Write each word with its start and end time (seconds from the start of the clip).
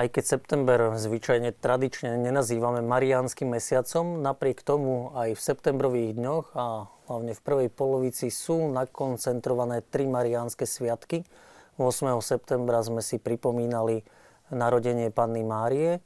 Aj 0.00 0.08
keď 0.08 0.24
september 0.24 0.96
zvyčajne 0.96 1.52
tradične 1.60 2.16
nenazývame 2.16 2.80
mariánskym 2.80 3.52
mesiacom, 3.52 4.24
napriek 4.24 4.64
tomu 4.64 5.12
aj 5.12 5.36
v 5.36 5.40
septembrových 5.44 6.16
dňoch 6.16 6.46
a 6.56 6.88
hlavne 6.88 7.36
v 7.36 7.44
prvej 7.44 7.68
polovici 7.68 8.32
sú 8.32 8.72
nakoncentrované 8.72 9.84
tri 9.84 10.08
mariánske 10.08 10.64
sviatky. 10.64 11.28
8. 11.76 12.16
septembra 12.24 12.80
sme 12.80 13.04
si 13.04 13.20
pripomínali 13.20 14.00
narodenie 14.48 15.12
Panny 15.12 15.44
Márie, 15.44 16.00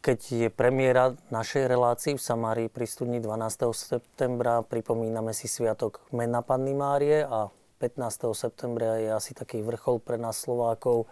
keď 0.00 0.48
je 0.48 0.48
premiéra 0.48 1.12
našej 1.28 1.68
relácii 1.68 2.16
v 2.16 2.24
Samárii 2.24 2.68
pri 2.72 2.88
studni 2.88 3.20
12. 3.20 3.68
septembra, 3.76 4.64
pripomíname 4.64 5.36
si 5.36 5.44
sviatok 5.44 6.00
mena 6.08 6.40
Panny 6.40 6.72
Márie 6.72 7.20
a 7.20 7.52
15. 7.84 8.32
septembra 8.32 8.96
je 8.96 9.12
asi 9.12 9.36
taký 9.36 9.60
vrchol 9.60 10.00
pre 10.00 10.16
nás 10.16 10.40
Slovákov, 10.40 11.04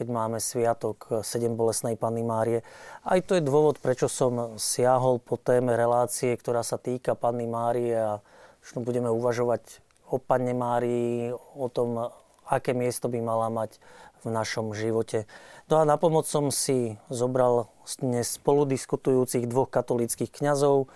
keď 0.00 0.08
máme 0.08 0.40
sviatok 0.40 1.20
Sedem 1.20 1.60
bolesnej 1.60 1.92
Panny 1.92 2.24
Márie. 2.24 2.64
Aj 3.04 3.20
to 3.20 3.36
je 3.36 3.44
dôvod, 3.44 3.76
prečo 3.84 4.08
som 4.08 4.56
siahol 4.56 5.20
po 5.20 5.36
téme 5.36 5.76
relácie, 5.76 6.32
ktorá 6.40 6.64
sa 6.64 6.80
týka 6.80 7.12
Panny 7.12 7.44
Márie 7.44 7.92
a 7.92 8.24
možno 8.64 8.80
budeme 8.80 9.12
uvažovať 9.12 9.84
o 10.08 10.16
Panne 10.16 10.56
Márii, 10.56 11.36
o 11.36 11.68
tom, 11.68 12.08
aké 12.48 12.72
miesto 12.72 13.12
by 13.12 13.20
mala 13.20 13.52
mať 13.52 13.76
v 14.24 14.32
našom 14.32 14.72
živote. 14.72 15.28
No 15.68 15.76
a 15.76 15.84
na 15.84 16.00
pomoc 16.00 16.24
som 16.24 16.48
si 16.48 16.96
zobral 17.12 17.68
dnes 18.00 18.40
spoludiskutujúcich 18.40 19.44
dvoch 19.52 19.68
katolických 19.68 20.32
kňazov, 20.32 20.88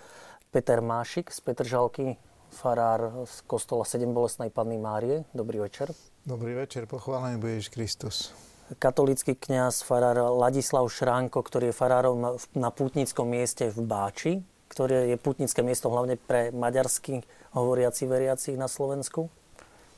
Peter 0.49 0.81
Mášik 0.81 1.29
z 1.29 1.45
Petržalky, 1.45 2.17
farár 2.49 3.29
z 3.29 3.45
kostola 3.45 3.85
Sedem 3.85 4.17
bolesnej 4.17 4.49
Panny 4.49 4.81
Márie. 4.81 5.29
Dobrý 5.29 5.61
večer. 5.61 5.93
Dobrý 6.25 6.57
večer, 6.57 6.89
pochválený 6.89 7.37
budeš 7.37 7.69
Kristus 7.69 8.33
katolický 8.81 9.37
kňaz 9.37 9.85
farár 9.85 10.17
Ladislav 10.33 10.89
Šránko, 10.89 11.45
ktorý 11.45 11.69
je 11.69 11.75
farárom 11.77 12.41
na 12.57 12.69
pútnickom 12.73 13.29
mieste 13.29 13.69
v 13.69 13.79
Báči, 13.85 14.33
ktoré 14.67 15.13
je 15.13 15.17
pútnické 15.21 15.61
miesto 15.61 15.93
hlavne 15.93 16.17
pre 16.17 16.49
maďarsky 16.49 17.21
hovoriaci 17.53 18.09
veriacich 18.09 18.57
na 18.57 18.65
Slovensku. 18.65 19.29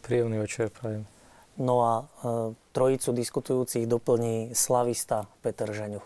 Príjemný 0.04 0.44
večer, 0.44 0.70
prajem. 0.70 1.08
No 1.58 1.82
a 1.82 1.94
e, 1.98 2.06
trojicu 2.76 3.10
diskutujúcich 3.18 3.90
doplní 3.90 4.54
slavista 4.54 5.26
Peter 5.42 5.72
Žeňuch. 5.74 6.06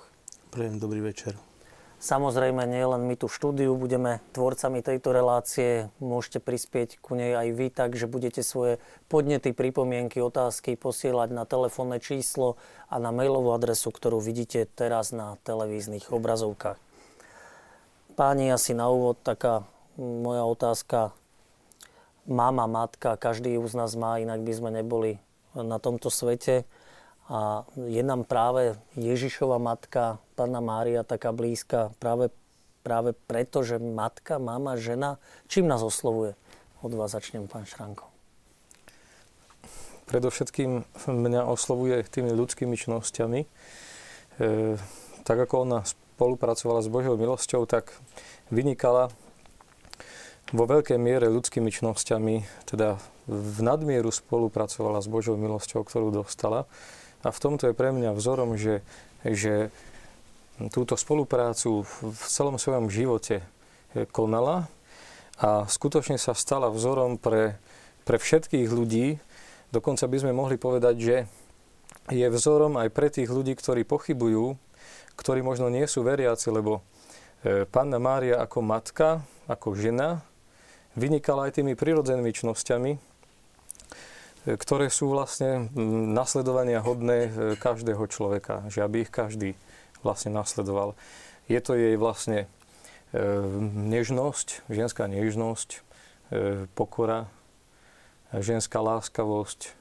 Prajem 0.54 0.80
dobrý 0.80 1.04
večer. 1.04 1.51
Samozrejme, 2.02 2.66
nie 2.66 2.82
len 2.82 3.06
my 3.06 3.14
tu 3.14 3.30
štúdiu 3.30 3.78
budeme 3.78 4.26
tvorcami 4.34 4.82
tejto 4.82 5.14
relácie, 5.14 5.94
môžete 6.02 6.42
prispieť 6.42 6.98
ku 6.98 7.14
nej 7.14 7.38
aj 7.38 7.48
vy, 7.54 7.70
takže 7.70 8.10
budete 8.10 8.42
svoje 8.42 8.82
podnety, 9.06 9.54
pripomienky, 9.54 10.18
otázky 10.18 10.74
posielať 10.74 11.30
na 11.30 11.46
telefónne 11.46 12.02
číslo 12.02 12.58
a 12.90 12.98
na 12.98 13.14
mailovú 13.14 13.54
adresu, 13.54 13.94
ktorú 13.94 14.18
vidíte 14.18 14.66
teraz 14.74 15.14
na 15.14 15.38
televíznych 15.46 16.10
obrazovkách. 16.10 16.82
Páni, 18.18 18.50
asi 18.50 18.74
na 18.74 18.90
úvod 18.90 19.22
taká 19.22 19.70
moja 19.94 20.42
otázka. 20.42 21.14
Mama, 22.26 22.66
matka, 22.66 23.14
každý 23.14 23.54
z 23.62 23.78
nás 23.78 23.94
má, 23.94 24.18
inak 24.18 24.42
by 24.42 24.54
sme 24.58 24.70
neboli 24.74 25.22
na 25.54 25.78
tomto 25.78 26.10
svete. 26.10 26.66
A 27.32 27.64
je 27.88 28.04
nám 28.04 28.28
práve 28.28 28.76
Ježišova 29.00 29.56
matka, 29.56 30.20
Pána 30.36 30.60
Mária, 30.60 31.08
taká 31.08 31.32
blízka 31.32 31.96
práve, 31.96 32.28
práve 32.84 33.16
preto, 33.16 33.64
že 33.64 33.80
matka, 33.80 34.36
mama, 34.36 34.76
žena, 34.76 35.16
čím 35.48 35.64
nás 35.64 35.80
oslovuje? 35.80 36.36
Od 36.84 36.92
vás 36.92 37.16
začnem, 37.16 37.48
pán 37.48 37.64
Šranko. 37.64 38.12
Predovšetkým 40.12 40.84
mňa 41.08 41.48
oslovuje 41.48 42.04
tými 42.04 42.36
ľudskými 42.36 42.76
čnosťami. 42.76 43.40
E, 43.40 43.48
tak 45.24 45.38
ako 45.40 45.64
ona 45.64 45.88
spolupracovala 45.88 46.84
s 46.84 46.92
Božou 46.92 47.16
milosťou, 47.16 47.64
tak 47.64 47.96
vynikala 48.52 49.08
vo 50.52 50.68
veľkej 50.68 51.00
miere 51.00 51.32
ľudskými 51.32 51.72
čnosťami, 51.72 52.68
teda 52.68 53.00
v 53.32 53.60
nadmieru 53.64 54.12
spolupracovala 54.12 55.00
s 55.00 55.08
Božou 55.08 55.40
milosťou, 55.40 55.88
ktorú 55.88 56.12
dostala. 56.12 56.68
A 57.22 57.30
v 57.30 57.42
tomto 57.42 57.70
je 57.70 57.78
pre 57.78 57.94
mňa 57.94 58.18
vzorom, 58.18 58.58
že, 58.58 58.82
že 59.22 59.70
túto 60.74 60.98
spoluprácu 60.98 61.86
v 61.86 62.22
celom 62.30 62.58
svojom 62.58 62.90
živote 62.90 63.46
konala 64.14 64.70
a 65.42 65.66
skutočne 65.66 66.22
sa 66.22 66.38
stala 66.38 66.70
vzorom 66.70 67.18
pre, 67.18 67.58
pre 68.06 68.22
všetkých 68.22 68.70
ľudí. 68.70 69.18
Dokonca 69.74 70.06
by 70.06 70.18
sme 70.22 70.38
mohli 70.38 70.62
povedať, 70.62 70.96
že 71.02 71.16
je 72.14 72.28
vzorom 72.30 72.78
aj 72.78 72.90
pre 72.94 73.10
tých 73.10 73.30
ľudí, 73.30 73.58
ktorí 73.58 73.86
pochybujú, 73.86 74.58
ktorí 75.18 75.40
možno 75.46 75.70
nie 75.70 75.86
sú 75.86 76.02
veriaci, 76.06 76.50
lebo 76.50 76.82
e, 77.46 77.66
Panna 77.70 78.02
Mária 78.02 78.42
ako 78.42 78.60
matka, 78.62 79.22
ako 79.46 79.78
žena, 79.78 80.26
vynikala 80.98 81.48
aj 81.48 81.62
tými 81.62 81.74
prirodzenými 81.78 82.32
čnosťami, 82.34 83.11
ktoré 84.46 84.90
sú 84.90 85.14
vlastne 85.14 85.70
nasledovania 86.14 86.82
hodné 86.82 87.30
e, 87.30 87.32
každého 87.62 88.10
človeka, 88.10 88.66
že 88.74 88.82
aby 88.82 89.06
ich 89.06 89.14
každý 89.14 89.54
vlastne 90.02 90.34
nasledoval. 90.34 90.98
Je 91.46 91.62
to 91.62 91.78
jej 91.78 91.94
vlastne 91.94 92.50
e, 93.14 93.26
nežnosť, 93.94 94.66
ženská 94.66 95.06
nežnosť, 95.06 95.70
e, 95.78 95.80
pokora, 96.74 97.30
ženská 98.34 98.82
láskavosť. 98.82 99.78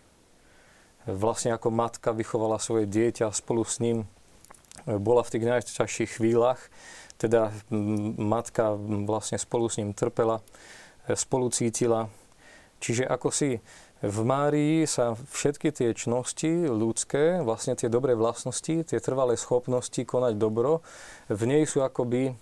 Vlastne 1.08 1.56
ako 1.56 1.72
matka 1.72 2.12
vychovala 2.12 2.60
svoje 2.60 2.84
dieťa 2.84 3.32
spolu 3.32 3.64
s 3.64 3.80
ním, 3.80 4.04
bola 4.84 5.24
v 5.24 5.32
tých 5.32 5.44
najťažších 5.48 6.10
chvíľach, 6.20 6.60
teda 7.16 7.52
matka 8.20 8.76
vlastne 9.08 9.40
spolu 9.40 9.68
s 9.68 9.80
ním 9.80 9.96
trpela, 9.96 10.44
spolu 11.08 11.48
cítila. 11.52 12.12
Čiže 12.80 13.04
ako 13.04 13.28
si 13.28 13.60
v 14.00 14.18
Márii 14.24 14.88
sa 14.88 15.12
všetky 15.12 15.76
tie 15.76 15.92
čnosti 15.92 16.48
ľudské, 16.64 17.44
vlastne 17.44 17.76
tie 17.76 17.92
dobré 17.92 18.16
vlastnosti, 18.16 18.88
tie 18.88 18.98
trvalé 19.00 19.36
schopnosti 19.36 20.00
konať 20.00 20.40
dobro, 20.40 20.80
v 21.28 21.42
nej 21.44 21.68
sú 21.68 21.84
akoby 21.84 22.32
e, 22.32 22.34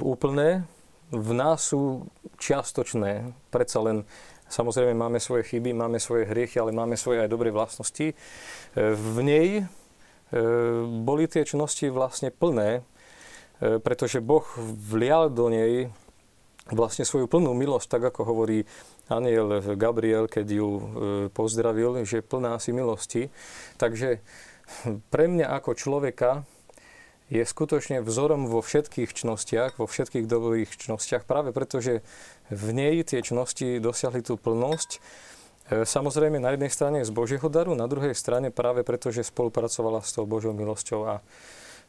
úplné, 0.00 0.64
v 1.12 1.30
nás 1.36 1.68
sú 1.68 2.08
čiastočné. 2.40 3.36
Predsa 3.52 3.84
len, 3.84 4.08
samozrejme, 4.48 4.96
máme 4.96 5.20
svoje 5.20 5.44
chyby, 5.44 5.76
máme 5.76 6.00
svoje 6.00 6.24
hriechy, 6.24 6.56
ale 6.56 6.72
máme 6.72 6.96
svoje 6.96 7.20
aj 7.20 7.28
dobré 7.28 7.52
vlastnosti. 7.52 8.12
E, 8.12 8.14
v 8.96 9.16
nej 9.20 9.48
e, 9.60 9.64
boli 11.04 11.28
tie 11.28 11.44
čnosti 11.44 11.84
vlastne 11.92 12.32
plné, 12.32 12.80
e, 13.60 13.76
pretože 13.76 14.24
Boh 14.24 14.48
vlial 14.88 15.28
do 15.28 15.52
nej 15.52 15.92
vlastne 16.72 17.04
svoju 17.04 17.28
plnú 17.28 17.52
milosť, 17.52 18.00
tak 18.00 18.02
ako 18.08 18.24
hovorí 18.24 18.64
aniel 19.08 19.60
Gabriel, 19.76 20.28
keď 20.28 20.46
ju 20.48 20.68
e, 20.68 20.82
pozdravil, 21.28 22.04
že 22.08 22.24
plná 22.24 22.56
si 22.56 22.72
milosti. 22.72 23.28
Takže 23.76 24.24
pre 25.12 25.24
mňa 25.28 25.52
ako 25.60 25.76
človeka 25.76 26.48
je 27.32 27.40
skutočne 27.40 28.04
vzorom 28.04 28.48
vo 28.48 28.60
všetkých 28.60 29.16
čnostiach, 29.16 29.80
vo 29.80 29.88
všetkých 29.88 30.28
dobrých 30.28 30.70
čnostiach, 30.76 31.24
práve 31.24 31.56
preto, 31.56 31.80
že 31.80 32.04
v 32.52 32.76
nej 32.76 33.00
tie 33.04 33.24
čnosti 33.24 33.80
dosiahli 33.80 34.20
tú 34.20 34.36
plnosť. 34.36 34.90
E, 34.96 34.98
samozrejme 35.88 36.40
na 36.40 36.52
jednej 36.56 36.72
strane 36.72 36.98
z 37.04 37.10
Božieho 37.12 37.48
daru, 37.48 37.72
na 37.72 37.88
druhej 37.88 38.12
strane 38.16 38.52
práve 38.52 38.84
preto, 38.84 39.08
že 39.08 39.24
spolupracovala 39.24 40.04
s 40.04 40.12
tou 40.12 40.28
Božou 40.28 40.52
milosťou 40.52 41.00
a 41.08 41.14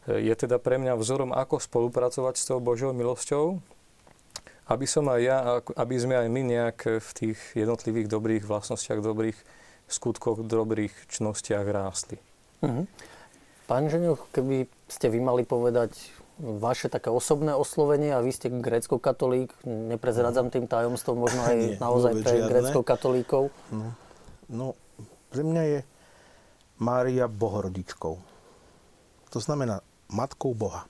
e, 0.07 0.23
je 0.23 0.35
teda 0.35 0.59
pre 0.59 0.79
mňa 0.79 0.95
vzorom, 0.99 1.35
ako 1.35 1.59
spolupracovať 1.59 2.35
s 2.39 2.47
tou 2.47 2.63
Božou 2.63 2.95
milosťou, 2.95 3.59
aby 4.65 4.85
som 4.89 5.05
aj 5.09 5.21
ja, 5.21 5.37
aby 5.77 5.95
sme 5.97 6.17
aj 6.17 6.27
my 6.29 6.41
nejak 6.41 6.79
v 7.01 7.09
tých 7.13 7.39
jednotlivých 7.53 8.09
dobrých 8.09 8.43
vlastnostiach, 8.49 9.01
dobrých 9.01 9.37
skutkoch, 9.85 10.41
dobrých 10.41 10.93
čnostiach 11.09 11.65
rástli. 11.69 12.17
Mm-hmm. 12.65 12.85
Pán 13.65 13.89
Ženiuch, 13.89 14.29
keby 14.33 14.69
ste 14.89 15.09
vy 15.09 15.21
mali 15.21 15.45
povedať 15.45 15.93
vaše 16.37 16.91
také 16.91 17.07
osobné 17.09 17.55
oslovenie 17.55 18.11
a 18.11 18.19
vy 18.19 18.31
ste 18.33 18.51
grécko-katolík, 18.51 19.55
neprezradzam 19.65 20.51
tým 20.51 20.67
tajomstvom, 20.67 21.15
možno 21.15 21.41
aj 21.47 21.55
Nie, 21.61 21.77
naozaj 21.79 22.13
pre 22.21 22.35
grécko-katolíkov. 22.45 23.49
No, 23.71 23.93
no, 24.51 24.65
pre 25.31 25.41
mňa 25.45 25.63
je 25.63 25.79
Mária 26.75 27.25
bohorodičkou. 27.31 28.13
To 29.31 29.39
znamená 29.39 29.79
matkou 30.11 30.51
Boha. 30.51 30.87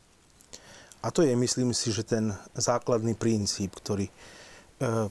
A 1.05 1.13
to 1.13 1.21
je, 1.21 1.37
myslím 1.37 1.69
si, 1.69 1.93
že 1.93 2.01
ten 2.01 2.33
základný 2.57 3.13
princíp, 3.13 3.77
ktorý 3.77 4.09
e, 4.09 4.13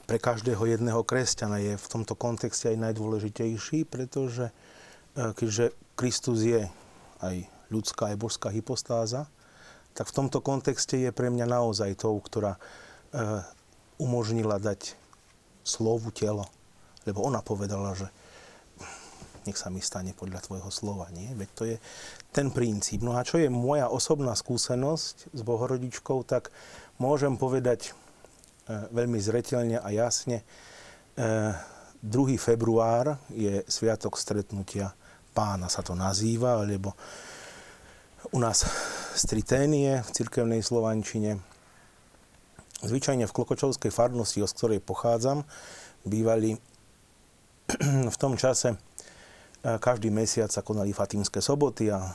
pre 0.02 0.18
každého 0.18 0.66
jedného 0.66 1.06
kresťana 1.06 1.62
je 1.62 1.78
v 1.78 1.86
tomto 1.86 2.18
kontexte 2.18 2.66
aj 2.66 2.82
najdôležitejší, 2.90 3.86
pretože 3.86 4.50
e, 4.50 4.52
keďže 5.38 5.70
Kristus 5.94 6.42
je 6.42 6.66
aj 7.22 7.46
ľudská, 7.70 8.10
aj 8.10 8.18
božská 8.18 8.50
hypostáza, 8.50 9.30
tak 9.94 10.10
v 10.10 10.16
tomto 10.18 10.42
kontexte 10.42 10.98
je 10.98 11.14
pre 11.14 11.30
mňa 11.30 11.46
naozaj 11.46 11.94
tou, 11.94 12.18
ktorá 12.18 12.58
e, 12.58 12.60
umožnila 14.02 14.58
dať 14.58 14.98
slovu 15.62 16.10
telo. 16.10 16.50
Lebo 17.06 17.22
ona 17.22 17.38
povedala, 17.38 17.94
že 17.94 18.10
nech 19.46 19.58
sa 19.58 19.68
mi 19.68 19.80
stane 19.80 20.16
podľa 20.16 20.44
tvojho 20.44 20.70
slova. 20.72 21.08
Nie? 21.12 21.32
Veď 21.36 21.48
to 21.54 21.64
je 21.68 21.76
ten 22.32 22.48
princíp. 22.50 23.04
No 23.04 23.16
a 23.16 23.26
čo 23.26 23.40
je 23.40 23.52
moja 23.52 23.88
osobná 23.88 24.32
skúsenosť 24.36 25.32
s 25.32 25.40
Bohorodičkou, 25.44 26.24
tak 26.26 26.52
môžem 27.00 27.36
povedať 27.38 27.90
e, 27.90 27.92
veľmi 28.92 29.20
zretelne 29.20 29.78
a 29.80 29.88
jasne. 29.92 30.42
E, 31.16 31.54
2. 32.04 32.36
február 32.36 33.16
je 33.32 33.64
Sviatok 33.64 34.20
stretnutia 34.20 34.92
pána 35.34 35.66
sa 35.66 35.82
to 35.82 35.98
nazýva, 35.98 36.62
alebo 36.62 36.94
u 38.30 38.38
nás 38.38 38.62
striténie 39.18 40.00
v 40.06 40.10
cirkevnej 40.14 40.62
slovančine. 40.62 41.42
Zvyčajne 42.86 43.26
v 43.26 43.34
Klokočovskej 43.34 43.90
farnosti, 43.90 44.38
z 44.40 44.54
ktorej 44.54 44.80
pochádzam, 44.80 45.42
bývali 46.06 46.54
v 48.14 48.16
tom 48.16 48.38
čase 48.38 48.72
e, 48.72 48.76
každý 49.64 50.12
mesiac 50.12 50.52
sa 50.52 50.60
konali 50.60 50.92
Fatimské 50.92 51.40
soboty 51.40 51.88
a 51.88 52.04
e, 52.04 52.10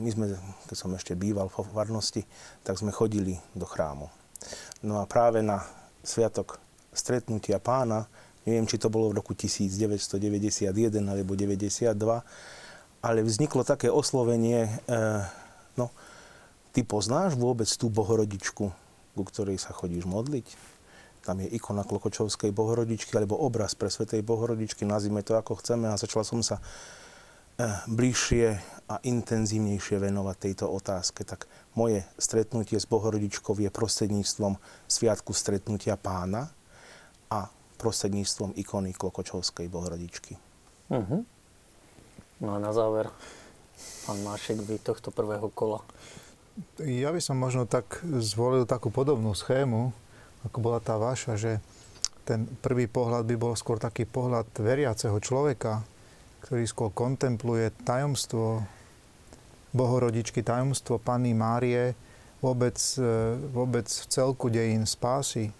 my 0.00 0.08
sme, 0.08 0.26
keď 0.64 0.76
som 0.76 0.90
ešte 0.96 1.12
býval 1.12 1.52
v 1.52 1.60
farnosti, 1.68 2.24
tak 2.64 2.80
sme 2.80 2.88
chodili 2.88 3.36
do 3.52 3.68
chrámu. 3.68 4.08
No 4.80 5.00
a 5.00 5.04
práve 5.04 5.44
na 5.44 5.60
sviatok 6.00 6.56
stretnutia 6.96 7.60
pána 7.60 8.08
Neviem, 8.48 8.64
či 8.64 8.80
to 8.80 8.88
bolo 8.88 9.12
v 9.12 9.20
roku 9.20 9.36
1991 9.36 10.72
alebo 11.04 11.36
92, 11.36 11.92
ale 13.04 13.18
vzniklo 13.20 13.62
také 13.68 13.92
oslovenie, 13.92 14.64
e, 14.64 15.00
no, 15.76 15.92
ty 16.72 16.80
poznáš 16.80 17.36
vôbec 17.36 17.68
tú 17.68 17.92
bohorodičku, 17.92 18.64
ku 19.12 19.22
ktorej 19.28 19.60
sa 19.60 19.76
chodíš 19.76 20.08
modliť? 20.08 20.46
Tam 21.30 21.38
je 21.38 21.46
ikona 21.46 21.86
Klokočovskej 21.86 22.50
bohorodičky 22.50 23.14
alebo 23.14 23.38
obraz 23.38 23.78
pre 23.78 23.86
Svetej 23.86 24.26
bohorodičky, 24.26 24.82
nazvime 24.82 25.22
to 25.22 25.38
ako 25.38 25.62
chceme 25.62 25.86
a 25.86 25.94
začala 25.94 26.26
som 26.26 26.42
sa 26.42 26.58
e, 26.58 27.70
bližšie 27.86 28.58
a 28.90 28.98
intenzívnejšie 28.98 30.02
venovať 30.02 30.36
tejto 30.42 30.66
otázke. 30.66 31.22
Tak 31.22 31.46
moje 31.78 32.02
stretnutie 32.18 32.82
s 32.82 32.90
bohorodičkou 32.90 33.54
je 33.62 33.70
prostredníctvom 33.70 34.58
Sviatku 34.90 35.30
stretnutia 35.30 35.94
pána 35.94 36.50
a 37.30 37.46
prostredníctvom 37.78 38.58
ikony 38.58 38.90
Klokočovskej 38.90 39.70
bohrodičky. 39.70 40.34
Uh-huh. 40.90 41.22
No 42.42 42.48
a 42.52 42.58
na 42.58 42.74
záver, 42.74 43.06
pán 44.02 44.18
Mášek, 44.26 44.66
vy 44.66 44.82
tohto 44.82 45.14
prvého 45.14 45.46
kola. 45.54 45.78
Ja 46.82 47.14
by 47.14 47.22
som 47.22 47.38
možno 47.38 47.70
tak 47.70 48.02
zvolil 48.18 48.66
takú 48.66 48.90
podobnú 48.90 49.30
schému, 49.30 49.94
ako 50.46 50.58
bola 50.60 50.80
tá 50.80 50.96
vaša, 50.96 51.36
že 51.36 51.52
ten 52.24 52.46
prvý 52.60 52.86
pohľad 52.86 53.26
by 53.26 53.36
bol 53.36 53.54
skôr 53.58 53.80
taký 53.80 54.06
pohľad 54.06 54.46
veriaceho 54.54 55.16
človeka, 55.18 55.82
ktorý 56.46 56.64
skôr 56.68 56.90
kontempluje 56.94 57.74
tajomstvo 57.84 58.64
Bohorodičky, 59.70 60.42
tajomstvo 60.42 60.98
Panny 60.98 61.30
Márie, 61.30 61.94
vôbec, 62.42 62.78
e, 62.98 63.36
vôbec 63.54 63.86
v 63.86 64.04
celku 64.10 64.50
dejín 64.50 64.82
spásy. 64.82 65.54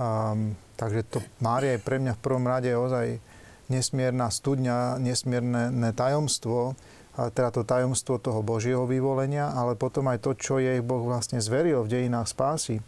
Um, 0.00 0.56
Takže 0.80 1.04
to 1.12 1.20
Mária 1.44 1.76
je 1.76 1.84
pre 1.84 2.00
mňa 2.00 2.16
v 2.16 2.24
prvom 2.24 2.48
rade 2.48 2.72
ozaj 2.72 3.20
nesmierna 3.68 4.32
studňa, 4.32 4.96
nesmierne 4.96 5.92
tajomstvo, 5.92 6.72
a 7.20 7.28
teda 7.28 7.52
to 7.52 7.68
tajomstvo 7.68 8.16
toho 8.16 8.40
Božieho 8.40 8.88
vyvolenia, 8.88 9.52
ale 9.52 9.76
potom 9.76 10.08
aj 10.08 10.24
to, 10.24 10.32
čo 10.32 10.56
jej 10.56 10.80
Boh 10.80 11.04
vlastne 11.04 11.36
zveril 11.36 11.84
v 11.84 11.92
dejinách 12.00 12.32
spásy. 12.32 12.80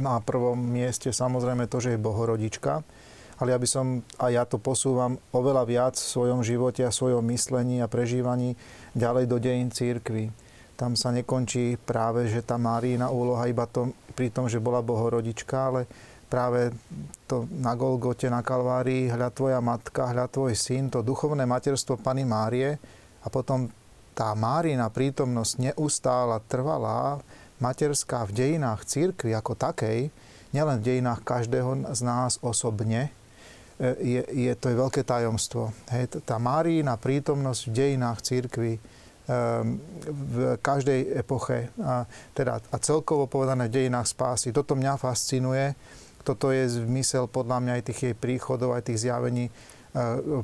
Na 0.00 0.20
prvom 0.24 0.56
mieste 0.56 1.12
samozrejme 1.12 1.68
to, 1.68 1.76
že 1.76 1.94
je 1.94 2.00
Bohorodička, 2.00 2.80
ale 3.42 3.48
ja 3.52 3.58
by 3.60 3.68
som, 3.68 3.86
a 4.16 4.32
ja 4.32 4.48
to 4.48 4.56
posúvam 4.56 5.20
oveľa 5.34 5.68
viac 5.68 5.94
v 5.98 6.12
svojom 6.14 6.40
živote 6.40 6.86
a 6.86 6.94
svojom 6.94 7.26
myslení 7.28 7.82
a 7.82 7.90
prežívaní 7.90 8.56
ďalej 8.96 9.24
do 9.28 9.36
dejín 9.36 9.68
církvy. 9.68 10.32
Tam 10.78 10.96
sa 10.96 11.12
nekončí 11.12 11.76
práve, 11.76 12.30
že 12.32 12.40
tá 12.40 12.56
Márína 12.56 13.12
úloha 13.12 13.44
iba 13.50 13.68
tom, 13.68 13.92
pri 14.16 14.32
tom, 14.32 14.48
že 14.48 14.62
bola 14.62 14.80
Bohorodička, 14.80 15.56
ale 15.68 15.84
práve 16.32 16.72
to 17.28 17.44
na 17.60 17.76
Golgote, 17.76 18.32
na 18.32 18.40
Kalvárii, 18.40 19.12
hľa 19.12 19.28
tvoja 19.36 19.60
matka, 19.60 20.08
hľa 20.08 20.32
tvoj 20.32 20.56
syn, 20.56 20.88
to 20.88 21.04
duchovné 21.04 21.44
materstvo 21.44 22.00
Pany 22.00 22.24
Márie 22.24 22.80
a 23.20 23.28
potom 23.28 23.68
tá 24.16 24.32
Márina 24.32 24.88
prítomnosť 24.88 25.72
neustála, 25.72 26.40
trvalá, 26.48 27.20
materská 27.62 28.26
v 28.26 28.34
dejinách 28.34 28.82
církvy 28.84 29.30
ako 29.38 29.54
takej, 29.54 30.10
nielen 30.50 30.82
v 30.82 30.86
dejinách 30.86 31.22
každého 31.22 31.94
z 31.94 32.00
nás 32.02 32.42
osobne, 32.42 33.14
e, 33.78 34.18
je, 34.18 34.22
je, 34.50 34.52
to 34.58 34.68
je 34.68 34.76
veľké 34.76 35.06
tajomstvo. 35.06 35.70
Hej, 35.94 36.18
tá 36.26 36.42
Márína 36.42 36.98
prítomnosť 36.98 37.60
v 37.70 37.72
dejinách 37.72 38.18
církvy 38.26 38.72
um, 38.76 39.78
v 40.10 40.34
každej 40.58 41.22
epoche 41.22 41.70
a, 41.78 42.04
teda, 42.34 42.58
a 42.58 42.76
celkovo 42.82 43.30
povedané 43.30 43.70
v 43.70 43.86
dejinách 43.86 44.10
spásy. 44.10 44.50
Toto 44.50 44.74
mňa 44.74 44.98
fascinuje 44.98 45.78
toto 46.22 46.54
je 46.54 46.70
zmysel 46.70 47.26
podľa 47.26 47.58
mňa 47.58 47.72
aj 47.78 47.84
tých 47.90 48.00
jej 48.10 48.14
príchodov, 48.14 48.78
aj 48.78 48.86
tých 48.86 49.10
zjavení 49.10 49.50
e, 49.50 49.52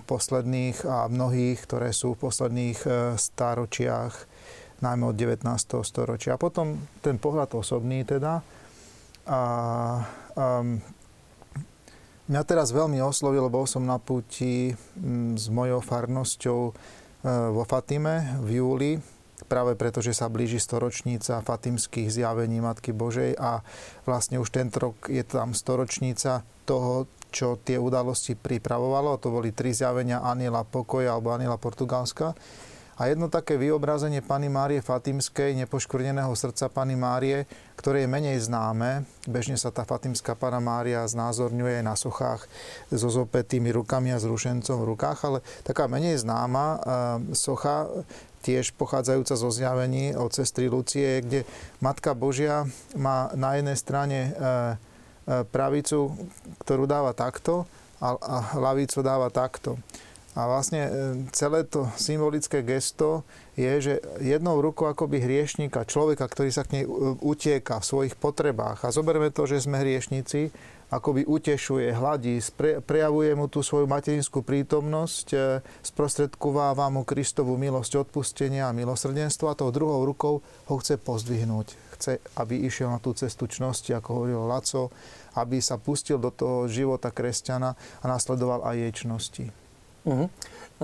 posledných 0.03 0.83
a 0.85 1.07
mnohých, 1.07 1.59
ktoré 1.65 1.95
sú 1.95 2.19
v 2.19 2.23
posledných 2.27 2.79
e, 2.83 2.89
stáročiach, 3.15 4.15
najmä 4.81 5.05
od 5.11 5.17
19. 5.17 5.43
storočia. 5.83 6.35
A 6.35 6.41
potom 6.41 6.79
ten 7.03 7.19
pohľad 7.19 7.55
osobný 7.59 8.07
teda. 8.07 8.41
A, 9.29 9.41
um, 10.35 10.81
mňa 12.31 12.43
teraz 12.47 12.71
veľmi 12.73 13.03
oslovil, 13.03 13.49
bol 13.51 13.67
som 13.67 13.85
na 13.85 13.97
púti 14.01 14.73
s 15.35 15.47
mojou 15.49 15.81
farnosťou 15.81 16.61
e, 16.69 16.73
vo 17.29 17.65
Fatime 17.65 18.37
v 18.45 18.61
júli 18.61 18.93
práve 19.49 19.79
preto, 19.79 20.03
že 20.05 20.13
sa 20.13 20.27
blíži 20.27 20.61
storočnica 20.61 21.41
fatimských 21.41 22.11
zjavení 22.11 22.61
Matky 22.61 22.91
Božej 22.91 23.39
a 23.39 23.65
vlastne 24.05 24.37
už 24.43 24.51
tento 24.51 24.83
rok 24.83 25.09
je 25.09 25.25
tam 25.25 25.57
storočnica 25.57 26.43
toho, 26.69 27.07
čo 27.33 27.61
tie 27.61 27.81
udalosti 27.81 28.35
pripravovalo. 28.35 29.21
To 29.21 29.29
boli 29.33 29.55
tri 29.55 29.73
zjavenia 29.73 30.25
Aniela 30.25 30.65
Pokoja 30.65 31.17
alebo 31.17 31.33
Aniela 31.33 31.61
Portugalska. 31.61 32.37
A 32.99 33.07
jedno 33.07 33.31
také 33.31 33.55
vyobrazenie 33.55 34.27
Pany 34.27 34.51
Márie 34.51 34.83
Fatimskej, 34.83 35.55
nepoškvrneného 35.55 36.35
srdca 36.35 36.67
Pany 36.67 36.99
Márie, 36.99 37.47
ktoré 37.79 38.03
je 38.03 38.11
menej 38.11 38.43
známe. 38.43 39.07
Bežne 39.23 39.55
sa 39.55 39.71
tá 39.71 39.87
Fatimská 39.87 40.35
Pana 40.35 40.59
Mária 40.59 41.07
znázorňuje 41.07 41.79
na 41.87 41.95
sochách 41.95 42.51
so 42.91 43.07
zopetými 43.07 43.71
rukami 43.71 44.11
a 44.11 44.19
s 44.19 44.27
rušencom 44.27 44.83
v 44.83 44.89
rukách, 44.99 45.19
ale 45.31 45.39
taká 45.63 45.87
menej 45.87 46.19
známa 46.19 46.67
e, 46.67 46.79
socha 47.39 47.87
tiež 48.43 48.75
pochádzajúca 48.75 49.35
zo 49.39 49.51
zjavení 49.55 50.19
od 50.19 50.35
sestry 50.35 50.67
Lucie, 50.67 51.23
kde 51.23 51.47
Matka 51.79 52.19
Božia 52.19 52.67
má 52.99 53.31
na 53.39 53.55
jednej 53.63 53.79
strane 53.79 54.19
e, 54.19 54.31
e, 54.35 54.35
pravicu, 55.47 56.19
ktorú 56.67 56.91
dáva 56.91 57.15
takto 57.15 57.63
a 58.03 58.59
hlavicu 58.59 59.07
dáva 59.07 59.31
takto. 59.31 59.79
A 60.37 60.45
vlastne 60.45 60.81
e, 60.85 60.91
celé 61.33 61.65
to 61.65 61.89
symbolické 61.97 62.61
gesto 62.61 63.25
je, 63.57 63.73
že 63.81 63.95
jednou 64.21 64.61
rukou 64.61 64.87
akoby 64.87 65.25
hriešnika, 65.25 65.89
človeka, 65.89 66.29
ktorý 66.29 66.53
sa 66.53 66.69
k 66.69 66.81
nej 66.81 66.85
utieka 67.25 67.81
v 67.81 67.89
svojich 67.89 68.15
potrebách. 68.15 68.85
A 68.85 68.93
zoberme 68.93 69.33
to, 69.33 69.49
že 69.49 69.65
sme 69.65 69.81
hriešnici, 69.81 70.53
akoby 70.89 71.29
utešuje, 71.29 71.93
hladí, 71.93 72.41
spre, 72.41 72.81
prejavuje 72.81 73.37
mu 73.37 73.49
tú 73.49 73.61
svoju 73.61 73.85
materinskú 73.89 74.41
prítomnosť, 74.41 75.27
e, 75.33 75.39
sprostredkováva 75.85 76.89
mu 76.89 77.05
Kristovú 77.05 77.61
milosť 77.61 78.09
odpustenia 78.09 78.69
a 78.69 78.77
milosrdenstva 78.77 79.53
a 79.53 79.59
tou 79.59 79.69
druhou 79.73 80.05
rukou 80.05 80.41
ho 80.45 80.75
chce 80.81 80.97
pozdvihnúť. 80.97 81.77
Chce, 81.99 82.23
aby 82.41 82.63
išiel 82.69 82.89
na 82.95 83.03
tú 83.03 83.13
cestu 83.13 83.51
čnosti, 83.51 83.91
ako 83.93 84.09
hovoril 84.23 84.45
Laco, 84.49 84.95
aby 85.37 85.61
sa 85.61 85.77
pustil 85.77 86.17
do 86.17 86.33
toho 86.33 86.71
života 86.71 87.13
kresťana 87.13 87.75
a 87.75 88.05
nasledoval 88.07 88.65
aj 88.65 88.77
jej 88.77 88.93
čnosti. 89.05 89.68
Mm-hmm. 90.07 90.29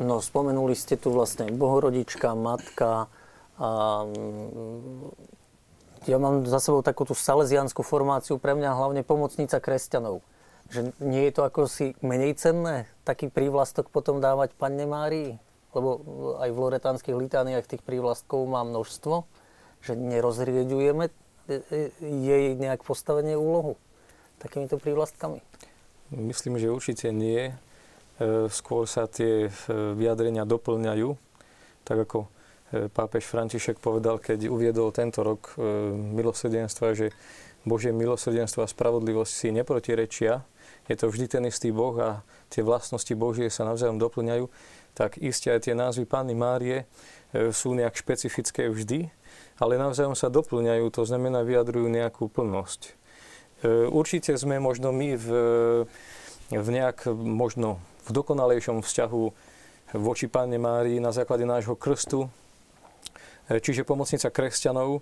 No, 0.03 0.19
spomenuli 0.19 0.75
ste 0.75 0.99
tu 0.99 1.15
vlastne 1.15 1.47
bohorodička, 1.55 2.35
matka, 2.35 3.07
a 3.55 4.03
ja 6.05 6.17
mám 6.19 6.43
za 6.45 6.59
sebou 6.59 6.83
takú 6.83 7.07
tú 7.07 7.15
salesianskú 7.15 7.87
formáciu, 7.87 8.43
pre 8.43 8.59
mňa 8.59 8.75
hlavne 8.75 9.03
pomocnica 9.07 9.63
kresťanov. 9.63 10.27
Že 10.73 10.97
nie 10.99 11.29
je 11.29 11.33
to 11.33 11.47
ako 11.47 11.71
si 11.71 11.95
menej 12.03 12.35
cenné 12.35 12.91
taký 13.07 13.31
prívlastok 13.31 13.93
potom 13.95 14.19
dávať 14.19 14.57
Panne 14.59 14.89
Márii? 14.89 15.39
Lebo 15.75 16.03
aj 16.41 16.51
v 16.51 16.59
loretánskych 16.59 17.15
litániách 17.15 17.67
tých 17.67 17.83
prívlastkov 17.83 18.47
má 18.47 18.63
množstvo, 18.67 19.27
že 19.83 19.99
nerozrieďujeme 19.99 21.05
e, 21.07 21.13
e, 21.51 21.81
jej 22.01 22.45
nejak 22.57 22.83
postavenie 22.87 23.35
úlohu 23.37 23.79
takýmito 24.39 24.81
prívlastkami? 24.81 25.43
Myslím, 26.15 26.59
že 26.59 26.75
určite 26.75 27.11
nie. 27.11 27.55
E, 28.21 28.47
skôr 28.53 28.87
sa 28.87 29.11
tie 29.11 29.51
vyjadrenia 29.71 30.47
doplňajú, 30.47 31.15
tak 31.83 31.99
ako 32.09 32.31
E, 32.75 32.89
pápež 32.91 33.31
František 33.31 33.79
povedal, 33.79 34.19
keď 34.19 34.51
uviedol 34.51 34.91
tento 34.91 35.23
rok 35.23 35.55
e, 35.55 35.63
milosrdenstva, 35.95 36.97
že 36.99 37.15
Božie 37.63 37.95
milosrdenstvo 37.95 38.67
a 38.67 38.69
spravodlivosť 38.69 39.33
si 39.33 39.49
neprotirečia, 39.55 40.43
je 40.91 40.97
to 40.99 41.09
vždy 41.09 41.27
ten 41.39 41.45
istý 41.49 41.71
Boh 41.71 41.97
a 41.97 42.25
tie 42.51 42.61
vlastnosti 42.61 43.13
Božie 43.17 43.49
sa 43.49 43.65
navzájom 43.65 43.97
doplňajú, 43.97 44.51
tak 44.93 45.17
iste 45.17 45.49
aj 45.49 45.71
tie 45.71 45.75
názvy 45.77 46.05
Panny 46.09 46.35
Márie 46.35 46.85
e, 47.31 47.55
sú 47.55 47.79
nejak 47.79 47.95
špecifické 47.95 48.67
vždy, 48.67 49.07
ale 49.63 49.79
navzájom 49.79 50.19
sa 50.19 50.27
doplňajú, 50.27 50.85
to 50.91 51.03
znamená 51.07 51.47
vyjadrujú 51.47 51.87
nejakú 51.87 52.27
plnosť. 52.27 52.91
E, 52.91 53.87
určite 53.87 54.35
sme 54.35 54.59
možno 54.59 54.91
my 54.91 55.15
v, 55.15 55.29
v 56.51 56.69
nejak 56.75 57.07
možno 57.13 57.79
v 58.05 58.11
dokonalejšom 58.13 58.85
vzťahu 58.85 59.25
voči 59.97 60.29
Panne 60.29 60.61
Márii 60.61 61.01
na 61.01 61.11
základe 61.11 61.49
nášho 61.49 61.77
krstu, 61.77 62.29
e, 63.49 63.61
čiže 63.61 63.89
pomocnica 63.89 64.29
kresťanov, 64.31 65.01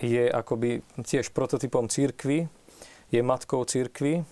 je 0.00 0.24
akoby 0.24 0.80
tiež 1.04 1.36
prototypom 1.36 1.84
církvy, 1.92 2.48
je 3.12 3.20
matkou 3.20 3.60
církvy, 3.68 4.24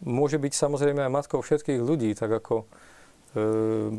môže 0.00 0.40
byť 0.40 0.52
samozrejme 0.56 1.04
aj 1.04 1.12
matkou 1.12 1.44
všetkých 1.44 1.80
ľudí, 1.82 2.16
tak 2.16 2.32
ako 2.32 2.64
e, 2.64 2.66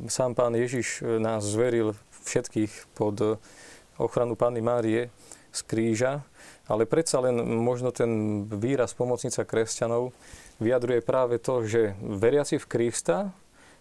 sám 0.10 0.34
pán 0.34 0.58
Ježiš 0.58 1.06
nás 1.22 1.46
zveril 1.46 1.94
všetkých 2.26 2.98
pod 2.98 3.38
ochranu 4.02 4.34
Panny 4.34 4.64
Márie 4.64 5.14
z 5.54 5.60
kríža, 5.70 6.26
ale 6.66 6.90
predsa 6.90 7.22
len 7.22 7.38
možno 7.44 7.94
ten 7.94 8.44
výraz 8.50 8.96
pomocnica 8.98 9.46
kresťanov 9.46 10.16
vyjadruje 10.62 11.02
práve 11.06 11.38
to, 11.40 11.66
že 11.66 11.98
veriaci 12.02 12.60
v 12.62 12.70
Krista 12.70 13.32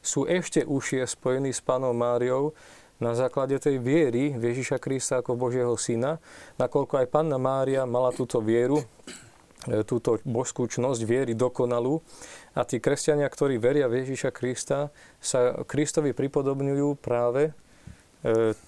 sú 0.01 0.29
ešte 0.29 0.65
užšie 0.65 1.05
spojení 1.09 1.51
s 1.51 1.61
Pánom 1.65 1.93
Máriou 1.93 2.55
na 3.03 3.19
základe 3.19 3.59
tej 3.59 3.83
viery 3.83 4.35
v 4.37 4.55
Ježiša 4.55 4.79
Krista 4.79 5.21
ako 5.21 5.35
Božieho 5.35 5.75
syna, 5.75 6.23
nakoľko 6.57 7.03
aj 7.03 7.11
Panna 7.11 7.39
Mária 7.39 7.83
mala 7.83 8.15
túto 8.15 8.39
vieru 8.39 8.83
E, 9.71 9.87
túto 9.87 10.19
božskú 10.27 10.67
čnosť 10.67 11.01
viery 11.07 11.33
dokonalú. 11.39 12.03
A 12.59 12.67
tí 12.67 12.83
kresťania, 12.83 13.31
ktorí 13.31 13.63
veria 13.63 13.87
v 13.87 14.03
Ježíša 14.03 14.35
Krista, 14.35 14.91
sa 15.23 15.63
Kristovi 15.63 16.11
pripodobňujú 16.11 16.99
práve, 16.99 17.55
e, 18.27 18.59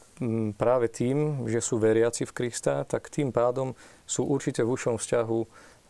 práve 0.54 0.86
tým, 0.94 1.50
že 1.50 1.58
sú 1.58 1.82
veriaci 1.82 2.22
v 2.30 2.34
Krista, 2.38 2.86
tak 2.86 3.10
tým 3.10 3.34
pádom 3.34 3.74
sú 4.06 4.22
určite 4.22 4.62
v 4.62 4.70
užšom 4.78 5.02
vzťahu 5.02 5.40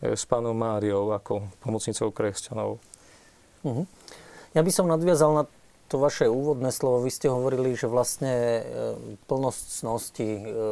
s 0.03 0.23
pánom 0.27 0.55
Máriou 0.55 1.15
ako 1.15 1.47
pomocnicou 1.63 2.11
kresťanov. 2.11 2.81
Uh-huh. 3.63 3.85
Ja 4.51 4.61
by 4.63 4.71
som 4.71 4.91
nadviazal 4.91 5.31
na 5.31 5.43
to 5.85 6.01
vaše 6.01 6.25
úvodné 6.25 6.73
slovo. 6.73 7.05
Vy 7.05 7.11
ste 7.13 7.27
hovorili, 7.29 7.77
že 7.77 7.85
vlastne 7.85 8.65
plnosť 9.29 9.63
cnosti 9.85 10.29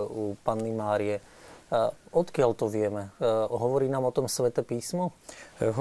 u 0.09 0.33
Panny 0.41 0.73
Márie 0.73 1.21
Odkiaľ 2.13 2.53
to 2.53 2.69
vieme? 2.69 3.09
Hovorí 3.49 3.89
nám 3.89 4.05
o 4.05 4.13
tom 4.13 4.29
Sveté 4.29 4.61
písmo? 4.61 5.17
E, 5.57 5.73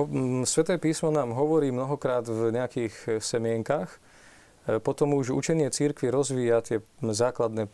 Sveté 0.49 0.81
písmo 0.81 1.13
nám 1.13 1.37
hovorí 1.37 1.69
mnohokrát 1.69 2.25
v 2.25 2.49
nejakých 2.49 2.95
e, 3.05 3.09
semienkach. 3.21 4.01
E, 4.69 4.79
potom 4.79 5.15
už 5.19 5.35
učenie 5.35 5.71
církvy 5.71 6.11
rozvíja 6.11 6.63
tie 6.63 6.79
základné 7.03 7.69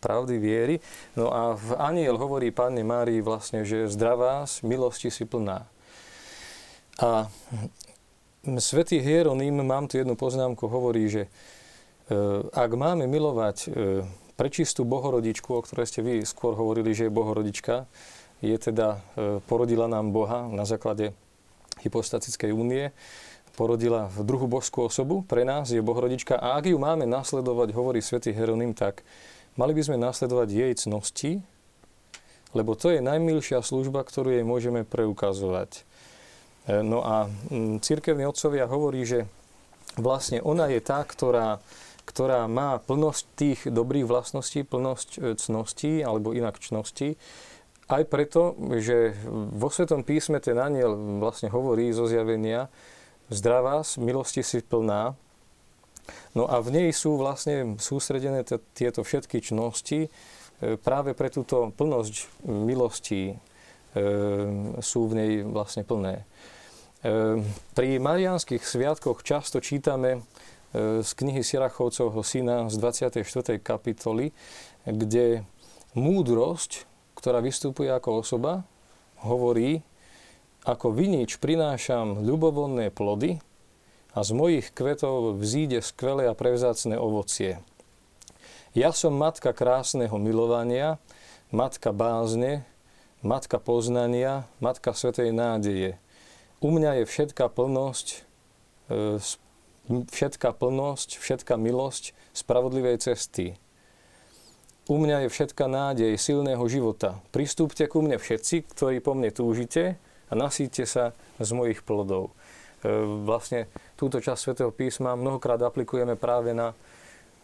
pravdy 0.00 0.34
viery. 0.40 0.76
No 1.18 1.32
a 1.32 1.56
v 1.56 1.76
Aniel 1.76 2.16
hovorí 2.16 2.50
Pane 2.50 2.84
Márii 2.84 3.20
vlastne, 3.20 3.64
že 3.64 3.90
zdravá, 3.90 4.48
milosti 4.64 5.12
si 5.12 5.24
plná. 5.28 5.68
A 7.00 7.28
Svetý 8.62 9.02
Hieronym, 9.02 9.58
mám 9.66 9.90
tu 9.90 9.98
jednu 9.98 10.14
poznámku, 10.14 10.70
hovorí, 10.70 11.10
že 11.10 11.26
ak 12.54 12.70
máme 12.78 13.10
milovať 13.10 13.74
prečistú 14.36 14.84
bohorodičku, 14.84 15.48
o 15.48 15.64
ktorej 15.64 15.88
ste 15.88 16.04
vy 16.04 16.22
skôr 16.22 16.52
hovorili, 16.52 16.92
že 16.92 17.08
je 17.08 17.16
bohorodička, 17.16 17.88
je 18.44 18.56
teda, 18.60 19.00
e, 19.16 19.40
porodila 19.48 19.88
nám 19.88 20.12
Boha 20.12 20.44
na 20.52 20.68
základe 20.68 21.16
hypostatickej 21.80 22.52
únie, 22.52 22.92
porodila 23.56 24.12
v 24.12 24.22
druhú 24.22 24.44
božskú 24.44 24.84
osobu, 24.86 25.24
pre 25.24 25.42
nás 25.48 25.72
je 25.72 25.80
bohorodička 25.80 26.36
a 26.36 26.60
ak 26.60 26.68
ju 26.68 26.76
máme 26.76 27.08
nasledovať, 27.08 27.72
hovorí 27.72 28.04
svätý 28.04 28.36
Heronym, 28.36 28.76
tak 28.76 29.00
mali 29.56 29.72
by 29.72 29.82
sme 29.82 29.96
nasledovať 29.96 30.48
jej 30.52 30.72
cnosti, 30.76 31.32
lebo 32.52 32.76
to 32.76 32.92
je 32.92 33.00
najmilšia 33.00 33.64
služba, 33.64 34.04
ktorú 34.04 34.36
jej 34.36 34.44
môžeme 34.44 34.84
preukazovať. 34.84 35.82
E, 36.68 36.84
no 36.84 37.00
a 37.00 37.32
církevní 37.80 38.28
otcovia 38.28 38.68
hovorí, 38.68 39.08
že 39.08 39.24
vlastne 39.96 40.44
ona 40.44 40.68
je 40.68 40.80
tá, 40.84 41.00
ktorá 41.02 41.64
ktorá 42.06 42.46
má 42.46 42.78
plnosť 42.78 43.22
tých 43.34 43.60
dobrých 43.66 44.06
vlastností, 44.06 44.62
plnosť 44.62 45.08
e, 45.18 45.34
cností 45.34 46.06
alebo 46.06 46.30
inak 46.30 46.62
čností, 46.62 47.18
aj 47.86 48.02
preto, 48.10 48.58
že 48.82 49.14
vo 49.30 49.70
Svetom 49.70 50.02
písme 50.02 50.42
ten 50.42 50.58
aniel 50.58 50.94
vlastne 51.22 51.46
hovorí 51.54 51.86
zo 51.94 52.10
zjavenia 52.10 52.66
zdravá, 53.32 53.82
milosti 53.98 54.42
si 54.42 54.62
plná. 54.62 55.14
No 56.38 56.46
a 56.46 56.62
v 56.62 56.68
nej 56.70 56.88
sú 56.94 57.18
vlastne 57.18 57.80
sústredené 57.80 58.46
t- 58.46 58.62
tieto 58.78 59.02
všetky 59.02 59.42
čnosti 59.42 60.06
e, 60.06 60.08
práve 60.78 61.18
pre 61.18 61.32
túto 61.32 61.74
plnosť 61.74 62.46
milostí 62.46 63.34
e, 63.34 63.36
sú 64.78 65.00
v 65.10 65.12
nej 65.18 65.30
vlastne 65.42 65.82
plné. 65.82 66.22
E, 66.22 67.42
pri 67.74 67.98
marianských 67.98 68.62
sviatkoch 68.62 69.26
často 69.26 69.58
čítame 69.58 70.22
E, 70.76 71.02
z 71.02 71.10
knihy 71.14 71.40
Sirachovcovho 71.40 72.20
syna 72.20 72.68
z 72.68 72.76
24. 72.76 73.56
kapitoly, 73.62 74.34
kde 74.84 75.46
múdrosť, 75.96 76.84
ktorá 77.16 77.40
vystupuje 77.40 77.88
ako 77.88 78.20
osoba, 78.20 78.66
hovorí, 79.24 79.80
ako 80.66 80.90
vinič 80.90 81.38
prinášam 81.38 82.26
ľubovolné 82.26 82.90
plody 82.90 83.38
a 84.10 84.26
z 84.26 84.30
mojich 84.34 84.74
kvetov 84.74 85.38
vzíde 85.38 85.78
skvelé 85.78 86.26
a 86.26 86.34
prevzácne 86.34 86.98
ovocie. 86.98 87.62
Ja 88.74 88.90
som 88.90 89.14
matka 89.14 89.54
krásneho 89.54 90.18
milovania, 90.18 90.98
matka 91.54 91.94
bázne, 91.94 92.66
matka 93.22 93.62
poznania, 93.62 94.50
matka 94.58 94.90
svetej 94.90 95.30
nádeje. 95.30 96.02
U 96.58 96.74
mňa 96.74 97.00
je 97.00 97.04
všetká 97.06 97.46
plnosť 97.46 98.26
e, 98.90 99.22
všetká 99.86 100.50
plnosť, 100.50 101.22
všetká 101.22 101.54
milosť 101.54 102.10
spravodlivej 102.34 103.06
cesty. 103.06 103.54
U 104.90 104.98
mňa 104.98 105.26
je 105.26 105.28
všetká 105.30 105.66
nádej 105.70 106.12
silného 106.18 106.62
života. 106.66 107.22
Pristúpte 107.30 107.86
ku 107.86 108.02
mne 108.02 108.18
všetci, 108.18 108.66
ktorí 108.70 108.98
po 108.98 109.14
mne 109.14 109.30
túžite 109.30 109.98
a 110.26 110.32
nasíte 110.34 110.84
sa 110.86 111.14
z 111.38 111.50
mojich 111.54 111.82
plodov. 111.86 112.34
E, 112.82 112.88
vlastne 113.24 113.70
túto 113.94 114.18
časť 114.18 114.40
svätého 114.40 114.70
písma 114.74 115.14
mnohokrát 115.14 115.60
aplikujeme 115.62 116.18
práve 116.18 116.52
na, 116.52 116.74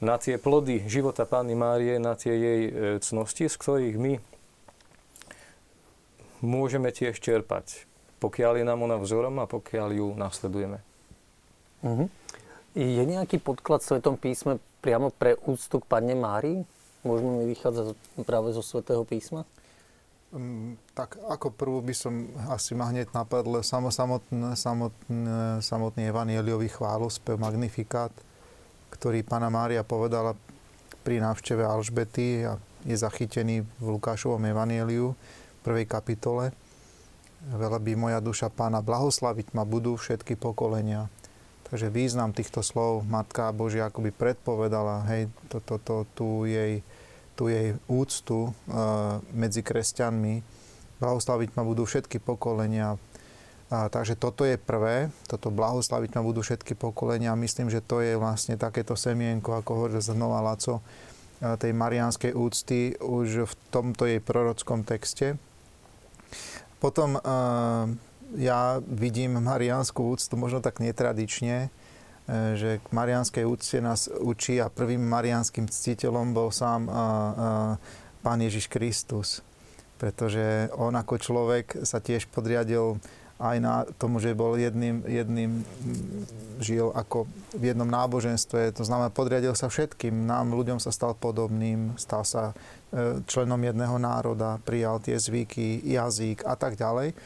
na 0.02 0.18
tie 0.18 0.36
plody 0.36 0.84
života 0.90 1.24
Pány 1.24 1.54
Márie, 1.54 1.96
na 2.02 2.18
tie 2.18 2.34
jej 2.34 2.62
e, 2.68 2.72
cnosti, 2.98 3.46
z 3.46 3.56
ktorých 3.56 3.96
my 3.96 4.12
môžeme 6.42 6.90
tiež 6.90 7.22
čerpať, 7.22 7.86
pokiaľ 8.18 8.60
je 8.60 8.64
nám 8.66 8.82
ona 8.82 8.98
vzorom 8.98 9.38
a 9.38 9.46
pokiaľ 9.46 9.88
ju 9.94 10.08
nasledujeme. 10.18 10.82
Uh-huh. 11.82 12.10
Je 12.74 13.02
nejaký 13.06 13.38
podklad 13.38 13.82
v 13.82 13.88
Svetom 13.94 14.16
písme 14.18 14.58
priamo 14.82 15.14
pre 15.14 15.38
úctu 15.46 15.78
k 15.78 15.88
Panne 15.88 16.18
Márii? 16.18 16.66
Môžeme 17.06 17.42
mi 17.42 17.44
vychádzať 17.54 17.94
práve 18.26 18.54
zo 18.54 18.62
Svetého 18.62 19.02
písma? 19.06 19.46
Um, 20.32 20.80
tak 20.96 21.20
ako 21.28 21.52
prvú 21.52 21.84
by 21.84 21.92
som 21.92 22.24
asi 22.48 22.72
ma 22.72 22.88
hneď 22.88 23.12
napadl 23.12 23.60
samotný, 23.60 24.56
samotný, 24.56 25.16
samotný 25.60 26.08
evanieliový 26.08 26.72
chválospev 26.72 27.36
Magnifikát, 27.36 28.08
ktorý 28.96 29.20
Pana 29.28 29.52
Mária 29.52 29.84
povedala 29.84 30.32
pri 31.04 31.20
návšteve 31.20 31.60
Alžbety 31.68 32.48
a 32.48 32.56
je 32.88 32.96
zachytený 32.96 33.68
v 33.76 33.86
Lukášovom 34.00 34.40
evanieliu 34.48 35.12
v 35.12 35.60
prvej 35.60 35.84
kapitole. 35.84 36.56
Veľa 37.52 37.76
by 37.82 37.92
moja 37.92 38.18
duša 38.24 38.48
pána 38.48 38.80
blahoslaviť 38.80 39.52
ma 39.52 39.68
budú 39.68 40.00
všetky 40.00 40.38
pokolenia. 40.40 41.12
Takže 41.68 41.92
význam 41.92 42.32
týchto 42.32 42.64
slov 42.64 43.04
Matka 43.04 43.52
Božia 43.52 43.88
akoby 43.92 44.12
predpovedala, 44.12 45.04
hej, 45.12 45.28
to, 45.52 45.60
to, 45.60 45.76
to, 45.82 45.96
tú, 46.16 46.28
jej, 46.48 46.80
tú 47.34 47.48
jej 47.48 47.74
úctu 47.88 48.52
uh, 48.52 49.18
medzi 49.32 49.64
kresťanmi. 49.64 50.44
Blahoslaviť 51.02 51.58
ma 51.58 51.62
budú 51.66 51.82
všetky 51.82 52.22
pokolenia. 52.22 52.94
A, 53.72 53.88
takže 53.88 54.20
toto 54.20 54.44
je 54.44 54.60
prvé, 54.60 55.08
toto 55.24 55.48
blahoslaviť 55.48 56.12
ma 56.12 56.20
budú 56.20 56.44
všetky 56.44 56.76
pokolenia. 56.76 57.32
Myslím, 57.34 57.72
že 57.72 57.80
to 57.80 58.04
je 58.04 58.20
vlastne 58.20 58.60
takéto 58.60 58.92
semienko, 58.94 59.56
ako 59.56 59.70
hovorí 59.72 59.96
znova 59.98 60.44
Laco, 60.44 60.84
tej 61.42 61.72
marianskej 61.74 62.36
úcty 62.36 62.94
už 63.00 63.48
v 63.50 63.54
tomto 63.74 64.06
jej 64.06 64.20
prorockom 64.22 64.84
texte. 64.86 65.40
Potom 66.78 67.18
uh, 67.18 67.88
ja 68.38 68.78
vidím 68.84 69.42
mariánsku 69.42 70.04
úctu 70.04 70.36
možno 70.38 70.62
tak 70.62 70.78
netradične, 70.78 71.72
že 72.30 72.78
k 72.78 72.86
mariánskej 72.94 73.44
úcte 73.44 73.78
nás 73.82 74.06
učí 74.06 74.62
a 74.62 74.70
prvým 74.70 75.02
mariánskym 75.02 75.66
ctiteľom 75.66 76.30
bol 76.30 76.54
sám 76.54 76.86
Pán 78.22 78.38
Ježiš 78.38 78.70
Kristus. 78.70 79.42
pretože 80.02 80.66
on 80.74 80.98
ako 80.98 81.14
človek 81.14 81.86
sa 81.86 82.02
tiež 82.02 82.26
podriadil 82.26 82.98
aj 83.42 83.56
na 83.58 83.82
tomu, 83.98 84.22
že 84.22 84.38
bol 84.38 84.54
jedným, 84.54 85.02
jedným 85.02 85.66
žil 86.62 86.94
ako 86.94 87.26
v 87.54 87.74
jednom 87.74 87.90
náboženstve. 87.90 88.70
To 88.78 88.86
znamená, 88.86 89.10
podriadil 89.10 89.58
sa 89.58 89.66
všetkým. 89.66 90.14
Nám, 90.26 90.54
ľuďom 90.54 90.78
sa 90.78 90.94
stal 90.94 91.18
podobným, 91.18 91.98
stal 91.98 92.22
sa 92.22 92.54
e, 92.94 93.18
členom 93.26 93.58
jedného 93.58 93.98
národa, 93.98 94.62
prijal 94.62 95.02
tie 95.02 95.18
zvyky, 95.18 95.82
jazyk 95.82 96.46
a 96.46 96.54
tak 96.54 96.78
ďalej. 96.78 97.18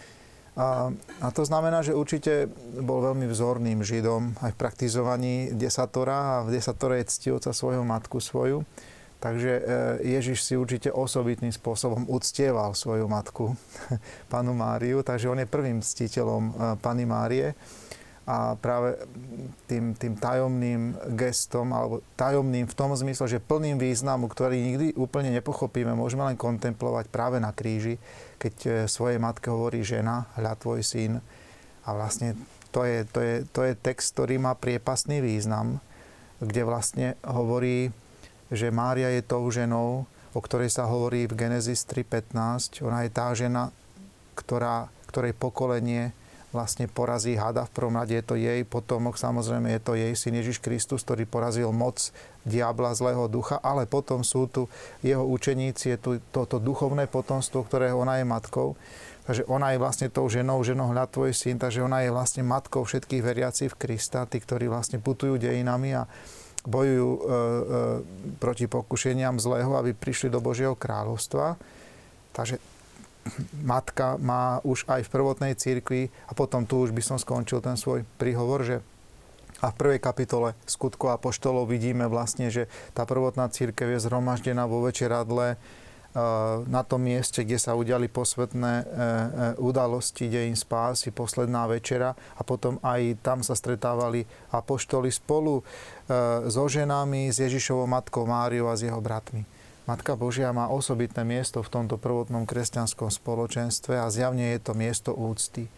A, 0.57 0.89
a 1.21 1.29
to 1.37 1.45
znamená, 1.45 1.85
že 1.85 1.93
určite 1.93 2.49
bol 2.81 3.05
veľmi 3.05 3.29
vzorným 3.29 3.85
Židom 3.85 4.41
aj 4.41 4.57
v 4.57 4.61
praktizovaní 4.61 5.35
desatora 5.53 6.41
a 6.41 6.45
v 6.49 6.57
desatore 6.57 7.05
je 7.05 7.13
ctivca 7.13 7.53
svojho 7.53 7.85
matku 7.85 8.25
svoju. 8.25 8.65
Takže 9.21 9.53
e, 9.53 9.63
Ježiš 10.17 10.45
si 10.45 10.55
určite 10.57 10.89
osobitným 10.93 11.53
spôsobom 11.53 12.09
uctieval 12.09 12.73
svoju 12.73 13.05
matku, 13.05 13.53
panu 14.33 14.57
Máriu, 14.57 15.05
takže 15.05 15.29
on 15.29 15.41
je 15.41 15.49
prvým 15.49 15.85
ctiteľom 15.85 16.43
e, 16.49 16.53
Pany 16.81 17.05
Márie 17.05 17.53
a 18.27 18.59
práve 18.59 18.99
tým, 19.71 19.95
tým 19.95 20.19
tajomným 20.19 20.99
gestom, 21.15 21.71
alebo 21.71 22.03
tajomným 22.19 22.67
v 22.67 22.75
tom 22.75 22.91
zmysle, 22.91 23.31
že 23.31 23.45
plným 23.45 23.79
významu, 23.79 24.27
ktorý 24.27 24.59
nikdy 24.59 24.87
úplne 24.99 25.31
nepochopíme, 25.31 25.95
môžeme 25.95 26.27
len 26.27 26.35
kontemplovať 26.35 27.07
práve 27.07 27.39
na 27.39 27.55
kríži, 27.55 28.03
keď 28.37 28.55
e, 28.64 28.71
svojej 28.87 29.19
matke 29.21 29.49
hovorí 29.49 29.83
žena, 29.83 30.28
hľa 30.37 30.55
tvoj 30.61 30.81
syn. 30.85 31.19
A 31.87 31.88
vlastne 31.95 32.37
to 32.75 32.85
je, 32.85 33.07
to, 33.09 33.21
je, 33.23 33.35
to 33.50 33.61
je 33.64 33.73
text, 33.78 34.16
ktorý 34.16 34.37
má 34.43 34.52
priepasný 34.57 35.25
význam, 35.25 35.81
kde 36.40 36.62
vlastne 36.66 37.07
hovorí 37.25 37.95
že 38.50 38.71
Mária 38.71 39.11
je 39.11 39.26
tou 39.26 39.43
ženou, 39.50 40.07
o 40.31 40.40
ktorej 40.40 40.71
sa 40.71 40.87
hovorí 40.87 41.26
v 41.26 41.35
Genesis 41.35 41.83
3.15. 41.88 42.85
Ona 42.87 43.07
je 43.07 43.11
tá 43.11 43.35
žena, 43.35 43.75
ktorá, 44.38 44.87
ktorej 45.11 45.35
pokolenie 45.35 46.14
vlastne 46.55 46.87
porazí 46.87 47.35
hada. 47.35 47.66
V 47.66 47.75
prvom 47.75 47.99
rade 47.99 48.14
je 48.14 48.25
to 48.25 48.38
jej 48.38 48.62
potomok, 48.62 49.19
samozrejme 49.19 49.66
je 49.76 49.81
to 49.83 49.93
jej 49.99 50.12
syn 50.14 50.38
Ježiš 50.38 50.62
Kristus, 50.62 51.02
ktorý 51.02 51.26
porazil 51.26 51.69
moc 51.75 52.14
diabla, 52.47 52.95
zlého 52.95 53.26
ducha, 53.26 53.59
ale 53.59 53.85
potom 53.85 54.23
sú 54.23 54.47
tu 54.47 54.71
jeho 55.03 55.26
učeníci, 55.26 55.93
je 55.93 55.99
tu 55.99 56.11
toto 56.31 56.62
duchovné 56.62 57.11
potomstvo, 57.11 57.67
ktorého 57.67 57.99
ona 57.99 58.23
je 58.23 58.25
matkou. 58.25 58.79
Takže 59.26 59.43
ona 59.50 59.75
je 59.75 59.83
vlastne 59.83 60.07
tou 60.07 60.31
ženou, 60.31 60.62
ženou 60.62 60.95
hľad 60.95 61.11
tvoj 61.11 61.35
syn, 61.35 61.59
takže 61.59 61.83
ona 61.83 62.07
je 62.07 62.15
vlastne 62.15 62.47
matkou 62.47 62.87
všetkých 62.87 63.26
veriacich 63.26 63.75
v 63.75 63.79
Krista, 63.83 64.23
tí, 64.31 64.38
ktorí 64.38 64.71
vlastne 64.71 65.03
putujú 65.03 65.35
dejinami 65.43 65.99
a 65.99 66.07
bojujú 66.62 67.11
e, 67.11 67.19
e, 67.19 67.26
proti 68.38 68.71
pokušeniam 68.71 69.43
zlého, 69.43 69.75
aby 69.75 69.99
prišli 69.99 70.31
do 70.31 70.38
Božieho 70.38 70.79
kráľovstva. 70.79 71.59
Takže 72.31 72.62
matka 73.67 74.15
má 74.23 74.62
už 74.62 74.87
aj 74.87 75.07
v 75.07 75.12
prvotnej 75.12 75.55
církvi, 75.59 76.07
a 76.31 76.33
potom 76.35 76.62
tu 76.62 76.79
už 76.83 76.95
by 76.95 77.03
som 77.03 77.19
skončil 77.19 77.59
ten 77.59 77.75
svoj 77.75 78.07
príhovor, 78.23 78.62
že 78.62 78.79
a 79.65 79.73
v 79.73 79.79
prvej 79.79 80.01
kapitole 80.05 80.53
skutkov 80.69 81.17
a 81.17 81.21
poštolov 81.21 81.69
vidíme 81.71 82.05
vlastne, 82.11 82.53
že 82.53 82.69
tá 82.93 83.09
prvotná 83.09 83.49
církev 83.49 83.97
je 83.97 84.05
zhromaždená 84.05 84.69
vo 84.69 84.85
večeradle, 84.85 85.57
na 86.67 86.81
tom 86.81 87.05
mieste, 87.05 87.45
kde 87.45 87.61
sa 87.61 87.77
udiali 87.77 88.09
posvetné 88.09 88.73
e, 88.81 88.85
e, 88.85 88.88
udalosti 89.61 90.33
dejín 90.33 90.57
spásy, 90.57 91.12
posledná 91.12 91.69
večera 91.69 92.16
a 92.16 92.42
potom 92.42 92.81
aj 92.81 93.21
tam 93.21 93.45
sa 93.45 93.53
stretávali 93.53 94.25
apoštoli 94.49 95.12
spolu 95.12 95.61
e, 95.61 95.62
so 96.49 96.64
ženami, 96.73 97.29
s 97.29 97.45
Ježišovou 97.45 97.85
matkou 97.85 98.25
Máriou 98.25 98.73
a 98.73 98.79
s 98.81 98.88
jeho 98.88 98.97
bratmi. 98.97 99.45
Matka 99.85 100.16
Božia 100.16 100.51
má 100.57 100.73
osobitné 100.73 101.21
miesto 101.23 101.61
v 101.61 101.69
tomto 101.69 102.01
prvotnom 102.01 102.49
kresťanskom 102.49 103.12
spoločenstve 103.12 104.01
a 104.01 104.09
zjavne 104.09 104.57
je 104.57 104.61
to 104.64 104.73
miesto 104.73 105.12
úcty 105.12 105.69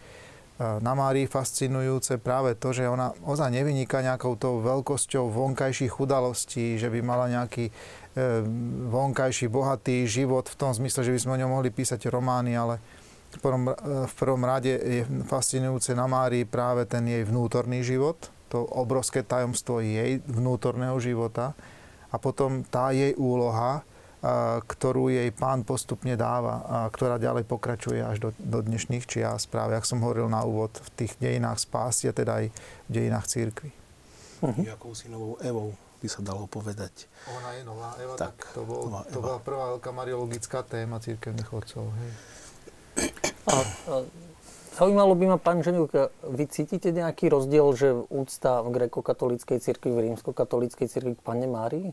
na 0.59 0.91
Márii 0.91 1.23
fascinujúce 1.23 2.19
práve 2.19 2.51
to, 2.59 2.75
že 2.75 2.83
ona 2.83 3.15
ozaj 3.23 3.47
nevyniká 3.47 4.03
nejakou 4.03 4.35
tou 4.35 4.59
veľkosťou 4.59 5.31
vonkajších 5.31 6.03
udalostí, 6.03 6.75
že 6.75 6.91
by 6.91 6.99
mala 6.99 7.31
nejaký 7.31 7.71
e, 7.71 7.73
vonkajší 8.91 9.47
bohatý 9.47 10.03
život 10.03 10.51
v 10.51 10.59
tom 10.59 10.75
zmysle, 10.75 11.07
že 11.07 11.15
by 11.15 11.19
sme 11.23 11.31
o 11.39 11.39
ňom 11.39 11.51
mohli 11.55 11.71
písať 11.71 12.11
romány, 12.11 12.59
ale 12.59 12.83
v 13.31 13.37
prvom, 13.39 13.71
e, 13.71 13.75
v 14.03 14.13
prvom 14.19 14.43
rade 14.43 14.75
je 14.75 15.07
fascinujúce 15.31 15.95
na 15.95 16.11
Márii 16.11 16.43
práve 16.43 16.83
ten 16.83 17.07
jej 17.07 17.23
vnútorný 17.23 17.79
život, 17.79 18.19
to 18.51 18.59
obrovské 18.59 19.23
tajomstvo 19.23 19.79
jej 19.79 20.19
vnútorného 20.27 20.99
života 20.99 21.55
a 22.11 22.19
potom 22.19 22.67
tá 22.67 22.91
jej 22.91 23.15
úloha, 23.15 23.79
ktorú 24.67 25.07
jej 25.07 25.31
pán 25.31 25.63
postupne 25.63 26.19
dáva 26.19 26.67
a 26.67 26.77
ktorá 26.91 27.15
ďalej 27.15 27.47
pokračuje 27.47 28.03
až 28.03 28.19
do, 28.19 28.29
do 28.35 28.59
dnešných 28.59 29.07
čias. 29.07 29.47
Práve, 29.47 29.79
ak 29.79 29.87
som 29.87 30.03
hovoril 30.03 30.27
na 30.27 30.43
úvod, 30.43 30.75
v 30.75 30.89
tých 31.05 31.15
dejinách 31.23 31.63
spásia, 31.63 32.11
teda 32.11 32.43
aj 32.43 32.45
v 32.51 32.91
dejinách 32.91 33.25
církvy. 33.31 33.71
Uh-huh. 34.43 34.63
Jakou 34.63 34.91
novou 35.07 35.39
Evou 35.39 35.71
by 35.99 36.07
sa 36.07 36.19
dalo 36.23 36.47
povedať. 36.47 37.11
Ona 37.27 37.49
je 37.59 37.63
nová 37.67 37.91
Eva, 37.99 38.15
tak, 38.15 38.35
tak 38.39 38.55
to, 38.55 38.63
bol, 38.63 38.87
nová 38.87 39.03
to 39.07 39.19
bola 39.19 39.39
prvá 39.39 39.65
veľká 39.75 39.91
mariologická 39.91 40.63
téma 40.63 41.03
církevných 41.03 41.51
otcov. 41.51 41.91
Hej. 41.91 42.11
A, 43.47 43.55
a, 43.55 43.93
zaujímalo 44.79 45.15
by 45.15 45.35
ma, 45.35 45.37
pán 45.39 45.59
Ženuk, 45.59 45.91
vy 46.23 46.43
cítite 46.47 46.91
nejaký 46.91 47.27
rozdiel, 47.31 47.67
že 47.75 47.87
úcta 48.11 48.63
v 48.63 48.79
grekokatolíckej 48.79 49.59
cirkvi, 49.59 49.91
v 49.91 49.99
rímskokatolíckej 50.11 50.87
cirkvi 50.87 51.13
k 51.19 51.23
Pane 51.23 51.47
Márii? 51.47 51.91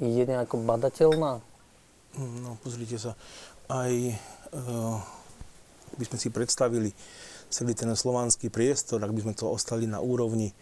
Je 0.00 0.22
nejako 0.24 0.60
badateľná? 0.64 1.40
No, 2.16 2.56
pozrite 2.64 2.96
sa, 2.96 3.12
aj 3.68 3.92
uh, 4.56 4.96
by 6.00 6.04
sme 6.08 6.18
si 6.20 6.28
predstavili 6.32 6.90
celý 7.52 7.76
ten 7.76 7.92
slovanský 7.92 8.48
priestor, 8.48 9.04
ak 9.04 9.12
by 9.12 9.20
sme 9.28 9.34
to 9.36 9.52
ostali 9.52 9.84
na 9.84 10.00
úrovni, 10.00 10.52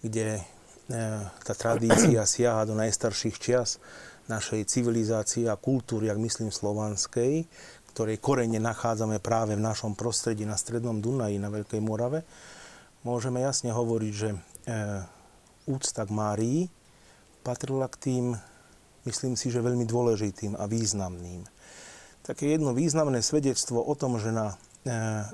kde 0.00 0.40
uh, 0.40 1.24
tá 1.44 1.52
tradícia 1.52 2.24
siaha 2.32 2.64
do 2.64 2.72
najstarších 2.76 3.36
čias 3.36 3.76
našej 4.30 4.64
civilizácie 4.70 5.50
a 5.50 5.58
kultúry, 5.58 6.08
ak 6.08 6.16
myslím 6.22 6.48
slovanskej, 6.48 7.44
ktorej 7.92 8.22
korene 8.24 8.56
nachádzame 8.56 9.20
práve 9.20 9.52
v 9.52 9.66
našom 9.66 9.92
prostredí 9.92 10.48
na 10.48 10.56
Strednom 10.56 11.02
Dunaji, 11.02 11.36
na 11.36 11.52
Veľkej 11.52 11.82
Morave, 11.84 12.24
môžeme 13.04 13.44
jasne 13.44 13.68
hovoriť, 13.68 14.12
že 14.14 14.30
uh, 14.32 15.04
úcta 15.68 16.08
k 16.08 16.10
Márii 16.14 16.60
patrila 17.42 17.90
k 17.90 17.96
tým 17.98 18.24
myslím 19.08 19.34
si, 19.34 19.50
že 19.50 19.64
veľmi 19.64 19.86
dôležitým 19.86 20.54
a 20.58 20.64
významným. 20.66 21.46
Také 22.22 22.54
jedno 22.54 22.70
významné 22.70 23.18
svedectvo 23.18 23.82
o 23.82 23.94
tom, 23.98 24.14
že 24.22 24.30
na 24.30 24.54
e, 24.54 24.56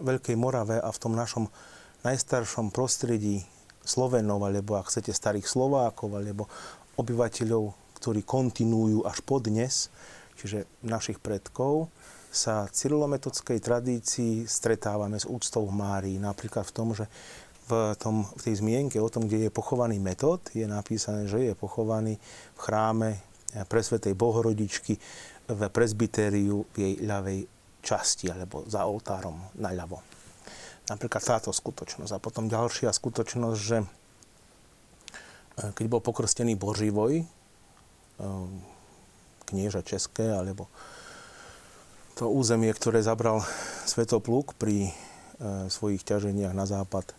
Veľkej 0.01 0.37
Morave 0.41 0.81
a 0.81 0.89
v 0.89 1.01
tom 1.01 1.13
našom 1.13 1.53
najstaršom 2.01 2.73
prostredí 2.73 3.45
Slovenov, 3.85 4.41
alebo 4.45 4.81
ak 4.81 4.89
chcete 4.89 5.13
starých 5.13 5.45
Slovákov, 5.45 6.17
alebo 6.17 6.49
obyvateľov, 6.97 7.77
ktorí 8.01 8.25
kontinuujú 8.25 9.05
až 9.05 9.21
po 9.21 9.37
dnes, 9.41 9.93
čiže 10.41 10.65
našich 10.81 11.21
predkov, 11.21 11.93
sa 12.29 12.69
cyrilometodskej 12.69 13.59
tradícii 13.61 14.45
stretávame 14.45 15.17
s 15.17 15.25
úctou 15.25 15.65
Márii. 15.73 16.21
Napríklad 16.21 16.69
v 16.69 16.75
tom, 16.77 16.89
že 16.93 17.09
v, 17.69 17.93
tom, 18.01 18.25
v 18.25 18.43
tej 18.49 18.65
zmienke 18.65 18.97
o 18.97 19.13
tom, 19.13 19.29
kde 19.29 19.49
je 19.49 19.51
pochovaný 19.53 20.01
metod, 20.01 20.41
je 20.57 20.65
napísané, 20.65 21.29
že 21.29 21.53
je 21.53 21.55
pochovaný 21.57 22.17
v 22.57 22.61
chráme 22.61 23.28
presvetej 23.53 24.13
Bohorodičky 24.13 24.99
v 25.49 25.61
presbytériu 25.73 26.69
v 26.73 26.77
jej 26.77 26.95
ľavej 27.01 27.41
časti 27.81 28.29
alebo 28.29 28.69
za 28.69 28.85
oltárom 28.85 29.41
naľavo. 29.57 30.05
Napríklad 30.89 31.21
táto 31.25 31.53
skutočnosť. 31.53 32.13
A 32.17 32.23
potom 32.23 32.49
ďalšia 32.49 32.93
skutočnosť, 32.93 33.61
že 33.61 33.79
e, 33.81 33.87
keď 35.73 35.87
bol 35.89 36.01
pokrstený 36.01 36.57
Boživoj, 36.57 37.23
e, 37.23 37.25
knieža 39.49 39.81
České, 39.85 40.33
alebo 40.33 40.69
to 42.17 42.29
územie, 42.29 42.69
ktoré 42.73 43.01
zabral 43.01 43.41
Svetopluk 43.89 44.59
pri 44.59 44.93
svojich 45.71 46.03
ťaženiach 46.03 46.51
na 46.51 46.67
západ 46.67 47.15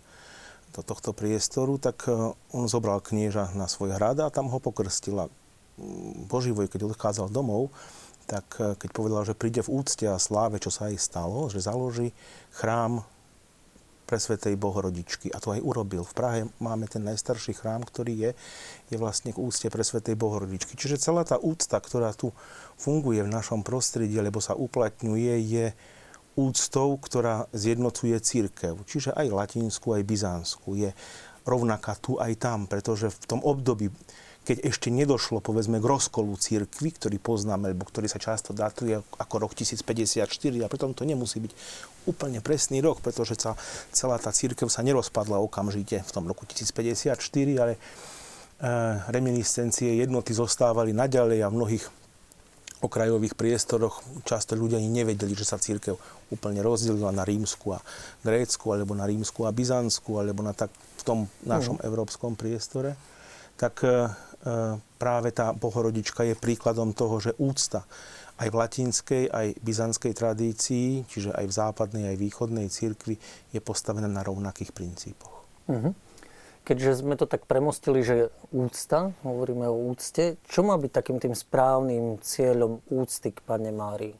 do 0.76 0.82
tohto 0.84 1.16
priestoru, 1.16 1.80
tak 1.80 2.06
on 2.52 2.66
zobral 2.68 3.00
knieža 3.00 3.56
na 3.56 3.66
svoj 3.66 3.96
hrad 3.96 4.20
a 4.20 4.28
tam 4.28 4.52
ho 4.52 4.60
pokrstil. 4.60 5.32
Boživoj, 6.28 6.68
keď 6.68 6.92
odchádzal 6.92 7.32
domov, 7.32 7.72
tak 8.30 8.46
eh, 8.62 8.78
keď 8.78 8.90
povedal, 8.94 9.22
že 9.26 9.38
príde 9.38 9.66
v 9.66 9.82
úcte 9.82 10.06
a 10.06 10.22
sláve, 10.22 10.62
čo 10.62 10.70
sa 10.70 10.94
aj 10.94 11.02
stalo, 11.02 11.50
že 11.50 11.64
založí 11.64 12.14
chrám 12.54 13.02
pre 14.10 14.18
Svetej 14.18 14.58
Bohorodičky. 14.58 15.30
A 15.30 15.38
to 15.38 15.54
aj 15.54 15.62
urobil. 15.62 16.02
V 16.02 16.18
Prahe 16.18 16.42
máme 16.58 16.90
ten 16.90 17.06
najstarší 17.06 17.54
chrám, 17.54 17.86
ktorý 17.86 18.18
je, 18.18 18.32
je 18.90 18.98
vlastne 18.98 19.30
k 19.30 19.38
úcte 19.38 19.70
pre 19.70 19.86
Svetej 19.86 20.18
Bohorodičky. 20.18 20.74
Čiže 20.74 20.98
celá 20.98 21.22
tá 21.22 21.38
úcta, 21.38 21.78
ktorá 21.78 22.10
tu 22.18 22.34
funguje 22.82 23.22
v 23.22 23.30
našom 23.30 23.62
prostredí, 23.62 24.18
alebo 24.18 24.42
sa 24.42 24.58
uplatňuje, 24.58 25.34
je 25.46 25.66
úctou, 26.34 26.98
ktorá 26.98 27.46
zjednocuje 27.54 28.18
církev. 28.18 28.82
Čiže 28.90 29.14
aj 29.14 29.30
latinskú, 29.30 29.94
aj 29.94 30.10
byzánsku. 30.10 30.74
Je 30.74 30.90
rovnaká 31.46 31.94
tu 32.02 32.18
aj 32.18 32.34
tam, 32.42 32.66
pretože 32.66 33.14
v 33.14 33.26
tom 33.30 33.42
období, 33.46 33.94
keď 34.50 34.66
ešte 34.66 34.90
nedošlo 34.90 35.46
povedzme 35.46 35.78
k 35.78 35.86
rozkolu 35.86 36.34
církvy, 36.34 36.98
ktorý 36.98 37.22
poznáme, 37.22 37.70
alebo 37.70 37.86
ktorý 37.86 38.10
sa 38.10 38.18
často 38.18 38.50
datuje 38.50 38.98
ako 38.98 39.36
rok 39.46 39.54
1054 39.54 40.26
a 40.66 40.66
preto 40.66 40.90
to 40.90 41.06
nemusí 41.06 41.38
byť 41.38 41.54
úplne 42.10 42.42
presný 42.42 42.82
rok, 42.82 43.06
pretože 43.06 43.38
sa, 43.38 43.54
celá 43.94 44.18
tá 44.18 44.34
církev 44.34 44.66
sa 44.66 44.82
nerozpadla 44.82 45.38
okamžite 45.38 46.02
v 46.02 46.10
tom 46.10 46.26
roku 46.26 46.50
1054, 46.50 47.14
ale 47.62 47.78
e, 47.78 47.80
reminiscencie 49.14 50.02
jednoty 50.02 50.34
zostávali 50.34 50.98
naďalej 50.98 51.46
a 51.46 51.54
v 51.54 51.58
mnohých 51.62 51.86
okrajových 52.82 53.38
priestoroch 53.38 54.02
často 54.26 54.58
ľudia 54.58 54.82
ani 54.82 54.90
nevedeli, 54.90 55.38
že 55.38 55.46
sa 55.46 55.62
církev 55.62 55.94
úplne 56.34 56.66
rozdelila 56.66 57.14
na 57.14 57.22
rímsku 57.22 57.76
a 57.76 57.86
grécku, 58.26 58.66
alebo 58.74 58.98
na 58.98 59.06
rímsku 59.06 59.46
a 59.46 59.54
byzantskú, 59.54 60.18
alebo 60.18 60.42
na 60.42 60.58
tak 60.58 60.74
v 60.74 61.04
tom 61.06 61.20
našom 61.46 61.78
mm. 61.78 61.86
európskom 61.86 62.34
priestore, 62.34 62.98
tak 63.60 63.84
e, 63.86 64.10
práve 65.00 65.30
tá 65.36 65.52
bohorodička 65.52 66.24
je 66.24 66.36
príkladom 66.36 66.96
toho, 66.96 67.20
že 67.20 67.36
úcta 67.40 67.84
aj 68.40 68.48
v 68.48 68.56
latinskej, 68.56 69.24
aj 69.28 69.48
byzantskej 69.60 70.14
tradícii, 70.16 71.04
čiže 71.12 71.36
aj 71.36 71.46
v 71.46 71.54
západnej, 71.54 72.04
aj 72.16 72.18
východnej 72.24 72.68
církvi, 72.72 73.20
je 73.52 73.60
postavená 73.60 74.08
na 74.08 74.24
rovnakých 74.24 74.72
princípoch. 74.72 75.44
Mm-hmm. 75.68 75.94
Keďže 76.64 77.02
sme 77.04 77.18
to 77.20 77.26
tak 77.26 77.50
premostili, 77.50 78.06
že 78.06 78.32
úcta, 78.54 79.12
hovoríme 79.26 79.68
o 79.68 79.90
úcte, 79.92 80.40
čo 80.48 80.62
má 80.64 80.78
byť 80.80 80.92
takým 80.92 81.18
tým 81.20 81.36
správnym 81.36 82.22
cieľom 82.24 82.80
úcty 82.88 83.36
k 83.36 83.40
Pane 83.44 83.74
Márii? 83.76 84.16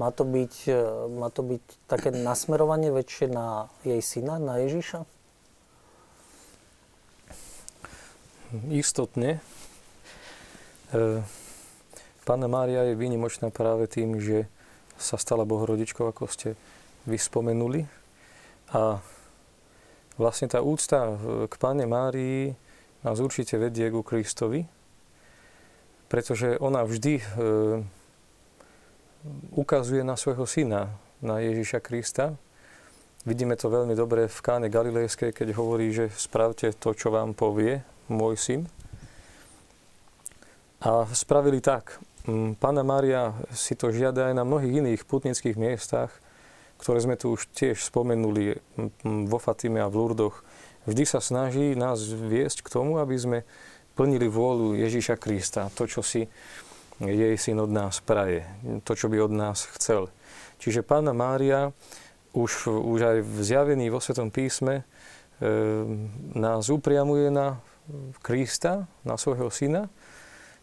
Má 0.00 0.08
to 0.14 0.24
byť, 0.24 0.54
e, 0.72 0.80
má 1.12 1.28
to 1.28 1.44
byť 1.44 1.64
také 1.90 2.08
nasmerovanie 2.14 2.88
väčšie 2.88 3.28
na 3.28 3.68
jej 3.84 4.00
syna, 4.00 4.40
na 4.40 4.62
Ježiša? 4.64 5.04
Istotne. 8.52 9.40
E, 10.92 11.24
Pána 12.28 12.46
Mária 12.52 12.84
je 12.84 13.00
výnimočná 13.00 13.48
práve 13.48 13.88
tým, 13.88 14.20
že 14.20 14.44
sa 15.00 15.16
stala 15.16 15.48
Bohorodičkou, 15.48 16.04
ako 16.04 16.28
ste 16.28 16.52
vyspomenuli. 17.08 17.88
A 18.76 19.00
vlastne 20.20 20.52
tá 20.52 20.60
úcta 20.60 21.16
k 21.48 21.54
Pane 21.56 21.88
Márii 21.88 22.52
nás 23.00 23.24
určite 23.24 23.56
vedie 23.56 23.88
ku 23.88 24.04
Kristovi, 24.04 24.68
pretože 26.12 26.60
ona 26.60 26.84
vždy 26.84 27.14
e, 27.18 27.24
ukazuje 29.56 30.04
na 30.04 30.12
svojho 30.20 30.44
syna, 30.44 30.92
na 31.24 31.40
Ježiša 31.40 31.80
Krista. 31.80 32.36
Vidíme 33.24 33.56
to 33.56 33.72
veľmi 33.72 33.96
dobre 33.96 34.28
v 34.28 34.38
káne 34.44 34.68
Galilejskej, 34.68 35.32
keď 35.32 35.56
hovorí, 35.56 35.88
že 35.88 36.12
spravte 36.12 36.68
to, 36.76 36.92
čo 36.92 37.08
vám 37.08 37.32
povie 37.32 37.80
môj 38.12 38.36
syn. 38.36 38.60
A 40.82 41.06
spravili 41.14 41.62
tak. 41.62 41.98
Mm, 42.26 42.54
Pána 42.58 42.82
Mária 42.82 43.34
si 43.54 43.74
to 43.74 43.90
žiada 43.90 44.30
aj 44.30 44.34
na 44.38 44.44
mnohých 44.46 44.82
iných 44.82 45.02
putnických 45.06 45.58
miestach, 45.58 46.10
ktoré 46.82 46.98
sme 46.98 47.14
tu 47.14 47.38
už 47.38 47.46
tiež 47.54 47.78
spomenuli 47.78 48.58
vo 49.30 49.38
Fatime 49.38 49.78
a 49.78 49.86
v 49.86 50.02
Lurdoch, 50.02 50.42
vždy 50.82 51.06
sa 51.06 51.22
snaží 51.22 51.78
nás 51.78 52.02
viesť 52.02 52.66
k 52.66 52.72
tomu, 52.74 52.98
aby 52.98 53.14
sme 53.14 53.38
plnili 53.94 54.26
vôľu 54.26 54.74
Ježíša 54.74 55.14
Krista, 55.14 55.70
to, 55.78 55.86
čo 55.86 56.02
si 56.02 56.26
jej 56.98 57.34
syn 57.38 57.62
od 57.62 57.70
nás 57.70 58.02
praje, 58.02 58.42
to, 58.82 58.98
čo 58.98 59.06
by 59.06 59.22
od 59.22 59.32
nás 59.34 59.70
chcel. 59.78 60.10
Čiže 60.58 60.82
Pána 60.82 61.14
Mária 61.14 61.70
už, 62.34 62.70
už 62.70 62.98
aj 63.02 63.18
v 63.22 63.36
zjavení 63.42 63.86
vo 63.90 63.98
Svetom 63.98 64.30
písme 64.30 64.82
e, 64.82 64.84
nás 66.34 66.70
upriamuje 66.70 67.28
na 67.28 67.62
Krista, 68.24 68.88
na 69.04 69.20
svojho 69.20 69.52
syna, 69.52 69.92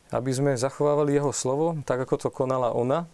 aby 0.10 0.34
sme 0.34 0.58
zachovávali 0.58 1.14
jeho 1.14 1.30
slovo, 1.30 1.78
tak 1.86 2.02
ako 2.02 2.16
to 2.18 2.30
konala 2.34 2.74
ona. 2.74 3.06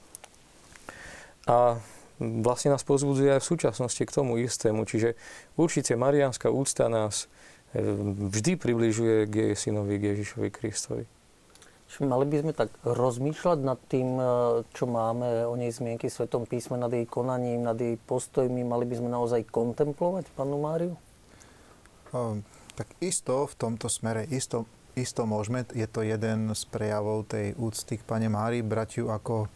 A 1.45 1.77
vlastne 2.19 2.71
nás 2.71 2.83
pozbudzuje 2.87 3.35
aj 3.35 3.41
v 3.43 3.49
súčasnosti 3.51 3.99
k 3.99 4.15
tomu 4.15 4.39
istému. 4.39 4.87
Čiže 4.87 5.19
určite 5.59 5.99
mariánska 5.99 6.47
úcta 6.47 6.87
nás 6.87 7.27
e, 7.75 7.83
vždy 8.31 8.55
približuje 8.55 9.27
k 9.27 9.33
jej 9.51 9.55
synovi, 9.59 9.99
k 9.99 10.15
Ježišovi 10.15 10.49
Kristovi. 10.49 11.05
Čiže 11.85 12.07
mali 12.07 12.25
by 12.25 12.35
sme 12.41 12.53
tak 12.55 12.71
rozmýšľať 12.87 13.59
nad 13.61 13.79
tým, 13.91 14.09
e, 14.17 14.23
čo 14.71 14.87
máme 14.87 15.43
o 15.45 15.53
nej 15.59 15.75
zmienky 15.75 16.07
v 16.07 16.15
Svetom 16.15 16.47
písme, 16.47 16.79
nad 16.79 16.89
jej 16.89 17.03
konaním, 17.03 17.67
nad 17.67 17.75
jej 17.75 17.99
postojmi. 17.99 18.63
Mali 18.63 18.87
by 18.87 18.95
sme 18.95 19.09
naozaj 19.11 19.43
kontemplovať 19.51 20.31
panu 20.33 20.63
Máriu? 20.63 20.95
Tak 22.75 22.91
isto 22.99 23.47
v 23.47 23.55
tomto 23.55 23.87
smere, 23.87 24.27
isto, 24.29 24.67
isto 24.99 25.23
môžeme. 25.23 25.63
Je 25.71 25.87
to 25.87 26.03
jeden 26.03 26.51
z 26.51 26.61
prejavov 26.67 27.31
tej 27.31 27.55
úcty 27.55 27.95
k 27.97 28.03
Pane 28.03 28.27
Márii, 28.27 28.61
bratiu 28.61 29.09
ako 29.09 29.47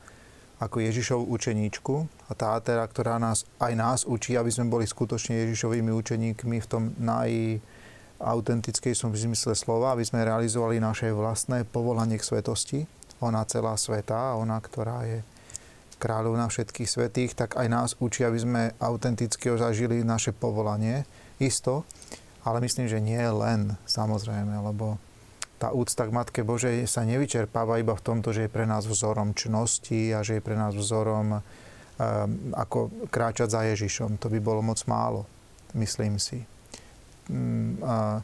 ako 0.59 0.83
Ježišovú 0.83 1.31
učeníčku 1.39 2.03
a 2.27 2.35
tá 2.35 2.59
teda, 2.59 2.83
ktorá 2.83 3.15
nás, 3.15 3.47
aj 3.63 3.73
nás 3.79 4.03
učí, 4.03 4.35
aby 4.35 4.51
sme 4.51 4.67
boli 4.67 4.83
skutočne 4.83 5.47
Ježišovými 5.47 5.87
učeníkmi 5.87 6.59
v 6.59 6.67
tom 6.67 6.91
najautentickejšom 6.99 9.15
zmysle 9.15 9.55
slova, 9.55 9.95
aby 9.95 10.03
sme 10.03 10.27
realizovali 10.27 10.83
naše 10.83 11.15
vlastné 11.15 11.63
povolanie 11.63 12.19
k 12.19 12.27
svetosti. 12.27 12.83
Ona 13.23 13.47
celá 13.47 13.79
sveta, 13.79 14.35
ona, 14.35 14.59
ktorá 14.59 15.07
je 15.07 15.23
kráľovna 15.99 16.47
všetkých 16.51 16.91
svetých, 16.91 17.35
tak 17.35 17.59
aj 17.59 17.67
nás 17.67 17.95
učí, 17.99 18.23
aby 18.27 18.39
sme 18.39 18.71
autenticky 18.83 19.49
zažili 19.55 20.03
naše 20.03 20.31
povolanie. 20.35 21.05
Isto, 21.39 21.85
ale 22.43 22.63
myslím, 22.63 22.87
že 22.87 23.03
nie 23.03 23.19
len, 23.19 23.75
samozrejme, 23.87 24.59
lebo 24.63 24.99
tá 25.59 25.75
úcta 25.75 26.07
k 26.07 26.15
Matke 26.15 26.41
Božej 26.43 26.87
sa 26.87 27.03
nevyčerpáva 27.03 27.83
iba 27.83 27.91
v 27.91 28.05
tomto, 28.05 28.31
že 28.31 28.47
je 28.47 28.53
pre 28.53 28.63
nás 28.63 28.87
vzorom 28.87 29.35
čnosti 29.35 30.15
a 30.15 30.23
že 30.23 30.39
je 30.39 30.45
pre 30.45 30.55
nás 30.55 30.71
vzorom 30.71 31.35
um, 31.35 31.41
ako 32.55 33.09
kráčať 33.11 33.51
za 33.51 33.61
Ježišom. 33.67 34.15
To 34.23 34.31
by 34.31 34.39
bolo 34.39 34.63
moc 34.63 34.79
málo, 34.87 35.27
myslím 35.75 36.15
si. 36.15 36.47
Um, 37.27 37.75
uh, 37.83 38.23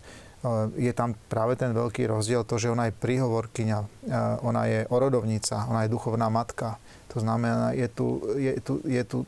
je 0.78 0.94
tam 0.94 1.18
práve 1.26 1.58
ten 1.58 1.74
veľký 1.74 2.06
rozdiel, 2.06 2.46
to, 2.46 2.62
že 2.62 2.70
ona 2.70 2.86
je 2.86 2.94
príhovorkyňa, 2.94 3.80
ona 4.46 4.70
je 4.70 4.86
orodovnica, 4.94 5.66
ona 5.66 5.90
je 5.90 5.90
duchovná 5.90 6.30
matka. 6.30 6.78
To 7.10 7.18
znamená, 7.18 7.74
je 7.74 7.90
tu, 7.90 8.22
je 8.38 8.54
tu, 8.62 8.78
je 8.86 9.02
tu 9.10 9.26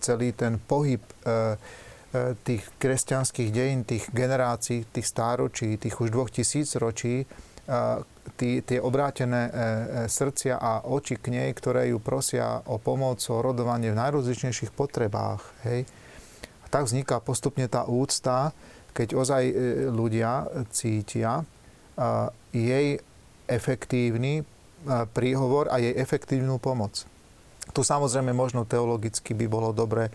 celý 0.00 0.32
ten 0.32 0.56
pohyb 0.56 1.04
E, 1.26 1.58
tých 2.44 2.62
kresťanských 2.78 3.50
dejín, 3.50 3.84
tých 3.84 4.08
generácií, 4.12 4.86
tých 4.90 5.06
stáročí, 5.06 5.76
tých 5.76 5.96
už 5.96 6.10
dvoch 6.10 6.30
tisíc 6.30 6.74
ročí, 6.76 7.22
e, 7.22 7.26
tí, 8.36 8.62
tie 8.62 8.78
obrátené 8.80 9.42
e, 9.46 9.50
srdcia 10.06 10.58
a 10.58 10.86
oči 10.86 11.16
k 11.18 11.32
nej, 11.32 11.48
ktoré 11.54 11.90
ju 11.90 11.98
prosia 11.98 12.62
o 12.66 12.78
pomoc, 12.78 13.22
o 13.30 13.38
rodovanie 13.40 13.92
v 13.92 14.00
najrozličnejších 14.00 14.72
potrebách. 14.74 15.42
Hej. 15.66 15.88
A 16.62 16.66
tak 16.68 16.90
vzniká 16.90 17.22
postupne 17.22 17.66
tá 17.70 17.86
úcta, 17.86 18.50
keď 18.96 19.12
ozaj 19.12 19.42
ľudia 19.92 20.48
cítia 20.72 21.44
jej 22.50 22.96
efektívny 23.44 24.40
príhovor 25.12 25.68
a 25.68 25.76
jej 25.76 25.92
efektívnu 25.92 26.56
pomoc. 26.56 27.04
Tu 27.76 27.80
samozrejme 27.84 28.32
možno 28.32 28.64
teologicky 28.64 29.36
by 29.36 29.46
bolo 29.46 29.76
dobre 29.76 30.08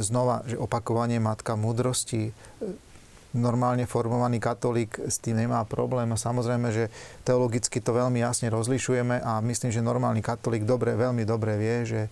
znova, 0.00 0.42
že 0.48 0.56
opakovanie 0.56 1.20
matka 1.20 1.52
múdrosti, 1.52 2.32
e, 2.32 2.32
normálne 3.36 3.84
formovaný 3.84 4.40
katolík 4.40 4.96
s 5.04 5.20
tým 5.20 5.44
nemá 5.44 5.60
problém. 5.68 6.08
Samozrejme, 6.08 6.72
že 6.72 6.84
teologicky 7.28 7.84
to 7.84 7.92
veľmi 7.92 8.24
jasne 8.24 8.48
rozlišujeme 8.48 9.20
a 9.20 9.44
myslím, 9.44 9.68
že 9.68 9.84
normálny 9.84 10.24
katolík 10.24 10.64
dobre, 10.64 10.96
veľmi 10.96 11.28
dobre 11.28 11.60
vie, 11.60 11.76
že, 11.84 12.02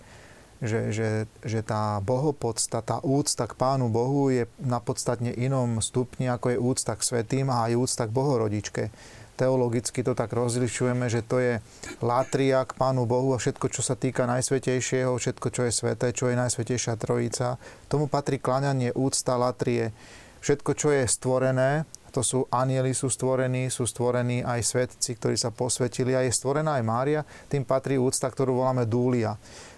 že, 0.61 0.79
že, 0.93 1.09
že 1.41 1.59
tá 1.65 1.97
bohopodsta, 2.05 2.85
tá 2.85 3.01
úcta 3.01 3.49
k 3.49 3.57
Pánu 3.57 3.89
Bohu 3.89 4.29
je 4.29 4.45
na 4.61 4.77
podstatne 4.77 5.33
inom 5.33 5.81
stupni, 5.81 6.29
ako 6.29 6.53
je 6.53 6.61
úcta 6.61 6.93
k 6.93 7.01
svetým 7.01 7.49
a 7.49 7.65
aj 7.65 7.73
úcta 7.73 8.03
k 8.05 8.13
Bohorodičke 8.13 8.83
teologicky 9.37 10.01
to 10.01 10.17
tak 10.17 10.33
rozlišujeme, 10.33 11.05
že 11.05 11.21
to 11.21 11.37
je 11.37 11.53
latria 12.01 12.65
k 12.65 12.73
Pánu 12.73 13.05
Bohu 13.05 13.37
a 13.37 13.39
všetko, 13.39 13.69
čo 13.69 13.85
sa 13.85 13.93
týka 13.93 14.25
najsvetejšieho, 14.25 15.13
všetko, 15.13 15.47
čo 15.53 15.61
je 15.69 15.71
sveté, 15.71 16.09
čo 16.09 16.33
je 16.33 16.35
najsvetejšia 16.35 16.97
trojica, 16.97 17.61
tomu 17.85 18.09
patrí 18.09 18.41
kláňanie, 18.41 18.97
úcta, 18.97 19.37
latrie. 19.37 19.93
Všetko, 20.41 20.71
čo 20.73 20.89
je 20.89 21.05
stvorené, 21.05 21.85
to 22.17 22.25
sú 22.25 22.49
anieli 22.49 22.97
sú 22.97 23.13
stvorení, 23.13 23.69
sú 23.69 23.85
stvorení 23.85 24.41
aj 24.41 24.65
svetci, 24.65 25.21
ktorí 25.21 25.37
sa 25.37 25.53
posvetili 25.53 26.17
a 26.17 26.25
je 26.25 26.33
stvorená 26.33 26.81
aj 26.81 26.83
Mária, 26.87 27.21
tým 27.45 27.61
patrí 27.61 28.01
úcta, 28.01 28.25
ktorú 28.25 28.65
voláme 28.65 28.89
dúlia. 28.89 29.37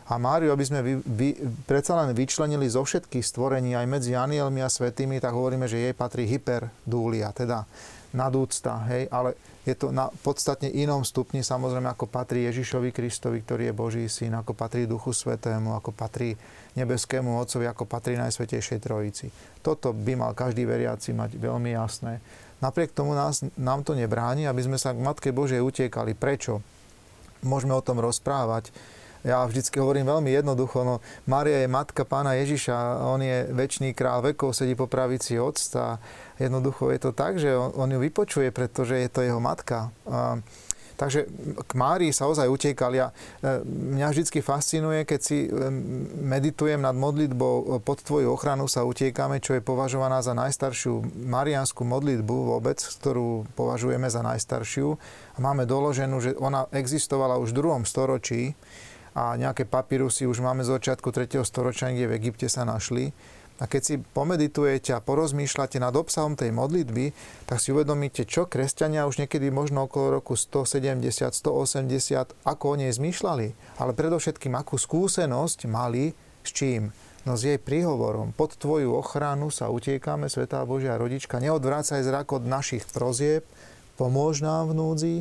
A 0.10 0.18
Máriu, 0.18 0.50
aby 0.50 0.66
sme 0.66 0.80
vy, 0.82 0.94
vy, 1.06 1.30
predsa 1.70 1.94
len 2.00 2.16
vyčlenili 2.18 2.66
zo 2.66 2.82
všetkých 2.82 3.22
stvorení 3.22 3.78
aj 3.78 3.86
medzi 3.86 4.18
anielmi 4.18 4.64
a 4.64 4.72
svetými, 4.72 5.22
tak 5.22 5.38
hovoríme, 5.38 5.70
že 5.70 5.84
jej 5.84 5.94
patrí 5.94 6.26
hyperdúlia, 6.26 7.30
teda 7.36 7.68
nadúcta, 8.16 8.86
hej, 8.90 9.06
ale 9.14 9.38
je 9.68 9.78
to 9.78 9.94
na 9.94 10.10
podstatne 10.26 10.72
inom 10.72 11.06
stupni, 11.06 11.46
samozrejme, 11.46 11.94
ako 11.94 12.10
patrí 12.10 12.50
Ježišovi 12.50 12.90
Kristovi, 12.90 13.46
ktorý 13.46 13.70
je 13.70 13.74
Boží 13.78 14.04
syn, 14.10 14.34
ako 14.34 14.58
patrí 14.58 14.90
Duchu 14.90 15.14
Svetému, 15.14 15.78
ako 15.78 15.94
patrí 15.94 16.34
nebeskému 16.74 17.38
Otcovi, 17.38 17.70
ako 17.70 17.86
patrí 17.86 18.18
Najsvetejšej 18.18 18.80
Trojici. 18.82 19.28
Toto 19.62 19.94
by 19.94 20.14
mal 20.18 20.32
každý 20.34 20.66
veriaci 20.66 21.14
mať 21.14 21.38
veľmi 21.38 21.76
jasné. 21.76 22.18
Napriek 22.60 22.92
tomu 22.92 23.14
nás, 23.16 23.46
nám 23.56 23.86
to 23.86 23.94
nebráni, 23.96 24.50
aby 24.50 24.60
sme 24.66 24.76
sa 24.82 24.92
k 24.92 25.00
Matke 25.00 25.30
Božej 25.32 25.64
utiekali. 25.64 26.18
Prečo? 26.18 26.60
Môžeme 27.40 27.72
o 27.72 27.86
tom 27.86 28.04
rozprávať 28.04 28.74
ja 29.24 29.44
vždycky 29.44 29.84
hovorím 29.84 30.08
veľmi 30.08 30.32
jednoducho, 30.32 30.88
no 30.88 31.04
Mária 31.28 31.68
je 31.68 31.68
matka 31.68 32.08
pána 32.08 32.40
Ježiša, 32.40 33.04
on 33.04 33.20
je 33.20 33.52
väčší 33.52 33.92
král 33.92 34.24
vekov, 34.24 34.56
sedí 34.56 34.80
po 34.80 34.88
pravici 34.88 35.36
otca. 35.36 36.00
Jednoducho 36.40 36.88
je 36.96 37.00
to 37.04 37.12
tak, 37.12 37.36
že 37.36 37.52
on, 37.52 37.76
on 37.76 37.92
ju 37.92 38.00
vypočuje, 38.00 38.48
pretože 38.56 38.96
je 38.96 39.10
to 39.12 39.20
jeho 39.20 39.44
matka. 39.44 39.92
A, 40.08 40.40
takže 40.96 41.28
k 41.68 41.72
Márii 41.76 42.16
sa 42.16 42.32
ozaj 42.32 42.48
utekal. 42.48 42.96
Ja, 42.96 43.12
e, 43.44 43.60
mňa 43.68 44.08
vždy 44.08 44.40
fascinuje, 44.40 45.04
keď 45.04 45.20
si 45.20 45.48
e, 45.48 45.68
meditujem 46.24 46.80
nad 46.80 46.96
modlitbou 46.96 47.84
pod 47.84 48.00
tvoju 48.00 48.32
ochranu 48.32 48.72
sa 48.72 48.88
utiekame, 48.88 49.44
čo 49.44 49.60
je 49.60 49.64
považovaná 49.64 50.24
za 50.24 50.32
najstaršiu 50.32 51.28
marianskú 51.28 51.84
modlitbu 51.84 52.56
vôbec, 52.56 52.80
ktorú 52.80 53.52
považujeme 53.60 54.08
za 54.08 54.24
najstaršiu. 54.24 54.96
A 55.36 55.38
máme 55.44 55.68
doloženú, 55.68 56.24
že 56.24 56.40
ona 56.40 56.72
existovala 56.72 57.36
už 57.36 57.52
v 57.52 57.60
druhom 57.60 57.84
storočí 57.84 58.56
a 59.18 59.34
nejaké 59.38 59.66
papírusy 59.66 60.30
už 60.30 60.42
máme 60.42 60.62
z 60.66 60.76
začiatku 60.76 61.10
3. 61.10 61.42
storočia, 61.46 61.94
kde 61.94 62.10
v 62.10 62.16
Egypte 62.18 62.48
sa 62.50 62.66
našli. 62.66 63.14
A 63.60 63.68
keď 63.68 63.82
si 63.84 63.96
pomeditujete 64.00 64.96
a 64.96 65.04
porozmýšľate 65.04 65.84
nad 65.84 65.92
obsahom 65.92 66.40
tej 66.40 66.56
modlitby, 66.56 67.12
tak 67.44 67.60
si 67.60 67.76
uvedomíte, 67.76 68.24
čo 68.24 68.48
kresťania 68.48 69.04
už 69.04 69.20
niekedy 69.20 69.52
možno 69.52 69.92
okolo 69.92 70.24
roku 70.24 70.40
170, 70.40 71.04
180, 71.04 72.40
ako 72.48 72.66
o 72.66 72.76
nej 72.80 72.96
zmýšľali. 72.96 73.48
Ale 73.84 73.92
predovšetkým, 73.92 74.56
akú 74.56 74.80
skúsenosť 74.80 75.68
mali 75.68 76.16
s 76.40 76.56
čím? 76.56 76.96
No 77.28 77.36
s 77.36 77.44
jej 77.44 77.60
príhovorom. 77.60 78.32
Pod 78.32 78.56
tvoju 78.56 78.96
ochranu 78.96 79.52
sa 79.52 79.68
utiekame, 79.68 80.32
Svetá 80.32 80.64
Božia 80.64 80.96
rodička. 80.96 81.44
Neodvrácaj 81.44 82.00
zrak 82.08 82.32
od 82.32 82.48
našich 82.48 82.88
prozieb, 82.88 83.44
pomôž 84.00 84.40
nám 84.40 84.72
v 84.72 84.78
núdzi, 84.80 85.16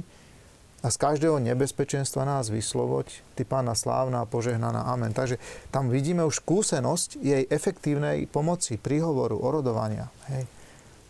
a 0.78 0.94
z 0.94 0.96
každého 0.96 1.42
nebezpečenstva 1.42 2.22
nás 2.22 2.54
vyslovoď, 2.54 3.10
Ty 3.34 3.42
Pána 3.42 3.74
slávna 3.74 4.22
a 4.22 4.30
požehnaná. 4.30 4.86
Amen. 4.86 5.10
Takže 5.10 5.42
tam 5.74 5.90
vidíme 5.90 6.22
už 6.22 6.38
skúsenosť 6.38 7.18
jej 7.18 7.42
efektívnej 7.50 8.30
pomoci, 8.30 8.78
príhovoru, 8.78 9.42
orodovania. 9.42 10.06
Hej. 10.30 10.46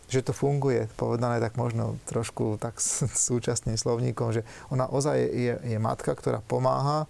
Že 0.09 0.21
to 0.25 0.33
funguje, 0.33 0.89
povedané 0.97 1.37
tak 1.37 1.61
možno 1.61 2.01
trošku 2.09 2.57
tak 2.57 2.81
súčasným 3.29 3.77
slovníkom, 3.77 4.33
že 4.33 4.43
ona 4.73 4.89
ozaj 4.89 5.21
je, 5.21 5.55
je 5.61 5.77
matka, 5.77 6.17
ktorá 6.17 6.41
pomáha, 6.41 7.05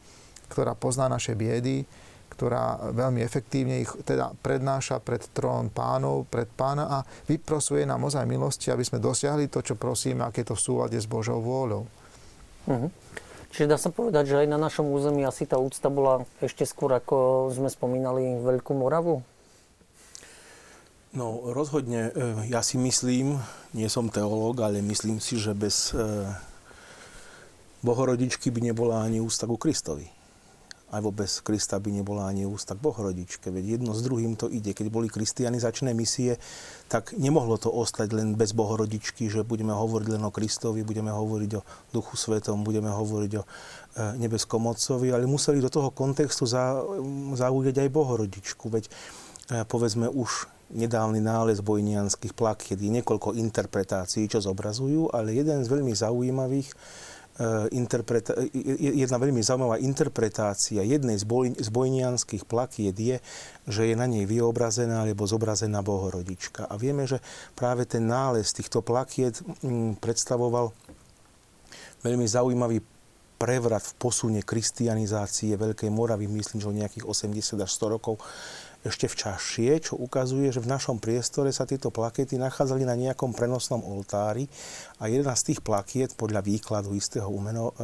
ktorá 0.51 0.75
pozná 0.75 1.07
naše 1.07 1.39
biedy, 1.39 1.87
ktorá 2.35 2.91
veľmi 2.91 3.23
efektívne 3.23 3.87
ich 3.87 3.91
teda 4.03 4.35
prednáša 4.43 4.99
pred 4.99 5.23
trón 5.31 5.71
pánov, 5.71 6.27
pred 6.27 6.51
pána 6.51 6.91
a 6.91 6.99
vyprosuje 7.31 7.87
nám 7.87 8.07
ozaj 8.07 8.27
milosti, 8.27 8.75
aby 8.75 8.83
sme 8.83 8.99
dosiahli 8.99 9.47
to, 9.47 9.63
čo 9.63 9.79
prosíme, 9.79 10.27
aké 10.27 10.43
to 10.43 10.59
v 10.59 10.63
súlade 10.63 10.99
s 10.99 11.07
Božou 11.07 11.39
vôľou. 11.39 11.98
Uh-huh. 12.69 12.93
Čiže 13.49 13.73
dá 13.73 13.81
sa 13.81 13.89
povedať, 13.89 14.29
že 14.29 14.45
aj 14.45 14.49
na 14.53 14.61
našom 14.61 14.93
území 14.93 15.25
asi 15.25 15.49
tá 15.49 15.57
úcta 15.57 15.89
bola 15.89 16.29
ešte 16.45 16.69
skôr, 16.69 16.93
ako 16.93 17.49
sme 17.49 17.73
spomínali, 17.73 18.45
Veľkú 18.45 18.77
Moravu? 18.77 19.25
No 21.17 21.49
rozhodne, 21.57 22.13
e, 22.13 22.53
ja 22.53 22.61
si 22.61 22.77
myslím, 22.77 23.41
nie 23.73 23.89
som 23.89 24.13
teológ, 24.13 24.61
ale 24.61 24.85
myslím 24.85 25.25
si, 25.25 25.41
že 25.41 25.57
bez 25.57 25.97
e, 25.97 26.29
Bohorodičky 27.81 28.53
by 28.53 28.61
nebola 28.61 29.01
ani 29.01 29.25
ústa 29.25 29.49
ku 29.49 29.57
Kristovi 29.57 30.18
aj 30.89 31.01
vôbec 31.05 31.29
Krista 31.45 31.77
by 31.77 31.93
nebola 31.93 32.33
ani 32.33 32.49
ústa 32.49 32.73
k 32.73 32.81
Bohorodičke. 32.81 33.53
Veď 33.53 33.77
jedno 33.77 33.93
s 33.93 34.01
druhým 34.01 34.41
to 34.41 34.49
ide. 34.49 34.73
Keď 34.73 34.89
boli 34.89 35.13
kristianizačné 35.13 35.93
misie, 35.93 36.41
tak 36.89 37.13
nemohlo 37.13 37.61
to 37.61 37.69
ostať 37.69 38.09
len 38.17 38.29
bez 38.33 38.57
Bohorodičky, 38.57 39.29
že 39.29 39.45
budeme 39.45 39.77
hovoriť 39.77 40.09
len 40.17 40.23
o 40.25 40.33
Kristovi, 40.33 40.81
budeme 40.81 41.13
hovoriť 41.13 41.51
o 41.61 41.65
Duchu 41.93 42.17
Svetom, 42.17 42.65
budeme 42.65 42.89
hovoriť 42.89 43.33
o 43.37 43.43
e, 43.45 43.47
nebeskom 44.17 44.65
Otcovi, 44.65 45.13
ale 45.13 45.29
museli 45.29 45.61
do 45.61 45.69
toho 45.69 45.93
kontextu 45.93 46.49
zaujať 47.37 47.77
aj 47.85 47.89
Bohorodičku. 47.93 48.73
Veď 48.73 48.89
e, 48.89 48.91
povedzme 49.69 50.09
už 50.09 50.49
nedávny 50.73 51.21
nález 51.21 51.61
bojnianských 51.65 52.37
plakiet 52.37 52.81
je 52.81 52.93
niekoľko 52.93 53.37
interpretácií, 53.37 54.29
čo 54.29 54.41
zobrazujú, 54.45 55.13
ale 55.13 55.37
jeden 55.37 55.65
z 55.65 55.69
veľmi 55.69 55.93
zaujímavých 55.97 56.73
interpreta- 57.71 58.35
jedna 58.99 59.15
veľmi 59.15 59.39
zaujímavá 59.39 59.79
interpretácia 59.79 60.83
jednej 60.83 61.15
z, 61.15 61.23
boj- 61.23 61.55
z 61.55 61.71
bojnianských 61.71 62.43
plakiet 62.43 62.99
je, 62.99 63.17
že 63.71 63.83
je 63.87 63.95
na 63.95 64.11
nej 64.11 64.27
vyobrazená 64.27 65.07
alebo 65.07 65.23
zobrazená 65.23 65.79
Bohorodička. 65.87 66.67
A 66.67 66.75
vieme, 66.75 67.07
že 67.07 67.23
práve 67.55 67.87
ten 67.87 68.03
nález 68.03 68.51
týchto 68.51 68.83
plakiet 68.83 69.39
mm, 69.63 70.03
predstavoval 70.03 70.75
veľmi 72.03 72.27
zaujímavý 72.27 72.83
prevrat 73.39 73.87
v 73.87 73.97
posune 74.03 74.43
kristianizácie 74.43 75.55
Veľkej 75.55 75.95
Moravy, 75.95 76.27
myslím, 76.27 76.59
že 76.59 76.67
o 76.67 76.75
nejakých 76.75 77.07
80 77.07 77.63
až 77.63 77.71
100 77.71 77.95
rokov 77.95 78.19
ešte 78.87 79.11
včasšie, 79.11 79.91
čo 79.91 79.99
ukazuje, 79.99 80.55
že 80.55 80.63
v 80.63 80.71
našom 80.71 81.03
priestore 81.03 81.51
sa 81.51 81.67
tieto 81.67 81.91
plakety 81.91 82.39
nachádzali 82.39 82.87
na 82.87 82.95
nejakom 82.95 83.35
prenosnom 83.35 83.83
oltári 83.83 84.47
a 85.03 85.11
jedna 85.11 85.35
z 85.35 85.53
tých 85.53 85.61
plakiet, 85.67 86.15
podľa 86.15 86.47
výkladu 86.47 86.95
istého 86.95 87.27
umeno, 87.27 87.75
e, 87.75 87.83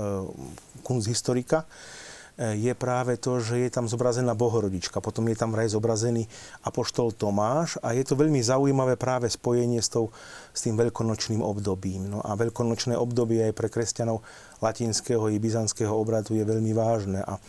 kunsthistorika, 0.86 1.66
e, 2.38 2.54
je 2.62 2.72
práve 2.78 3.18
to, 3.18 3.42
že 3.42 3.66
je 3.66 3.70
tam 3.74 3.90
zobrazená 3.90 4.38
Bohorodička. 4.38 5.02
Potom 5.02 5.26
je 5.26 5.34
tam 5.34 5.50
vraj 5.50 5.66
zobrazený 5.66 6.30
apoštol 6.62 7.10
Tomáš 7.10 7.74
a 7.82 7.90
je 7.90 8.06
to 8.06 8.14
veľmi 8.14 8.38
zaujímavé 8.38 8.94
práve 8.94 9.26
spojenie 9.26 9.82
s, 9.82 9.90
tou, 9.90 10.14
s 10.54 10.62
tým 10.62 10.78
veľkonočným 10.78 11.42
obdobím. 11.42 12.06
No 12.06 12.22
a 12.22 12.38
veľkonočné 12.38 12.94
obdobie 12.94 13.50
aj 13.50 13.54
pre 13.58 13.66
kresťanov 13.66 14.22
latinského 14.62 15.26
i 15.26 15.42
byzantského 15.42 15.90
obradu 15.90 16.38
je 16.38 16.46
veľmi 16.46 16.70
vážne. 16.70 17.18
A 17.26 17.42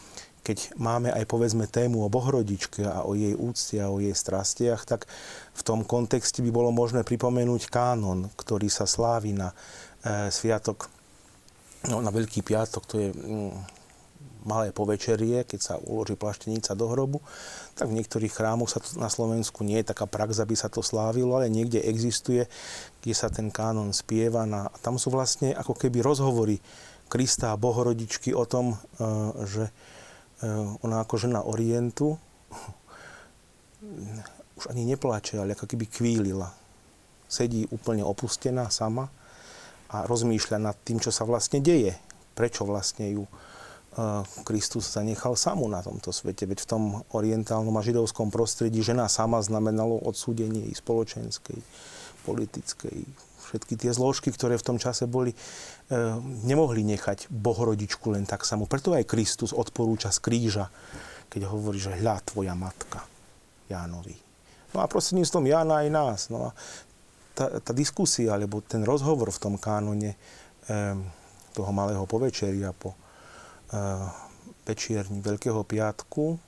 keď 0.45 0.77
máme 0.77 1.10
aj 1.10 1.25
povedzme 1.25 1.65
tému 1.65 2.05
o 2.05 2.13
Bohrodičke 2.13 2.86
a 2.86 3.01
o 3.01 3.17
jej 3.17 3.34
úcte 3.34 3.81
a 3.81 3.89
o 3.89 3.97
jej 3.97 4.13
strastiach, 4.13 4.86
tak 4.86 5.10
v 5.58 5.62
tom 5.65 5.81
kontexte 5.81 6.45
by 6.45 6.53
bolo 6.53 6.69
možné 6.69 7.01
pripomenúť 7.01 7.65
kánon, 7.73 8.29
ktorý 8.38 8.69
sa 8.69 8.86
slávi 8.86 9.34
na 9.34 9.49
e, 10.05 10.29
sviatok, 10.29 10.86
no, 11.89 11.97
na 11.97 12.13
Veľký 12.13 12.45
piatok, 12.45 12.84
to 12.86 12.95
je 13.01 13.10
mm, 13.10 13.53
malé 14.45 14.69
povečerie, 14.69 15.49
keď 15.49 15.60
sa 15.60 15.73
uloží 15.81 16.13
plaštenica 16.13 16.77
do 16.77 16.86
hrobu, 16.93 17.17
tak 17.73 17.89
v 17.89 17.97
niektorých 17.97 18.29
chrámoch 18.29 18.69
sa 18.69 18.77
to 18.77 19.01
na 19.01 19.10
Slovensku 19.10 19.65
nie 19.65 19.81
je 19.81 19.89
taká 19.89 20.05
prax, 20.05 20.38
aby 20.38 20.53
sa 20.53 20.69
to 20.69 20.86
slávilo, 20.86 21.34
ale 21.41 21.49
niekde 21.49 21.81
existuje, 21.81 22.45
kde 23.01 23.13
sa 23.17 23.34
ten 23.34 23.49
kánon 23.49 23.89
spieva 23.97 24.45
a 24.45 24.69
tam 24.86 25.01
sú 25.01 25.10
vlastne 25.10 25.58
ako 25.58 25.73
keby 25.73 26.05
rozhovory 26.05 26.62
Krista 27.10 27.53
a 27.53 27.60
Bohorodičky 27.60 28.34
o 28.38 28.45
tom, 28.45 28.73
e, 28.73 28.77
že 29.49 29.65
ona 30.83 30.99
ako 30.99 31.15
žena 31.15 31.39
Orientu 31.45 32.19
už 34.55 34.71
ani 34.71 34.87
neplače, 34.87 35.39
ale 35.39 35.53
ako 35.53 35.67
keby 35.67 35.85
kvílila. 35.87 36.49
Sedí 37.27 37.67
úplne 37.69 38.05
opustená 38.05 38.71
sama 38.71 39.11
a 39.91 40.07
rozmýšľa 40.07 40.57
nad 40.61 40.77
tým, 40.87 41.01
čo 41.03 41.11
sa 41.11 41.27
vlastne 41.27 41.59
deje. 41.59 41.93
Prečo 42.35 42.63
vlastne 42.63 43.11
ju 43.11 43.23
eh, 43.27 44.23
Kristus 44.47 44.87
zanechal 44.87 45.35
samú 45.35 45.67
na 45.67 45.83
tomto 45.83 46.15
svete. 46.15 46.47
Veď 46.47 46.63
v 46.63 46.69
tom 46.69 46.83
orientálnom 47.11 47.75
a 47.75 47.85
židovskom 47.85 48.31
prostredí 48.31 48.79
žena 48.79 49.11
sama 49.11 49.43
znamenalo 49.43 49.99
odsúdenie 50.07 50.71
i 50.71 50.73
spoločenskej, 50.75 51.59
politickej, 52.23 53.03
všetky 53.45 53.77
tie 53.77 53.91
zložky, 53.93 54.34
ktoré 54.34 54.58
v 54.58 54.65
tom 54.65 54.77
čase 54.81 55.05
boli, 55.05 55.31
e, 55.31 55.38
nemohli 56.43 56.81
nechať 56.81 57.29
Bohorodičku 57.29 58.13
len 58.13 58.25
tak 58.25 58.43
samú. 58.43 58.65
Preto 58.65 58.97
aj 58.97 59.05
Kristus 59.05 59.53
odporúča 59.53 60.10
z 60.10 60.19
kríža, 60.21 60.65
keď 61.29 61.49
hovorí, 61.53 61.77
že 61.77 61.93
hľa 61.93 62.25
tvoja 62.25 62.58
matka 62.58 63.05
Jánovi. 63.69 64.17
No 64.73 64.84
a 64.84 64.89
prostredníctvom 64.89 65.45
Jána 65.47 65.86
aj 65.86 65.89
nás. 65.93 66.19
No 66.34 66.49
a 66.49 66.58
tá, 67.38 67.62
tá 67.62 67.71
diskusia, 67.71 68.36
alebo 68.36 68.60
ten 68.65 68.84
rozhovor 68.84 69.31
v 69.31 69.41
tom 69.41 69.55
kánone 69.55 70.13
e, 70.13 70.17
toho 71.55 71.71
malého 71.71 72.03
povečeria 72.10 72.73
po 72.75 72.93
e, 72.93 72.97
večierni 74.65 75.21
Veľkého 75.21 75.62
piatku 75.62 76.41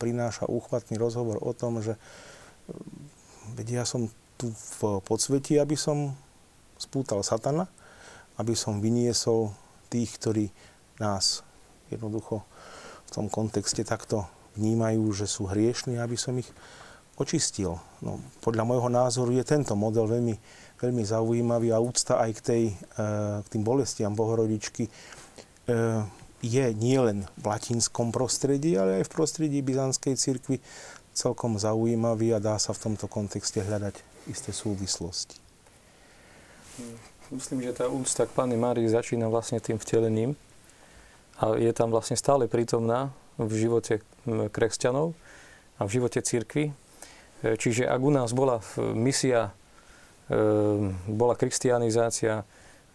prináša 0.00 0.48
úchvatný 0.48 0.96
rozhovor 0.96 1.40
o 1.44 1.52
tom, 1.52 1.84
že 1.84 1.96
veď 3.56 3.82
ja 3.82 3.84
som 3.84 4.08
tu 4.38 4.54
v 4.54 5.02
podsvetí, 5.02 5.58
aby 5.58 5.74
som 5.74 6.14
spútal 6.78 7.26
satana, 7.26 7.66
aby 8.38 8.54
som 8.54 8.78
vyniesol 8.78 9.50
tých, 9.90 10.14
ktorí 10.16 10.46
nás 11.02 11.42
jednoducho 11.90 12.46
v 13.08 13.10
tom 13.10 13.26
kontexte 13.26 13.82
takto 13.82 14.30
vnímajú, 14.54 15.02
že 15.10 15.26
sú 15.26 15.50
hriešní, 15.50 15.98
aby 15.98 16.14
som 16.14 16.38
ich 16.38 16.48
očistil. 17.18 17.82
No, 17.98 18.22
podľa 18.38 18.62
môjho 18.62 18.86
názoru 18.86 19.34
je 19.34 19.42
tento 19.42 19.74
model 19.74 20.06
veľmi 20.06 20.38
veľmi 20.78 21.02
zaujímavý 21.02 21.74
a 21.74 21.82
úcta 21.82 22.22
aj 22.22 22.30
k, 22.38 22.40
tej, 22.40 22.64
e, 22.70 22.74
k 23.42 23.46
tým 23.50 23.62
bolestiam 23.66 24.14
Bohorodičky 24.14 24.86
e, 24.86 24.90
je 26.38 26.66
nielen 26.78 27.26
v 27.34 27.44
latinskom 27.50 28.14
prostredí, 28.14 28.78
ale 28.78 29.02
aj 29.02 29.10
v 29.10 29.14
prostredí 29.14 29.58
byzantskej 29.58 30.14
cirkvi 30.14 30.62
celkom 31.10 31.58
zaujímavý 31.58 32.30
a 32.30 32.38
dá 32.38 32.54
sa 32.62 32.70
v 32.70 32.82
tomto 32.90 33.10
kontexte 33.10 33.58
hľadať 33.58 34.07
isté 34.28 34.52
súvislosti. 34.52 35.36
Myslím, 37.28 37.60
že 37.60 37.76
tá 37.76 37.90
úcta 37.92 38.24
k 38.24 38.32
Pane 38.32 38.56
Márii 38.56 38.88
začína 38.88 39.28
vlastne 39.28 39.60
tým 39.60 39.76
vtelením 39.76 40.32
a 41.36 41.60
je 41.60 41.68
tam 41.76 41.92
vlastne 41.92 42.16
stále 42.16 42.48
prítomná 42.48 43.12
v 43.36 43.68
živote 43.68 44.00
kresťanov 44.24 45.12
a 45.76 45.84
v 45.84 45.90
živote 45.92 46.24
cirkvi. 46.24 46.72
E, 47.44 47.54
čiže 47.60 47.84
ak 47.84 48.00
u 48.00 48.10
nás 48.10 48.32
bola 48.32 48.64
misia, 48.96 49.52
e, 50.26 50.40
bola 51.10 51.36
kristianizácia 51.36 52.48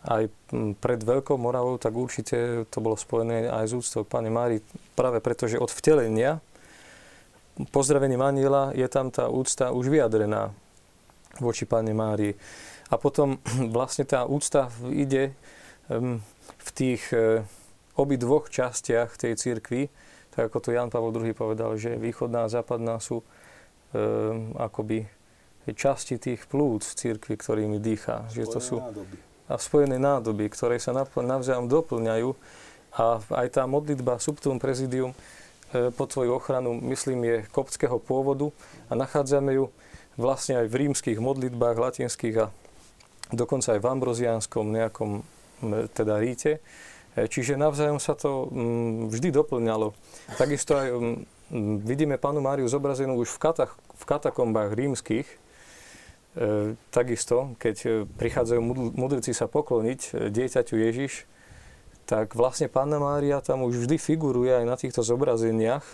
aj 0.03 0.27
pred 0.83 0.99
Veľkou 0.99 1.39
Moravou, 1.39 1.79
tak 1.79 1.95
určite 1.95 2.67
to 2.67 2.77
bolo 2.83 2.99
spojené 2.99 3.47
aj 3.47 3.65
s 3.69 3.73
úctou 3.77 4.03
k 4.03 4.11
Pane 4.11 4.33
Mári, 4.33 4.59
práve 4.99 5.23
preto, 5.23 5.47
že 5.47 5.61
od 5.61 5.71
vtelenia, 5.71 6.43
pozdravenie 7.71 8.19
Maniela, 8.19 8.75
je 8.75 8.87
tam 8.89 9.13
tá 9.13 9.31
úcta 9.31 9.71
už 9.71 9.87
vyjadrená 9.87 10.51
voči 11.39 11.65
Pane 11.65 11.93
Mári. 11.93 12.35
A 12.91 12.99
potom 12.99 13.41
vlastne 13.75 14.05
tá 14.05 14.27
úcta 14.27 14.69
ide 14.91 15.33
v 16.43 16.69
tých 16.73 17.11
e, 17.11 17.43
obi 17.99 18.15
dvoch 18.17 18.49
častiach 18.49 19.19
tej 19.19 19.35
cirkvi, 19.35 19.91
tak 20.33 20.49
ako 20.49 20.57
to 20.59 20.69
Jan 20.73 20.89
Pavel 20.89 21.13
II 21.13 21.35
povedal, 21.37 21.77
že 21.77 21.93
východná 21.99 22.49
a 22.49 22.51
západná 22.51 22.97
sú 22.97 23.21
um, 23.21 24.49
akoby 24.57 25.05
časti 25.77 26.17
tých 26.17 26.49
plúc 26.49 26.81
cirkvi, 26.81 27.37
ktorými 27.37 27.77
dýcha. 27.77 28.25
Spojené 28.25 28.33
že 28.33 28.43
to 28.49 28.59
sú 28.59 28.75
nádoby. 28.81 29.15
A 29.45 29.53
spojené 29.61 29.97
nádoby, 30.01 30.45
ktoré 30.49 30.81
sa 30.81 30.95
navzájom 31.13 31.69
doplňajú. 31.69 32.33
A 32.97 33.21
aj 33.21 33.47
tá 33.53 33.63
modlitba 33.69 34.17
Subtum 34.17 34.57
Presidium 34.57 35.13
e, 35.13 35.93
pod 35.93 36.09
tvoju 36.09 36.33
ochranu, 36.33 36.73
myslím, 36.81 37.25
je 37.29 37.37
koptského 37.53 38.01
pôvodu 38.01 38.49
a 38.89 38.97
nachádzame 38.97 39.53
ju 39.53 39.69
vlastne 40.15 40.61
aj 40.63 40.67
v 40.69 40.75
rímskych 40.87 41.17
modlitbách 41.17 41.77
latinských 41.77 42.35
a 42.37 42.45
dokonca 43.33 43.77
aj 43.77 43.81
v 43.81 43.89
ambroziánskom 43.89 44.65
nejakom 44.69 45.25
teda 45.93 46.19
ríte. 46.19 46.59
E, 47.15 47.27
čiže 47.29 47.55
navzájom 47.55 47.97
sa 48.01 48.17
to 48.17 48.49
vždy 49.09 49.31
doplňalo. 49.31 49.95
Takisto 50.35 50.75
aj 50.75 50.87
vidíme 51.85 52.17
panu 52.17 52.41
Máriu 52.41 52.65
zobrazenú 52.65 53.19
už 53.21 53.29
v, 53.37 53.39
katach, 53.39 53.71
v 53.77 54.03
katakombách 54.03 54.73
rímskych. 54.73 55.27
E, 55.29 55.35
takisto, 56.89 57.53
keď 57.61 57.75
e, 57.85 57.89
prichádzajú 58.09 58.61
mudrci 58.97 59.31
sa 59.31 59.45
pokloniť 59.45 60.29
dieťaťu 60.33 60.75
Ježiš, 60.77 61.29
tak 62.03 62.35
vlastne 62.35 62.67
Panna 62.67 62.99
Mária 62.99 63.39
tam 63.39 63.63
už 63.63 63.87
vždy 63.87 63.95
figuruje 63.95 64.51
aj 64.51 64.65
na 64.67 64.75
týchto 64.75 65.05
zobrazeniach, 65.05 65.85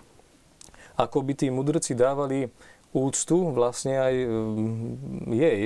ako 0.97 1.21
by 1.21 1.33
tí 1.37 1.47
mudrci 1.53 1.93
dávali 1.93 2.49
úctu 2.93 3.53
vlastne 3.53 3.95
aj 3.97 4.15
mm, 4.25 5.29
jej. 5.33 5.61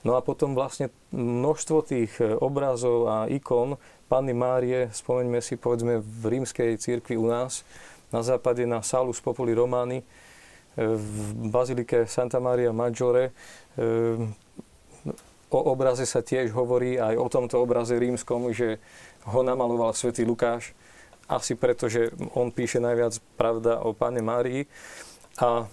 No 0.00 0.16
a 0.16 0.24
potom 0.24 0.56
vlastne 0.56 0.88
množstvo 1.12 1.78
tých 1.84 2.12
obrazov 2.40 3.04
a 3.04 3.16
ikon 3.28 3.76
Panny 4.08 4.32
Márie, 4.32 4.88
spomeňme 4.88 5.44
si 5.44 5.60
povedzme 5.60 6.00
v 6.00 6.22
rímskej 6.24 6.80
cirkvi 6.80 7.20
u 7.20 7.28
nás, 7.28 7.62
na 8.08 8.24
západe 8.24 8.64
na 8.64 8.80
Salus 8.80 9.20
Populi 9.20 9.54
Romani, 9.54 10.00
e, 10.00 10.04
v 10.82 11.14
bazilike 11.52 12.08
Santa 12.08 12.40
Maria 12.40 12.72
Maggiore. 12.72 13.30
E, 13.30 13.32
o 15.50 15.60
obraze 15.68 16.08
sa 16.08 16.24
tiež 16.24 16.50
hovorí 16.56 16.96
aj 16.96 17.14
o 17.20 17.26
tomto 17.28 17.60
obraze 17.60 17.94
rímskom, 18.00 18.50
že 18.56 18.80
ho 19.28 19.44
namaloval 19.44 19.92
svätý 19.92 20.24
Lukáš, 20.24 20.72
asi 21.30 21.54
preto, 21.54 21.86
že 21.86 22.10
on 22.34 22.50
píše 22.50 22.82
najviac 22.82 23.14
pravda 23.38 23.78
o 23.86 23.94
Pane 23.94 24.18
Márii. 24.18 24.66
A 25.38 25.70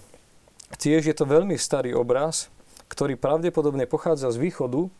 tiež 0.76 1.08
je 1.08 1.14
to 1.16 1.24
veľmi 1.24 1.56
starý 1.56 1.96
obraz, 1.96 2.52
ktorý 2.92 3.16
pravdepodobne 3.16 3.88
pochádza 3.88 4.28
z 4.34 4.40
východu, 4.40 4.92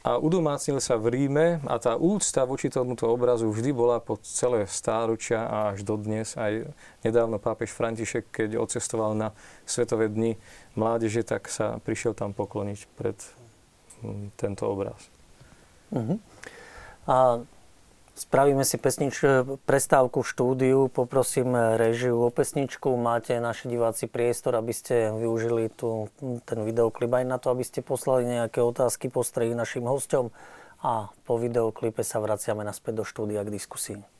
a 0.00 0.16
udomácnil 0.16 0.80
sa 0.80 0.96
v 0.96 1.12
Ríme 1.12 1.60
a 1.68 1.76
tá 1.76 1.92
úcta 2.00 2.48
voči 2.48 2.72
tomuto 2.72 3.04
obrazu 3.04 3.52
vždy 3.52 3.70
bola 3.76 4.00
po 4.00 4.16
celé 4.24 4.64
stáročia 4.64 5.44
a 5.44 5.76
až 5.76 5.84
dodnes. 5.84 6.40
Aj 6.40 6.64
nedávno 7.04 7.36
pápež 7.36 7.76
František, 7.76 8.32
keď 8.32 8.56
odcestoval 8.56 9.12
na 9.12 9.36
Svetové 9.68 10.08
dni 10.08 10.40
mládeže, 10.72 11.20
tak 11.20 11.52
sa 11.52 11.76
prišiel 11.84 12.16
tam 12.16 12.32
pokloniť 12.32 12.80
pred 12.96 13.16
hm, 14.00 14.32
tento 14.40 14.64
obraz. 14.72 15.04
Uh-huh. 15.92 16.16
A 17.04 17.44
Spravíme 18.14 18.62
si 18.68 18.76
pesnič, 18.76 19.24
prestávku 19.64 20.20
v 20.20 20.30
štúdiu, 20.30 20.78
poprosím 20.92 21.56
režiu 21.80 22.20
o 22.20 22.30
pesničku. 22.30 22.92
Máte 22.94 23.40
naši 23.40 23.72
diváci 23.72 24.06
priestor, 24.06 24.60
aby 24.60 24.76
ste 24.76 25.08
využili 25.14 25.72
tu, 25.72 26.12
ten 26.44 26.60
videoklip 26.62 27.10
aj 27.10 27.24
na 27.24 27.38
to, 27.40 27.48
aby 27.50 27.64
ste 27.64 27.80
poslali 27.80 28.28
nejaké 28.28 28.60
otázky, 28.60 29.08
postrehy 29.08 29.56
našim 29.56 29.88
hostom 29.88 30.30
a 30.84 31.08
po 31.24 31.40
videoklipe 31.40 32.04
sa 32.04 32.20
vraciame 32.20 32.60
naspäť 32.60 33.00
do 33.00 33.04
štúdia 33.08 33.40
k 33.42 33.52
diskusii. 33.56 34.19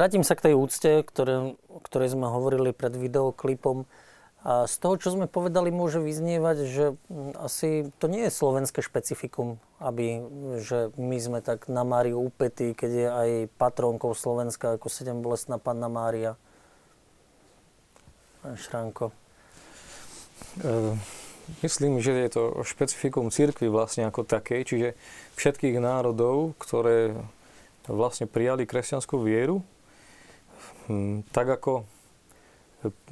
Vrátim 0.00 0.24
sa 0.24 0.32
k 0.32 0.48
tej 0.48 0.54
úcte, 0.56 1.04
ktoré, 1.04 1.60
ktorej 1.84 2.16
sme 2.16 2.24
hovorili 2.24 2.72
pred 2.72 2.96
videoklipom. 2.96 3.84
A 4.40 4.64
z 4.64 4.80
toho, 4.80 4.96
čo 4.96 5.12
sme 5.12 5.28
povedali, 5.28 5.68
môže 5.68 6.00
vyznievať, 6.00 6.56
že 6.64 6.96
mm, 7.12 7.36
asi 7.36 7.92
to 8.00 8.08
nie 8.08 8.24
je 8.24 8.32
slovenské 8.32 8.80
špecifikum, 8.80 9.60
aby, 9.76 10.24
že 10.64 10.88
my 10.96 11.20
sme 11.20 11.38
tak 11.44 11.68
na 11.68 11.84
Máriu 11.84 12.16
upetí, 12.16 12.72
keď 12.72 12.90
je 12.96 13.08
aj 13.12 13.30
patrónkou 13.60 14.16
Slovenska 14.16 14.80
ako 14.80 14.88
sedem 14.88 15.20
bolestná 15.20 15.60
Panna 15.60 15.92
Mária. 15.92 16.40
Pán 18.40 18.56
Šránko. 18.56 19.12
E, 20.64 20.96
myslím, 21.60 22.00
že 22.00 22.16
je 22.16 22.30
to 22.32 22.64
špecifikum 22.64 23.28
církvy 23.28 23.68
vlastne 23.68 24.08
ako 24.08 24.24
také, 24.24 24.64
čiže 24.64 24.96
všetkých 25.36 25.76
národov, 25.76 26.56
ktoré 26.56 27.12
vlastne 27.84 28.24
prijali 28.24 28.64
kresťanskú 28.64 29.20
vieru, 29.20 29.60
hm, 29.60 29.79
tak 31.34 31.46
ako 31.48 31.84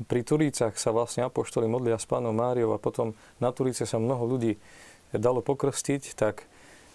pri 0.08 0.20
Turícach 0.24 0.80
sa 0.80 0.90
vlastne 0.96 1.28
apoštoli 1.28 1.68
modlia 1.68 2.00
s 2.00 2.08
pánom 2.08 2.32
Máriou 2.32 2.72
a 2.72 2.80
potom 2.80 3.12
na 3.36 3.52
Turíce 3.52 3.84
sa 3.84 4.00
mnoho 4.00 4.24
ľudí 4.24 4.56
dalo 5.12 5.44
pokrstiť, 5.44 6.16
tak 6.16 6.48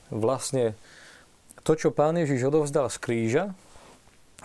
vlastne 0.10 0.74
to, 1.62 1.78
čo 1.78 1.94
pán 1.94 2.18
Ježiš 2.18 2.50
odovzdal 2.50 2.90
z 2.90 2.98
kríža, 2.98 3.46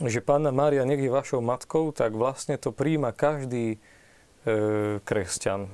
že 0.05 0.23
pána 0.23 0.55
Mária 0.55 0.87
je 0.87 1.11
vašou 1.11 1.43
matkou, 1.43 1.91
tak 1.91 2.15
vlastne 2.15 2.55
to 2.55 2.71
príjma 2.71 3.11
každý 3.11 3.75
e, 3.75 3.79
kresťan. 5.03 5.67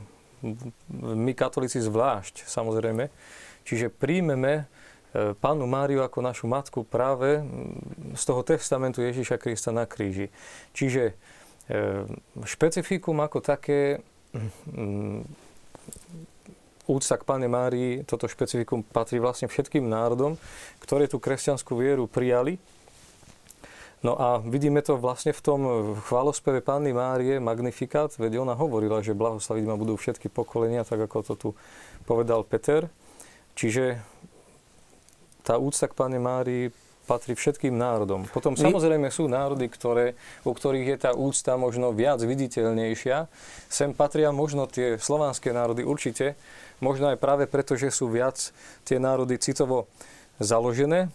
My 0.96 1.32
katolíci 1.36 1.82
zvlášť, 1.82 2.48
samozrejme. 2.48 3.12
Čiže 3.68 3.92
príjmeme 3.92 4.68
pánu 5.14 5.64
Máriu 5.70 6.02
ako 6.02 6.18
našu 6.18 6.50
matku 6.50 6.82
práve 6.82 7.46
z 8.18 8.22
toho 8.26 8.42
testamentu 8.42 8.98
Ježiša 8.98 9.38
Krista 9.38 9.70
na 9.70 9.86
kríži. 9.86 10.34
Čiže 10.74 11.14
Ehm, 11.64 12.20
špecifikum 12.44 13.16
ako 13.24 13.40
také, 13.40 14.04
mm, 14.36 15.24
úcta 16.84 17.16
k 17.16 17.24
Pane 17.24 17.48
Márii, 17.48 18.04
toto 18.04 18.28
špecifikum 18.28 18.84
patrí 18.84 19.16
vlastne 19.16 19.48
všetkým 19.48 19.88
národom, 19.88 20.36
ktoré 20.84 21.08
tú 21.08 21.16
kresťanskú 21.16 21.80
vieru 21.80 22.04
prijali. 22.04 22.60
No 24.04 24.20
a 24.20 24.36
vidíme 24.44 24.84
to 24.84 25.00
vlastne 25.00 25.32
v 25.32 25.40
tom 25.40 25.60
chválospeve 26.04 26.60
Panny 26.60 26.92
Márie, 26.92 27.40
Magnifikat, 27.40 28.12
veď 28.20 28.44
ona 28.44 28.52
hovorila, 28.52 29.00
že 29.00 29.16
blahoslaviť 29.16 29.64
ma 29.64 29.80
budú 29.80 29.96
všetky 29.96 30.28
pokolenia, 30.28 30.84
tak 30.84 31.08
ako 31.08 31.24
to 31.24 31.34
tu 31.40 31.48
povedal 32.04 32.44
Peter. 32.44 32.92
Čiže 33.56 34.04
tá 35.44 35.60
úcta 35.60 35.86
k 35.86 35.94
Pane 35.94 36.16
Márii 36.16 36.72
patrí 37.04 37.36
všetkým 37.36 37.76
národom. 37.76 38.24
Potom 38.32 38.56
samozrejme 38.56 39.12
sú 39.12 39.28
národy, 39.28 39.68
ktoré, 39.68 40.16
u 40.40 40.56
ktorých 40.56 40.96
je 40.96 40.98
tá 40.98 41.10
úcta 41.12 41.60
možno 41.60 41.92
viac 41.92 42.24
viditeľnejšia. 42.24 43.28
Sem 43.68 43.92
patria 43.92 44.32
možno 44.32 44.64
tie 44.64 44.96
slovanské 44.96 45.52
národy 45.52 45.84
určite, 45.84 46.32
možno 46.80 47.12
aj 47.12 47.20
práve 47.20 47.44
preto, 47.44 47.76
že 47.76 47.92
sú 47.92 48.08
viac 48.08 48.40
tie 48.88 48.96
národy 48.96 49.36
citovo 49.36 49.84
založené 50.40 51.12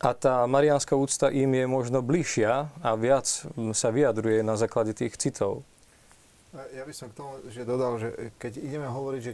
a 0.00 0.10
tá 0.16 0.44
mariánska 0.48 0.96
úcta 0.96 1.28
im 1.28 1.52
je 1.52 1.64
možno 1.68 2.00
bližšia 2.00 2.68
a 2.80 2.90
viac 2.96 3.28
sa 3.76 3.88
vyjadruje 3.92 4.40
na 4.40 4.56
základe 4.56 4.96
tých 4.96 5.16
citov. 5.20 5.60
Ja 6.72 6.88
by 6.88 6.94
som 6.96 7.12
k 7.12 7.20
tomu 7.20 7.36
že 7.52 7.68
dodal, 7.68 8.00
že 8.00 8.32
keď 8.40 8.64
ideme 8.64 8.88
hovoriť, 8.88 9.20
že 9.20 9.32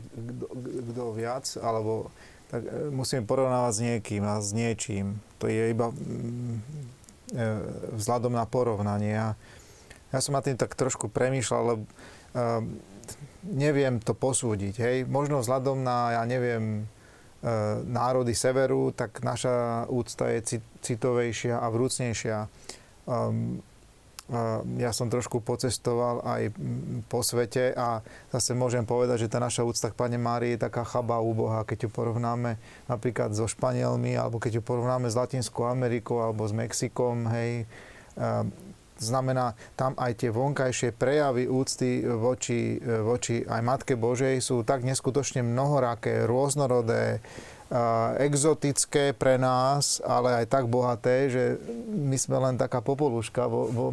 kto 0.90 1.14
viac, 1.14 1.46
alebo 1.62 2.10
tak 2.52 2.62
e, 2.68 2.92
musíme 2.92 3.24
porovnávať 3.24 3.72
s 3.72 3.80
niekým 3.80 4.22
a 4.28 4.36
s 4.44 4.52
niečím. 4.52 5.24
To 5.40 5.48
je 5.48 5.72
iba 5.72 5.88
mm, 5.88 6.56
e, 7.32 7.46
vzhľadom 7.96 8.36
na 8.36 8.44
porovnanie. 8.44 9.16
Ja, 9.16 9.28
ja 10.12 10.20
som 10.20 10.36
na 10.36 10.44
tým 10.44 10.60
tak 10.60 10.76
trošku 10.76 11.08
premýšľal, 11.08 11.62
lebo 11.64 11.88
uh, 11.88 12.60
neviem 13.48 13.96
to 13.96 14.12
posúdiť. 14.12 14.74
Hej. 14.76 14.96
Možno 15.08 15.40
vzhľadom 15.40 15.80
na, 15.80 16.20
ja 16.20 16.22
neviem, 16.28 16.84
uh, 17.40 17.80
národy 17.88 18.36
severu, 18.36 18.92
tak 18.92 19.24
naša 19.24 19.88
úcta 19.88 20.28
je 20.28 20.60
citovejšia 20.84 21.56
a 21.56 21.66
vrúcnejšia. 21.72 22.44
Um, 23.08 23.64
ja 24.80 24.90
som 24.96 25.12
trošku 25.12 25.44
pocestoval 25.44 26.24
aj 26.24 26.56
po 27.12 27.20
svete 27.20 27.76
a 27.76 28.00
zase 28.32 28.56
môžem 28.56 28.88
povedať, 28.88 29.28
že 29.28 29.32
tá 29.32 29.36
naša 29.36 29.60
úcta 29.60 29.92
k 29.92 29.98
Pane 29.98 30.16
Márii 30.16 30.56
je 30.56 30.64
taká 30.64 30.88
chaba 30.88 31.20
úboha, 31.20 31.68
keď 31.68 31.86
ju 31.86 31.90
porovnáme 31.92 32.56
napríklad 32.88 33.36
so 33.36 33.44
Španielmi, 33.44 34.16
alebo 34.16 34.40
keď 34.40 34.58
ju 34.58 34.62
porovnáme 34.64 35.12
s 35.12 35.18
Latinskou 35.20 35.68
Amerikou, 35.68 36.24
alebo 36.24 36.48
s 36.48 36.56
Mexikom, 36.56 37.28
hej. 37.28 37.68
Znamená, 39.02 39.58
tam 39.74 39.98
aj 39.98 40.14
tie 40.14 40.30
vonkajšie 40.30 40.94
prejavy 40.94 41.50
úcty 41.50 42.06
voči, 42.06 42.78
voči 42.78 43.42
aj 43.42 43.60
Matke 43.60 43.98
Božej 43.98 44.38
sú 44.38 44.62
tak 44.62 44.86
neskutočne 44.86 45.42
mnohoraké, 45.42 46.22
rôznorodé, 46.22 47.18
exotické 48.20 49.16
pre 49.16 49.40
nás, 49.40 50.04
ale 50.04 50.44
aj 50.44 50.46
tak 50.52 50.64
bohaté, 50.68 51.32
že 51.32 51.42
my 51.88 52.16
sme 52.20 52.36
len 52.36 52.54
taká 52.60 52.84
popoluška 52.84 53.48
vo, 53.48 53.72
vo, 53.72 53.86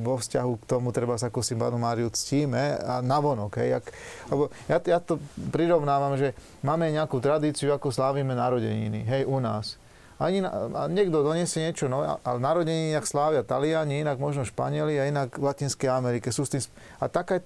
vo 0.00 0.14
vzťahu 0.16 0.52
k 0.64 0.64
tomu, 0.64 0.88
treba 0.88 1.20
sa 1.20 1.28
ako 1.28 1.44
si 1.44 1.52
Panu 1.52 1.76
Máriu 1.76 2.08
ctíme 2.08 2.80
a 2.80 3.04
navonok. 3.04 3.60
Hej, 3.60 3.68
jak, 3.76 3.84
lebo 4.32 4.42
ja, 4.64 4.80
ja 4.80 4.98
to 5.04 5.20
prirovnávam, 5.52 6.16
že 6.16 6.32
máme 6.64 6.88
nejakú 6.96 7.20
tradíciu, 7.20 7.76
ako 7.76 7.92
slávime 7.92 8.32
narodeniny, 8.32 9.04
hej, 9.04 9.22
u 9.28 9.36
nás. 9.36 9.76
Ani, 10.16 10.40
a 10.46 10.86
niekto 10.88 11.26
doniesie 11.26 11.68
niečo, 11.68 11.90
no, 11.90 12.06
ale 12.06 12.38
narodeniny 12.38 12.94
inak 12.96 13.04
slávia 13.04 13.42
Taliani, 13.44 14.00
inak 14.06 14.16
možno 14.16 14.46
Španieli 14.46 14.96
a 14.96 15.10
inak 15.10 15.36
v 15.36 15.44
Latinskej 15.44 15.90
Amerike. 15.90 16.30
Sú 16.30 16.46
s 16.46 16.54
tým, 16.54 16.62
a 17.02 17.10
taká 17.10 17.42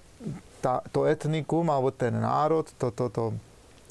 tá, 0.61 0.85
to 0.93 1.09
etnikum, 1.09 1.67
alebo 1.67 1.89
ten 1.89 2.13
národ, 2.13 2.69
to, 2.77 2.93
to, 2.93 3.09
to, 3.09 3.23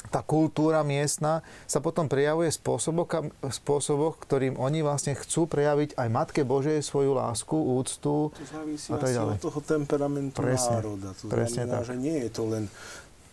tá 0.08 0.24
kultúra 0.24 0.80
miestna 0.84 1.44
sa 1.68 1.78
potom 1.84 2.08
prejavuje 2.08 2.48
spôsoboch, 2.48 3.28
spôsoboch, 3.52 4.16
ktorým 4.20 4.56
oni 4.56 4.80
vlastne 4.80 5.12
chcú 5.14 5.44
prejaviť 5.48 5.94
aj 5.96 6.08
Matke 6.08 6.42
Božej 6.42 6.80
svoju 6.80 7.16
lásku, 7.16 7.54
úctu 7.54 8.32
to 8.32 8.44
závisí 8.48 8.88
a 8.92 8.96
tak 8.96 9.12
ďalej. 9.12 9.36
od 9.36 9.42
toho 9.44 9.60
temperamentu 9.60 10.40
presne, 10.40 10.76
národa. 10.80 11.08
To 11.14 11.24
presne 11.28 11.64
znamená, 11.68 11.80
tak. 11.80 11.88
že 11.88 11.94
nie 11.96 12.16
je 12.26 12.30
to 12.32 12.42
len 12.48 12.64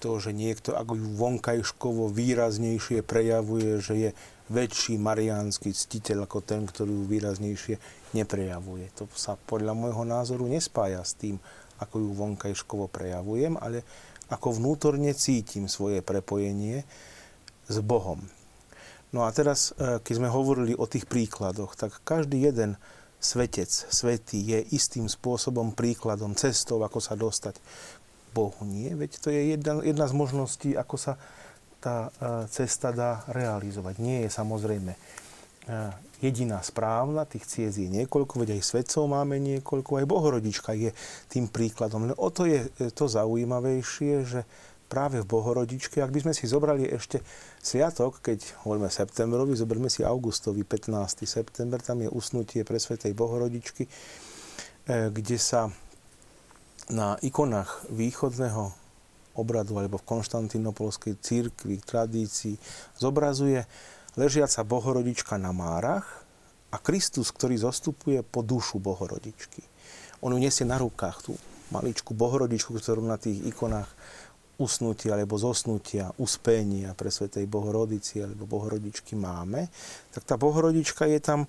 to, 0.03 0.11
že 0.19 0.31
niekto 0.35 0.75
ako 0.75 0.93
vonkajškovo 1.17 2.11
výraznejšie 2.11 3.01
prejavuje, 3.01 3.79
že 3.81 3.93
je 3.97 4.09
väčší 4.53 5.01
mariánsky 5.01 5.73
ctiteľ 5.73 6.29
ako 6.29 6.45
ten, 6.45 6.69
ktorý 6.69 6.93
ju 6.93 7.05
výraznejšie 7.09 7.75
neprejavuje. 8.13 8.93
To 9.01 9.09
sa 9.17 9.33
podľa 9.33 9.73
môjho 9.73 10.05
názoru 10.05 10.45
nespája 10.45 11.01
s 11.01 11.17
tým, 11.17 11.41
ako 11.81 11.99
ju 11.99 12.09
vonkajškovo 12.13 12.85
prejavujem, 12.87 13.57
ale 13.59 13.81
ako 14.29 14.57
vnútorne 14.57 15.13
cítim 15.13 15.69
svoje 15.69 16.01
prepojenie 16.01 16.85
s 17.69 17.77
Bohom. 17.81 18.21
No 19.13 19.23
a 19.23 19.29
teraz, 19.31 19.71
e, 19.77 20.01
keď 20.03 20.13
sme 20.17 20.29
hovorili 20.29 20.73
o 20.75 20.89
tých 20.89 21.07
príkladoch, 21.07 21.77
tak 21.79 22.03
každý 22.03 22.43
jeden 22.43 22.75
svetec, 23.23 23.69
svetý 23.69 24.43
je 24.43 24.59
istým 24.75 25.07
spôsobom 25.07 25.71
príkladom, 25.71 26.35
cestou, 26.35 26.83
ako 26.83 26.99
sa 26.99 27.15
dostať 27.15 27.57
k 27.57 27.63
Bohu. 28.35 28.61
Nie? 28.67 28.93
Veď 28.93 29.11
to 29.23 29.31
je 29.31 29.55
jedna, 29.55 29.81
jedna 29.81 30.05
z 30.05 30.13
možností, 30.13 30.69
ako 30.75 30.95
sa 30.99 31.13
tá 31.79 32.09
e, 32.09 32.49
cesta 32.49 32.91
dá 32.91 33.23
realizovať. 33.29 34.01
Nie 34.01 34.27
je 34.27 34.29
samozrejme 34.33 34.93
e, 34.93 34.99
jediná 36.23 36.63
správna, 36.63 37.27
tých 37.27 37.47
ciest 37.47 37.77
je 37.79 37.89
niekoľko, 37.91 38.43
veď 38.43 38.59
aj 38.59 38.61
svetcov 38.63 39.09
máme 39.09 39.39
niekoľko, 39.41 39.99
aj 39.99 40.05
Bohorodička 40.05 40.71
je 40.75 40.91
tým 41.27 41.51
príkladom. 41.51 42.07
Len 42.07 42.15
o 42.15 42.29
to 42.31 42.47
je 42.47 42.67
to 42.93 43.05
zaujímavejšie, 43.07 44.13
že 44.23 44.41
práve 44.85 45.19
v 45.21 45.27
Bohorodičke, 45.27 45.99
ak 45.99 46.13
by 46.13 46.19
sme 46.29 46.33
si 46.37 46.45
zobrali 46.45 46.85
ešte 46.87 47.19
sviatok, 47.59 48.21
keď 48.21 48.63
hovoríme 48.63 48.87
septembrovi, 48.87 49.57
zoberme 49.57 49.89
si 49.89 50.05
augustový 50.05 50.63
15. 50.63 51.25
september, 51.25 51.81
tam 51.81 52.05
je 52.05 52.09
usnutie 52.09 52.61
pre 52.61 52.77
Svetej 52.77 53.17
Bohorodičky, 53.17 53.89
eh, 53.89 55.09
kde 55.09 55.37
sa 55.41 55.73
na 56.85 57.17
ikonách 57.25 57.89
východného 57.89 58.85
obradu 59.35 59.81
alebo 59.81 59.99
v 59.99 60.07
konštantinopolskej 60.07 61.19
církvi, 61.19 61.81
tradícii 61.83 62.55
zobrazuje 62.95 63.65
ležiaca 64.15 64.63
Bohorodička 64.63 65.35
na 65.39 65.55
márach 65.55 66.25
a 66.71 66.77
Kristus, 66.81 67.31
ktorý 67.31 67.55
zostupuje 67.59 68.23
po 68.23 68.43
dušu 68.43 68.79
Bohorodičky. 68.79 69.63
on 70.23 70.33
ju 70.33 70.39
nesie 70.39 70.65
na 70.67 70.79
rukách, 70.79 71.17
tú 71.23 71.37
maličku 71.73 72.13
bohorodičku, 72.13 72.77
ktorú 72.77 73.01
na 73.05 73.17
tých 73.17 73.41
ikonách 73.41 73.89
usnutia 74.55 75.19
alebo 75.19 75.35
zosnutia, 75.35 76.15
uspenia 76.15 76.95
pre 76.95 77.11
Svetej 77.11 77.43
Bohorodici 77.43 78.23
alebo 78.23 78.47
Bohorodičky 78.47 79.19
máme, 79.19 79.67
tak 80.15 80.23
tá 80.23 80.39
Bohorodička 80.39 81.03
je 81.11 81.19
tam 81.19 81.39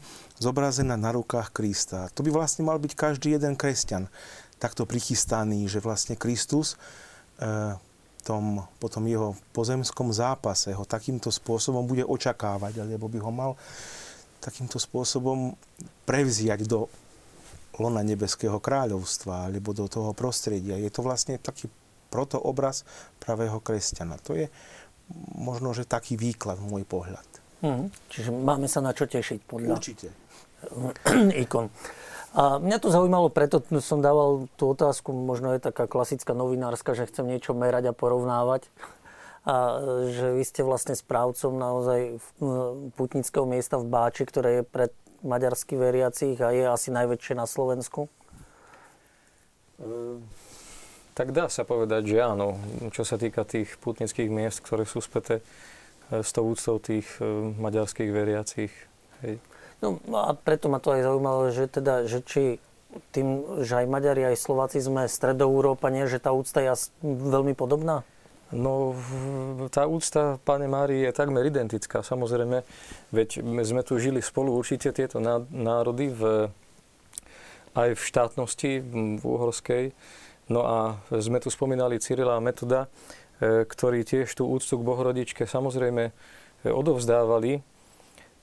zobrazená 0.42 0.98
na 0.98 1.14
rukách 1.14 1.54
Krista. 1.54 2.10
To 2.18 2.26
by 2.26 2.34
vlastne 2.34 2.66
mal 2.66 2.82
byť 2.82 2.92
každý 2.98 3.38
jeden 3.38 3.54
kresťan 3.54 4.10
takto 4.58 4.88
prichystaný, 4.88 5.70
že 5.70 5.78
vlastne 5.78 6.18
Kristus 6.18 6.74
e, 7.38 7.78
tom, 8.26 8.66
po 8.82 8.90
tom 8.90 9.06
jeho 9.06 9.38
pozemskom 9.54 10.10
zápase 10.10 10.74
ho 10.74 10.82
takýmto 10.82 11.30
spôsobom 11.30 11.86
bude 11.86 12.02
očakávať, 12.02 12.82
alebo 12.82 13.06
by 13.06 13.18
ho 13.22 13.30
mal 13.30 13.52
takýmto 14.42 14.82
spôsobom 14.82 15.54
prevziať 16.02 16.66
do 16.66 16.90
lona 17.78 18.02
nebeského 18.02 18.58
kráľovstva 18.58 19.46
alebo 19.46 19.70
do 19.70 19.86
toho 19.86 20.10
prostredia. 20.10 20.80
Je 20.80 20.90
to 20.90 21.06
vlastne 21.06 21.38
taký 21.38 21.70
protoobraz 22.10 22.82
pravého 23.22 23.60
kresťana. 23.62 24.18
To 24.26 24.34
je 24.34 24.50
možno, 25.38 25.70
že 25.70 25.86
taký 25.86 26.18
výklad, 26.18 26.58
môj 26.58 26.82
pohľad. 26.82 27.26
Mhm. 27.62 27.84
Čiže 28.10 28.30
máme 28.34 28.66
sa 28.66 28.82
na 28.82 28.90
čo 28.90 29.06
tešiť 29.06 29.40
podľa 29.46 29.78
Určite. 29.78 30.08
ikon. 31.46 31.70
A 32.36 32.60
mňa 32.60 32.84
to 32.84 32.92
zaujímalo, 32.92 33.32
preto 33.32 33.64
som 33.80 34.04
dával 34.04 34.44
tú 34.60 34.76
otázku, 34.76 35.08
možno 35.08 35.56
je 35.56 35.64
taká 35.72 35.88
klasická 35.88 36.36
novinárska, 36.36 36.92
že 36.92 37.08
chcem 37.08 37.24
niečo 37.24 37.56
merať 37.56 37.90
a 37.90 37.96
porovnávať. 37.96 38.68
A 39.48 39.80
že 40.12 40.36
vy 40.36 40.44
ste 40.44 40.60
vlastne 40.60 40.92
správcom 40.92 41.56
naozaj 41.56 42.20
putnického 43.00 43.48
miesta 43.48 43.80
v 43.80 43.88
Báči, 43.88 44.28
ktoré 44.28 44.60
je 44.60 44.62
pred 44.68 44.92
maďarských 45.24 45.80
veriacich 45.80 46.36
a 46.44 46.52
je 46.52 46.68
asi 46.68 46.92
najväčšie 46.92 47.34
na 47.40 47.48
Slovensku? 47.48 48.12
Ehm, 49.80 50.28
tak 51.16 51.32
dá 51.32 51.48
sa 51.48 51.64
povedať, 51.64 52.04
že 52.12 52.18
áno. 52.20 52.60
Čo 52.92 53.08
sa 53.08 53.16
týka 53.16 53.48
tých 53.48 53.80
putnických 53.80 54.28
miest, 54.28 54.60
ktoré 54.60 54.84
sú 54.84 55.00
späté 55.00 55.40
e, 56.12 56.20
s 56.20 56.36
tou 56.36 56.52
úctou 56.52 56.76
tých 56.76 57.08
e, 57.16 57.56
maďarských 57.56 58.10
veriacich. 58.12 58.72
Hej. 59.24 59.40
No 59.84 60.00
a 60.16 60.32
preto 60.32 60.72
ma 60.72 60.80
to 60.80 60.96
aj 60.96 61.04
zaujímalo, 61.04 61.52
že 61.52 61.68
teda, 61.68 62.08
že 62.08 62.24
či 62.24 62.42
tým, 63.12 63.60
že 63.60 63.84
aj 63.84 63.86
Maďari, 63.92 64.24
aj 64.24 64.40
Slováci 64.40 64.80
sme 64.80 65.04
stredoeurópania, 65.04 66.08
že 66.08 66.16
tá 66.16 66.32
úcta 66.32 66.64
je 66.64 66.72
veľmi 67.04 67.52
podobná? 67.52 68.06
No, 68.54 68.94
tá 69.74 69.90
úcta 69.90 70.38
Pane 70.46 70.70
Márii 70.70 71.02
je 71.02 71.10
takmer 71.10 71.50
identická, 71.50 72.06
samozrejme, 72.06 72.62
veď 73.10 73.42
sme 73.42 73.82
tu 73.82 73.98
žili 73.98 74.22
spolu 74.22 74.54
určite 74.54 74.94
tieto 74.94 75.18
národy 75.50 76.14
v, 76.14 76.46
aj 77.74 77.98
v 77.98 78.02
štátnosti, 78.06 78.70
v 79.18 79.22
Uhorskej. 79.26 79.84
No 80.46 80.62
a 80.62 81.02
sme 81.10 81.42
tu 81.42 81.50
spomínali 81.50 81.98
Cyrila 81.98 82.38
a 82.38 82.44
Metoda, 82.44 82.86
e, 83.42 83.66
ktorí 83.66 84.06
tiež 84.06 84.30
tú 84.30 84.46
úctu 84.46 84.78
k 84.78 84.86
Bohorodičke 84.86 85.42
samozrejme 85.42 86.02
e, 86.06 86.12
odovzdávali. 86.70 87.66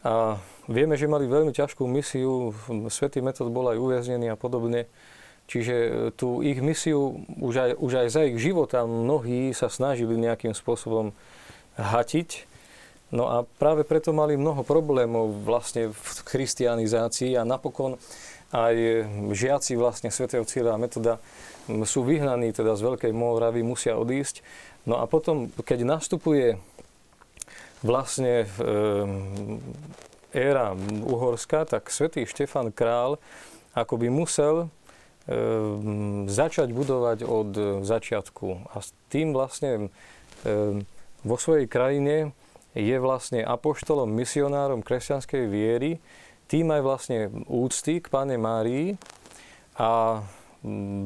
A 0.04 0.38
Vieme, 0.64 0.95
že 0.95 1.12
mali 1.12 1.28
veľmi 1.28 1.51
ťažkú 1.51 1.84
misiu, 1.84 2.56
Svetý 2.88 3.20
metod 3.20 3.51
bol 3.51 3.68
aj 3.68 3.78
uväznený 3.84 4.32
a 4.32 4.39
podobne. 4.39 4.88
Čiže 5.43 5.76
e, 5.76 5.89
tú 6.16 6.39
ich 6.39 6.64
misiu 6.64 7.20
už 7.43 7.56
aj, 7.60 7.72
už 7.84 7.91
aj 7.99 8.08
za 8.08 8.22
ich 8.24 8.39
života 8.39 8.88
mnohí 8.88 9.51
sa 9.51 9.68
snažili 9.68 10.16
nejakým 10.16 10.56
spôsobom 10.56 11.12
hatiť. 11.76 12.47
No 13.12 13.28
a 13.28 13.43
práve 13.60 13.84
preto 13.84 14.16
mali 14.16 14.39
mnoho 14.39 14.64
problémov 14.64 15.43
vlastne 15.43 15.91
v 15.91 16.18
christianizácii 16.24 17.36
a 17.36 17.43
napokon 17.43 17.99
aj 18.56 19.04
žiaci 19.36 19.76
vlastne 19.76 20.16
svätého 20.16 20.47
Cíla 20.47 20.80
a 20.80 20.82
Metoda 20.82 21.20
sú 21.84 22.08
vyhnaní 22.08 22.56
teda 22.56 22.80
z 22.80 22.88
Veľkej 22.88 23.12
Moravy, 23.12 23.68
musia 23.68 23.99
odísť. 23.99 24.39
No 24.88 25.04
a 25.04 25.12
potom, 25.12 25.51
keď 25.60 25.84
nastupuje 25.84 26.56
vlastne 27.84 28.47
éra 30.34 30.74
Uhorska, 31.06 31.64
tak 31.70 31.88
svätý 31.94 32.26
Štefan 32.26 32.74
Král 32.74 33.22
ako 33.74 33.98
by 33.98 34.08
musel 34.10 34.56
e, 34.62 34.68
začať 36.30 36.70
budovať 36.70 37.26
od 37.26 37.50
začiatku. 37.82 38.70
A 38.74 38.82
s 38.82 38.94
tým 39.10 39.34
vlastne 39.34 39.90
e, 40.46 40.84
vo 41.24 41.38
svojej 41.38 41.66
krajine 41.66 42.34
je 42.74 42.98
vlastne 42.98 43.46
apoštolom, 43.46 44.10
misionárom 44.10 44.82
kresťanskej 44.82 45.44
viery, 45.50 46.02
tým 46.50 46.70
aj 46.70 46.82
vlastne 46.82 47.18
úcty 47.50 48.02
k 48.02 48.10
Pane 48.10 48.38
Márii 48.38 48.98
a 49.78 50.22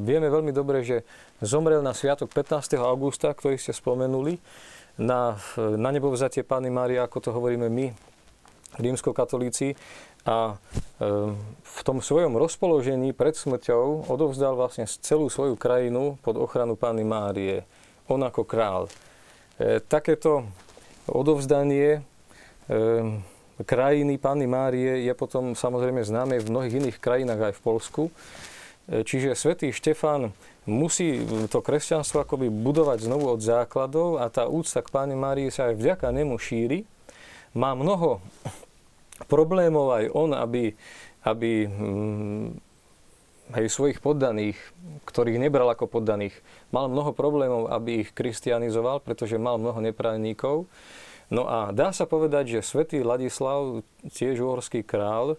vieme 0.04 0.28
veľmi 0.28 0.52
dobre, 0.52 0.84
že 0.84 1.04
zomrel 1.40 1.80
na 1.80 1.96
sviatok 1.96 2.32
15. 2.32 2.76
augusta, 2.78 3.32
ktorý 3.32 3.56
ste 3.56 3.72
spomenuli, 3.72 4.40
na, 4.98 5.38
na 5.56 5.94
nebovzatie 5.94 6.42
Pány 6.42 6.74
Márie, 6.74 6.98
ako 6.98 7.18
to 7.22 7.30
hovoríme 7.30 7.70
my, 7.70 7.94
rímskokatolíci 8.76 9.72
a 10.28 10.60
v 11.64 11.78
tom 11.88 12.04
svojom 12.04 12.36
rozpoložení 12.36 13.16
pred 13.16 13.32
smrťou 13.32 14.12
odovzdal 14.12 14.60
vlastne 14.60 14.84
celú 14.84 15.32
svoju 15.32 15.56
krajinu 15.56 16.20
pod 16.20 16.36
ochranu 16.36 16.76
Pány 16.76 17.00
Márie. 17.06 17.64
On 18.12 18.20
ako 18.20 18.44
král. 18.44 18.92
E, 19.56 19.80
takéto 19.80 20.44
odovzdanie 21.08 22.04
krajiny 23.64 24.20
Pány 24.20 24.44
Márie 24.44 25.08
je 25.08 25.12
potom 25.16 25.56
samozrejme 25.56 26.04
známe 26.04 26.36
v 26.36 26.50
mnohých 26.52 26.76
iných 26.76 26.98
krajinách 27.00 27.40
aj 27.48 27.54
v 27.56 27.64
Polsku. 27.64 28.02
E, 28.04 28.12
čiže 29.08 29.32
svätý 29.32 29.72
Štefán 29.72 30.36
musí 30.68 31.24
to 31.48 31.64
kresťanstvo 31.64 32.28
akoby 32.28 32.52
budovať 32.52 33.08
znovu 33.08 33.32
od 33.32 33.40
základov 33.40 34.20
a 34.20 34.28
tá 34.28 34.44
úcta 34.44 34.84
k 34.84 34.92
Páni 34.92 35.16
Márii 35.16 35.48
sa 35.48 35.72
aj 35.72 35.80
vďaka 35.80 36.12
nemu 36.12 36.36
šíri 36.36 36.84
má 37.58 37.74
mnoho 37.74 38.22
problémov 39.26 39.90
aj 39.98 40.04
on, 40.14 40.30
aby, 40.30 40.78
aby 41.26 41.66
aj 43.50 43.64
hm, 43.66 43.74
svojich 43.74 43.98
poddaných, 43.98 44.54
ktorých 45.02 45.42
nebral 45.42 45.66
ako 45.74 45.90
poddaných, 45.90 46.38
mal 46.70 46.86
mnoho 46.86 47.10
problémov, 47.10 47.66
aby 47.74 48.06
ich 48.06 48.14
kristianizoval, 48.14 49.02
pretože 49.02 49.42
mal 49.42 49.58
mnoho 49.58 49.82
neprajníkov. 49.82 50.70
No 51.28 51.44
a 51.44 51.74
dá 51.74 51.90
sa 51.90 52.06
povedať, 52.06 52.56
že 52.56 52.64
svätý 52.64 53.02
Ladislav, 53.02 53.84
tiež 54.06 54.40
uhorský 54.40 54.86
král, 54.86 55.36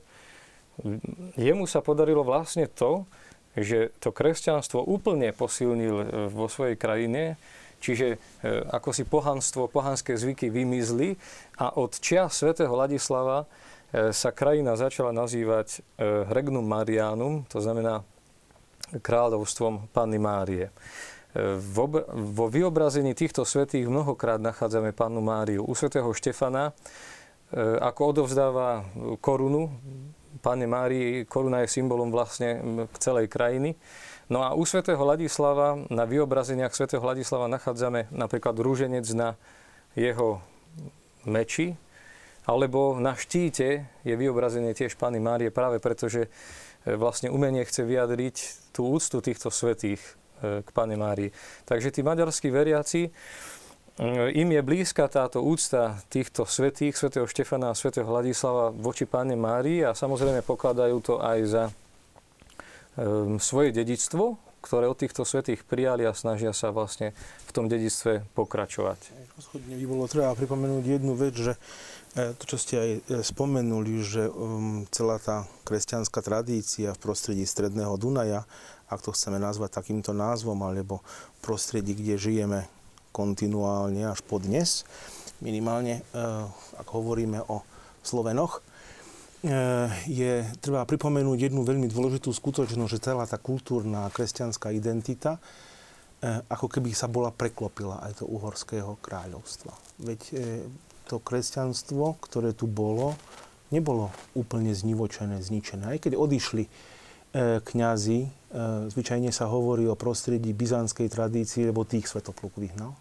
jemu 1.40 1.66
sa 1.66 1.80
podarilo 1.82 2.22
vlastne 2.22 2.70
to, 2.70 3.10
že 3.58 3.90
to 3.98 4.14
kresťanstvo 4.14 4.86
úplne 4.86 5.34
posilnil 5.34 5.96
e, 6.00 6.06
vo 6.30 6.46
svojej 6.46 6.78
krajine, 6.78 7.36
Čiže 7.80 8.08
e, 8.14 8.18
ako 8.70 8.92
si 8.92 9.08
pohanstvo, 9.08 9.72
pohanské 9.72 10.20
zvyky 10.20 10.52
vymizli 10.52 11.16
a 11.58 11.72
od 11.80 11.96
čia 11.98 12.28
svätého 12.28 12.76
Ladislava 12.76 13.48
e, 13.90 14.12
sa 14.12 14.36
krajina 14.36 14.76
začala 14.76 15.16
nazývať 15.16 15.80
e, 15.98 16.08
Regnum 16.28 16.68
Marianum, 16.68 17.48
to 17.48 17.64
znamená 17.64 18.04
kráľovstvom 18.90 19.90
Panny 19.94 20.18
Márie. 20.18 20.74
Vo 22.10 22.50
vyobrazení 22.50 23.14
týchto 23.14 23.46
svetých 23.46 23.86
mnohokrát 23.86 24.42
nachádzame 24.42 24.98
Pannu 24.98 25.22
Máriu. 25.22 25.62
U 25.62 25.78
svätého 25.78 26.10
Štefana, 26.10 26.74
ako 27.86 28.02
odovzdáva 28.18 28.82
korunu, 29.22 29.70
Pane 30.42 30.66
Márii, 30.66 31.30
koruna 31.30 31.62
je 31.62 31.70
symbolom 31.70 32.10
vlastne 32.10 32.82
celej 32.98 33.30
krajiny. 33.30 33.78
No 34.30 34.46
a 34.46 34.54
u 34.54 34.62
svätého 34.62 35.02
Ladislava, 35.02 35.90
na 35.90 36.06
vyobrazeniach 36.06 36.78
svätého 36.78 37.02
Ladislava 37.02 37.50
nachádzame 37.50 38.14
napríklad 38.14 38.54
rúženec 38.62 39.10
na 39.18 39.34
jeho 39.98 40.38
meči, 41.26 41.74
alebo 42.46 43.02
na 43.02 43.18
štíte 43.18 43.90
je 44.06 44.14
vyobrazenie 44.14 44.78
tiež 44.78 45.02
Pany 45.02 45.18
Márie 45.18 45.50
práve 45.50 45.82
preto, 45.82 46.06
že 46.06 46.30
e, 46.86 46.94
vlastne 46.94 47.34
umenie 47.34 47.66
chce 47.66 47.82
vyjadriť 47.82 48.36
tú 48.70 48.90
úctu 48.90 49.18
týchto 49.22 49.50
svetých 49.50 50.02
e, 50.42 50.62
k 50.62 50.70
Pane 50.74 50.94
Márii. 50.94 51.34
Takže 51.66 51.90
tí 51.90 52.06
maďarskí 52.06 52.54
veriaci, 52.54 53.10
e, 53.10 53.12
im 54.34 54.50
je 54.50 54.62
blízka 54.62 55.10
táto 55.10 55.42
úcta 55.42 56.02
týchto 56.10 56.46
svetých, 56.46 56.98
svätého 56.98 57.26
Štefana 57.26 57.74
a 57.74 57.78
svätého 57.78 58.06
Hladislava 58.06 58.74
voči 58.74 59.10
Pane 59.10 59.34
Márii 59.34 59.86
a 59.86 59.98
samozrejme 59.98 60.46
pokladajú 60.46 60.98
to 61.02 61.14
aj 61.18 61.40
za 61.50 61.64
svoje 63.38 63.70
dedičstvo, 63.76 64.50
ktoré 64.60 64.92
od 64.92 65.00
týchto 65.00 65.24
svetých 65.24 65.64
prijali 65.64 66.04
a 66.04 66.12
snažia 66.12 66.52
sa 66.52 66.76
vlastne 66.76 67.16
v 67.48 67.52
tom 67.56 67.72
dedictve 67.72 68.28
pokračovať. 68.36 69.00
Rozhodne 69.40 69.76
by 69.80 69.86
bolo 69.88 70.06
treba 70.12 70.36
pripomenúť 70.36 70.84
jednu 71.00 71.16
vec, 71.16 71.34
že 71.36 71.54
e, 72.14 72.36
to, 72.36 72.44
čo 72.44 72.58
ste 72.60 72.76
aj 72.76 72.92
e, 72.92 73.02
spomenuli, 73.24 74.04
že 74.04 74.28
um, 74.28 74.84
celá 74.92 75.16
tá 75.18 75.48
kresťanská 75.64 76.20
tradícia 76.20 76.92
v 76.92 77.02
prostredí 77.02 77.48
Stredného 77.48 77.96
Dunaja, 77.96 78.44
ak 78.92 79.00
to 79.00 79.16
chceme 79.16 79.40
nazvať 79.40 79.80
takýmto 79.80 80.12
názvom, 80.12 80.60
alebo 80.60 81.00
prostredí, 81.40 81.96
kde 81.96 82.20
žijeme 82.20 82.60
kontinuálne 83.16 84.12
až 84.12 84.20
po 84.28 84.44
dnes, 84.44 84.84
minimálne, 85.40 86.04
e, 86.04 86.22
ak 86.76 86.88
hovoríme 86.92 87.48
o 87.48 87.64
Slovenoch, 88.04 88.60
je, 90.04 90.44
treba 90.60 90.84
pripomenúť 90.84 91.48
jednu 91.48 91.64
veľmi 91.64 91.88
dôležitú 91.88 92.28
skutočnosť, 92.36 92.92
že 92.92 93.00
celá 93.00 93.24
tá 93.24 93.40
kultúrna 93.40 94.12
kresťanská 94.12 94.76
identita 94.76 95.40
e, 95.40 96.44
ako 96.52 96.68
keby 96.68 96.92
sa 96.92 97.08
bola 97.08 97.32
preklopila 97.32 98.04
aj 98.04 98.20
do 98.20 98.26
uhorského 98.28 99.00
kráľovstva. 99.00 99.72
Veď 100.04 100.22
e, 100.32 100.34
to 101.08 101.24
kresťanstvo, 101.24 102.20
ktoré 102.20 102.52
tu 102.52 102.68
bolo, 102.68 103.16
nebolo 103.72 104.12
úplne 104.36 104.76
znivočené, 104.76 105.40
zničené. 105.40 105.96
Aj 105.96 106.00
keď 106.00 106.20
odišli 106.20 106.70
kňazi, 107.62 108.20
zvyčajne 108.90 109.30
sa 109.30 109.46
hovorí 109.46 109.86
o 109.86 109.94
prostredí 109.94 110.50
byzantskej 110.50 111.14
tradície, 111.14 111.70
lebo 111.70 111.86
tých 111.86 112.10
svetopluk 112.10 112.58
vyhnal. 112.58 112.98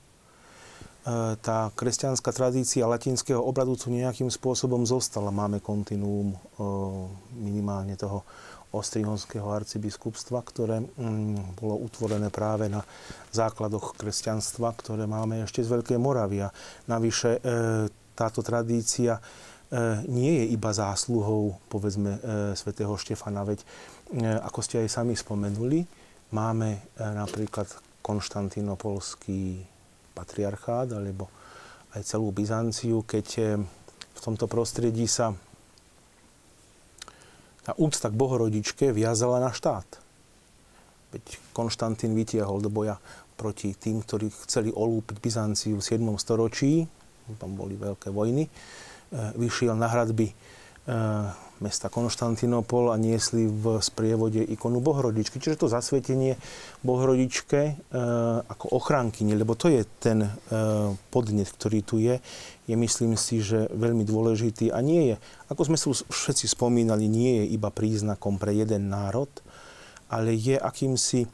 E, 1.09 1.40
tá 1.40 1.72
kresťanská 1.72 2.36
tradícia 2.36 2.84
latinského 2.84 3.40
obradu 3.40 3.80
tu 3.80 3.88
nejakým 3.88 4.28
spôsobom 4.28 4.84
zostala. 4.84 5.32
Máme 5.32 5.64
kontinuum 5.64 6.36
e, 6.36 6.38
minimálne 7.40 7.96
toho 7.96 8.28
ostrihonského 8.68 9.48
arcibiskupstva, 9.48 10.44
ktoré 10.44 10.84
mm, 10.84 11.56
bolo 11.56 11.80
utvorené 11.80 12.28
práve 12.28 12.68
na 12.68 12.84
základoch 13.32 13.96
kresťanstva, 13.96 14.76
ktoré 14.76 15.09
máme 15.09 15.40
ešte 15.48 15.64
z 15.64 15.72
Veľkej 15.72 15.96
Moravia. 15.96 16.52
Navyše 16.84 17.30
e, 17.32 17.88
táto 18.12 18.44
tradícia 18.44 19.16
nie 20.09 20.32
je 20.40 20.56
iba 20.56 20.72
zásluhou, 20.72 21.61
povedzme, 21.68 22.16
svätého 22.56 22.96
Štefana, 22.96 23.44
veď, 23.44 23.61
ako 24.40 24.64
ste 24.64 24.80
aj 24.80 24.88
sami 24.88 25.12
spomenuli, 25.12 25.84
máme 26.32 26.96
napríklad 26.96 27.68
konštantinopolský 28.00 29.61
patriarchát, 30.18 30.90
alebo 30.90 31.30
aj 31.94 32.02
celú 32.02 32.34
Byzanciu, 32.34 33.06
keď 33.06 33.58
v 34.12 34.20
tomto 34.20 34.50
prostredí 34.50 35.06
sa 35.06 35.30
tá 37.62 37.72
úcta 37.78 38.10
k 38.10 38.18
Bohorodičke 38.18 38.90
viazala 38.90 39.38
na 39.38 39.54
štát. 39.54 39.86
Veď 41.14 41.24
Konštantín 41.54 42.18
vytiahol 42.18 42.58
do 42.58 42.68
boja 42.68 42.98
proti 43.38 43.72
tým, 43.78 44.02
ktorí 44.02 44.34
chceli 44.44 44.74
olúpiť 44.74 45.22
Byzanciu 45.22 45.78
v 45.78 45.86
7. 45.86 46.02
storočí, 46.18 46.84
tam 47.38 47.54
boli 47.54 47.78
veľké 47.78 48.10
vojny, 48.10 48.50
E, 49.08 49.16
vyšiel 49.40 49.72
na 49.72 49.88
hradby 49.88 50.28
e, 50.28 50.34
mesta 51.61 51.90
Konštantinopol 51.90 52.90
a 52.92 52.96
niesli 52.96 53.48
v 53.48 53.82
sprievode 53.82 54.42
ikonu 54.42 54.78
Bohorodičky. 54.78 55.42
Čiže 55.42 55.64
to 55.64 55.72
zasvetenie 55.72 56.38
Bohorodičke 56.82 57.61
e, 57.61 57.72
ako 58.46 58.78
ochránkyne, 58.78 59.34
lebo 59.34 59.59
to 59.59 59.72
je 59.72 59.82
ten 59.98 60.30
podnet, 61.12 61.48
ktorý 61.50 61.78
tu 61.84 61.96
je, 61.98 62.20
je 62.68 62.74
myslím 62.76 63.16
si, 63.18 63.40
že 63.40 63.68
veľmi 63.72 64.04
dôležitý 64.04 64.70
a 64.70 64.78
nie 64.84 65.12
je, 65.12 65.16
ako 65.48 65.62
sme 65.72 65.76
si 65.80 65.88
všetci 65.90 66.46
spomínali, 66.48 67.09
nie 67.09 67.42
je 67.42 67.54
iba 67.56 67.72
príznakom 67.72 68.36
pre 68.36 68.52
jeden 68.54 68.92
národ, 68.92 69.28
ale 70.09 70.36
je 70.36 70.56
akýmsi 70.56 71.28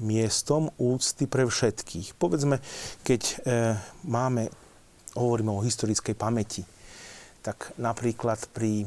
miestom 0.00 0.68
úcty 0.76 1.24
pre 1.24 1.48
všetkých. 1.48 2.16
Povedzme, 2.16 2.60
keď 3.04 3.40
máme 4.04 4.52
hovoríme 5.16 5.52
o 5.52 5.64
historickej 5.64 6.16
pamäti, 6.16 6.64
tak 7.42 7.74
napríklad 7.76 8.38
pri 8.54 8.86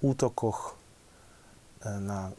útokoch 0.00 0.72
e, 0.72 1.92
na 2.00 2.28
e, 2.28 2.32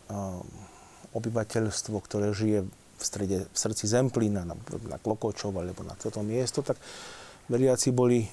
obyvateľstvo, 1.14 1.96
ktoré 2.02 2.34
žije 2.34 2.66
v, 2.66 3.04
strede, 3.06 3.38
v 3.46 3.58
srdci 3.58 3.86
Zemplína, 3.86 4.46
na, 4.46 4.58
na 4.90 4.98
Klokočov 4.98 5.54
alebo 5.56 5.86
na 5.86 5.94
toto 5.94 6.26
miesto, 6.26 6.66
tak 6.66 6.82
veriaci 7.48 7.94
boli 7.94 8.26
e, 8.26 8.28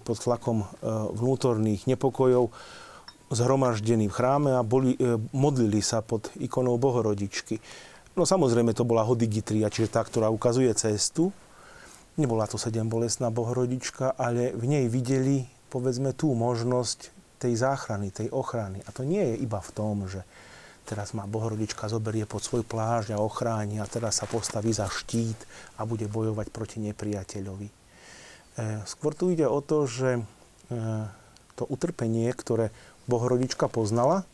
pod 0.00 0.16
tlakom 0.16 0.64
e, 0.64 0.66
vnútorných 1.12 1.84
nepokojov 1.84 2.50
zhromaždení 3.28 4.08
v 4.08 4.16
chráme 4.16 4.50
a 4.56 4.64
boli, 4.64 4.96
e, 4.96 5.20
modlili 5.36 5.84
sa 5.84 6.00
pod 6.00 6.32
ikonou 6.40 6.80
Bohorodičky. 6.80 7.60
No 8.16 8.24
samozrejme 8.24 8.72
to 8.72 8.88
bola 8.88 9.04
Hodigitria, 9.04 9.70
čiže 9.70 9.92
tá, 9.94 10.00
ktorá 10.02 10.32
ukazuje 10.32 10.72
cestu, 10.74 11.30
Nebola 12.18 12.50
to 12.50 12.58
sedem 12.58 12.90
bolestná 12.90 13.30
bohorodička, 13.30 14.18
ale 14.18 14.50
v 14.50 14.66
nej 14.66 14.84
videli, 14.90 15.46
povedzme, 15.68 16.16
tú 16.16 16.32
možnosť 16.32 17.12
tej 17.38 17.54
záchrany, 17.54 18.10
tej 18.10 18.28
ochrany. 18.34 18.82
A 18.84 18.90
to 18.90 19.06
nie 19.06 19.22
je 19.22 19.36
iba 19.44 19.62
v 19.62 19.70
tom, 19.70 20.10
že 20.10 20.26
teraz 20.88 21.12
ma 21.12 21.28
bohorodička 21.28 21.86
zoberie 21.86 22.24
pod 22.24 22.42
svoj 22.42 22.64
pláž 22.64 23.12
a 23.14 23.22
ochráni 23.22 23.78
a 23.78 23.86
teraz 23.86 24.20
sa 24.20 24.26
postaví 24.26 24.72
za 24.74 24.88
štít 24.88 25.38
a 25.78 25.84
bude 25.84 26.08
bojovať 26.08 26.48
proti 26.50 26.80
nepriateľovi. 26.82 27.68
E, 27.68 27.74
skôr 28.88 29.12
tu 29.12 29.30
ide 29.30 29.44
o 29.44 29.60
to, 29.60 29.84
že 29.84 30.18
e, 30.18 30.22
to 31.54 31.68
utrpenie, 31.68 32.32
ktoré 32.32 32.72
bohorodička 33.06 33.68
poznala, 33.68 34.24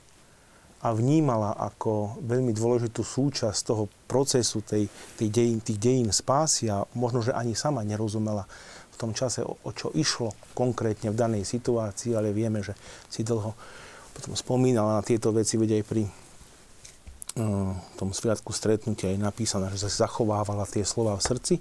a 0.85 0.93
vnímala 0.93 1.57
ako 1.57 2.21
veľmi 2.21 2.53
dôležitú 2.53 3.01
súčasť 3.01 3.61
toho 3.65 3.89
procesu 4.05 4.61
tej, 4.61 4.85
tej 5.17 5.29
dejín, 5.33 5.59
tých 5.65 5.81
dejín 5.81 6.13
spásy 6.13 6.69
možno, 6.93 7.25
že 7.25 7.33
ani 7.33 7.57
sama 7.57 7.81
nerozumela 7.81 8.45
v 8.95 9.01
tom 9.01 9.11
čase, 9.11 9.43
o, 9.43 9.59
o 9.67 9.71
čo 9.75 9.91
išlo 9.91 10.31
konkrétne 10.55 11.11
v 11.11 11.19
danej 11.19 11.45
situácii, 11.45 12.15
ale 12.15 12.31
vieme, 12.31 12.63
že 12.63 12.79
si 13.11 13.27
dlho 13.27 13.53
potom 14.15 14.39
spomínala 14.39 14.99
na 14.99 15.03
tieto 15.03 15.35
veci, 15.35 15.59
veď 15.59 15.83
aj 15.83 15.85
pri 15.91 16.03
uh, 16.07 17.75
tom 17.99 18.15
sviatku 18.15 18.55
stretnutia 18.55 19.11
je 19.11 19.19
napísané, 19.19 19.67
že 19.75 19.91
sa 19.91 20.07
zachovávala 20.07 20.71
tie 20.71 20.87
slova 20.87 21.19
v 21.19 21.27
srdci, 21.27 21.55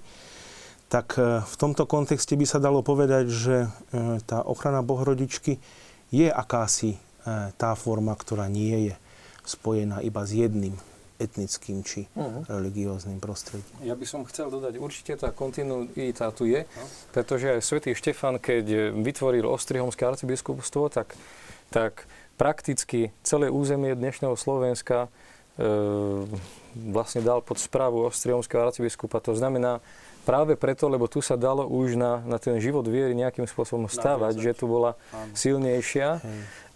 tak 0.86 1.18
uh, 1.18 1.42
v 1.42 1.54
tomto 1.58 1.82
kontexte 1.90 2.38
by 2.38 2.46
sa 2.46 2.62
dalo 2.62 2.86
povedať, 2.86 3.26
že 3.26 3.56
uh, 3.66 4.22
tá 4.22 4.46
ochrana 4.46 4.86
Bohrodičky 4.86 5.58
je 6.14 6.30
akási 6.30 7.02
tá 7.56 7.72
forma, 7.72 8.12
ktorá 8.12 8.52
nie 8.52 8.92
je 8.92 8.94
spojená 9.48 10.04
iba 10.04 10.20
s 10.28 10.36
jedným 10.36 10.76
etnickým 11.24 11.80
či 11.80 12.06
uh-huh. 12.12 12.44
religióznym 12.46 13.18
prostredím. 13.18 13.64
Ja 13.80 13.96
by 13.96 14.06
som 14.06 14.22
chcel 14.28 14.52
dodať, 14.52 14.76
určite 14.76 15.16
tá 15.16 15.32
kontinuita 15.32 16.28
tu 16.36 16.44
je, 16.44 16.68
no. 16.68 16.86
pretože 17.16 17.56
aj 17.56 17.60
svätý 17.64 17.96
Štefan, 17.96 18.36
keď 18.36 18.92
vytvoril 18.92 19.48
Ostrihomské 19.48 20.04
arcibiskupstvo, 20.04 20.92
tak, 20.92 21.16
tak 21.72 22.04
prakticky 22.36 23.14
celé 23.22 23.48
územie 23.48 23.94
dnešného 23.94 24.34
Slovenska 24.34 25.06
e, 25.06 25.08
vlastne 26.74 27.22
dal 27.22 27.40
pod 27.40 27.62
správu 27.62 28.10
Ostrihomského 28.10 28.66
arcibiskupa. 28.66 29.22
To 29.22 29.38
znamená, 29.38 29.78
práve 30.26 30.58
preto, 30.58 30.90
lebo 30.90 31.06
tu 31.06 31.22
sa 31.22 31.38
dalo 31.38 31.68
už 31.68 31.94
na, 31.94 32.24
na 32.26 32.40
ten 32.40 32.58
život 32.58 32.82
viery 32.88 33.14
nejakým 33.14 33.46
spôsobom 33.46 33.86
stávať, 33.86 34.40
že 34.40 34.56
tu 34.56 34.66
bola 34.66 34.98
silnejšia. 35.36 36.18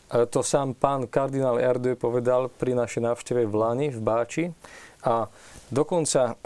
Hej 0.09 0.33
to 0.33 0.41
sám 0.41 0.73
pán 0.73 1.05
kardinál 1.05 1.61
Erdő 1.61 1.93
povedal 1.93 2.49
pri 2.49 2.73
našej 2.73 3.05
návšteve 3.05 3.45
v 3.45 3.55
Lani, 3.55 3.89
v 3.93 4.01
Báči. 4.01 4.45
A 5.05 5.29
dokonca 5.69 6.41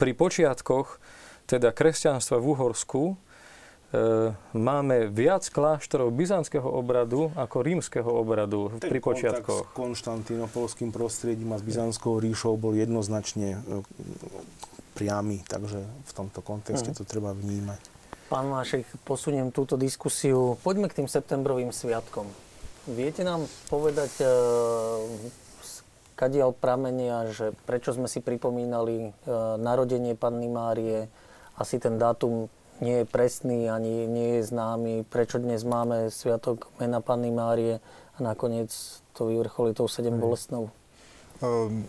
pri 0.00 0.12
počiatkoch 0.12 1.00
teda 1.48 1.72
kresťanstva 1.72 2.36
v 2.36 2.46
Uhorsku 2.52 3.02
e, 3.08 3.14
máme 4.52 5.08
viac 5.08 5.48
kláštorov 5.48 6.12
byzantského 6.12 6.68
obradu 6.68 7.32
ako 7.32 7.64
rímskeho 7.64 8.10
obradu 8.12 8.76
Ten 8.76 8.92
pri 8.92 9.00
počiatkoch. 9.00 9.72
s 9.72 9.76
konštantinopolským 9.76 10.92
prostredím 10.92 11.56
a 11.56 11.60
s 11.60 11.64
byzantskou 11.64 12.20
ríšou 12.20 12.60
bol 12.60 12.76
jednoznačne 12.76 13.56
e, 13.56 13.80
priamy, 14.92 15.40
takže 15.48 15.80
v 15.80 16.12
tomto 16.12 16.44
kontexte 16.44 16.92
uh-huh. 16.92 17.00
to 17.00 17.08
treba 17.08 17.32
vnímať. 17.32 17.97
Pán 18.28 18.44
Mášek, 18.44 18.84
posuniem 19.08 19.48
túto 19.48 19.80
diskusiu. 19.80 20.60
Poďme 20.60 20.92
k 20.92 21.00
tým 21.00 21.08
septembrovým 21.08 21.72
sviatkom. 21.72 22.28
Viete 22.84 23.24
nám 23.24 23.48
povedať, 23.72 24.20
e, 24.20 24.28
kadiaľ 26.12 26.52
pramenia, 26.52 27.32
že 27.32 27.56
prečo 27.64 27.96
sme 27.96 28.04
si 28.04 28.20
pripomínali 28.20 29.08
e, 29.08 29.10
narodenie 29.56 30.12
Panny 30.12 30.44
Márie. 30.44 31.08
Asi 31.56 31.80
ten 31.80 31.96
dátum 31.96 32.52
nie 32.84 33.00
je 33.00 33.06
presný, 33.08 33.72
ani 33.72 34.04
nie 34.04 34.44
je 34.44 34.52
známy. 34.52 35.08
Prečo 35.08 35.40
dnes 35.40 35.64
máme 35.64 36.12
sviatok 36.12 36.68
mena 36.76 37.00
Panny 37.00 37.32
Márie 37.32 37.80
a 37.80 38.18
nakoniec 38.20 38.68
to 39.16 39.32
vyvrcholí 39.32 39.72
tou 39.72 39.88
sedem 39.88 40.20
bolestnou? 40.20 40.68
Um, 41.40 41.88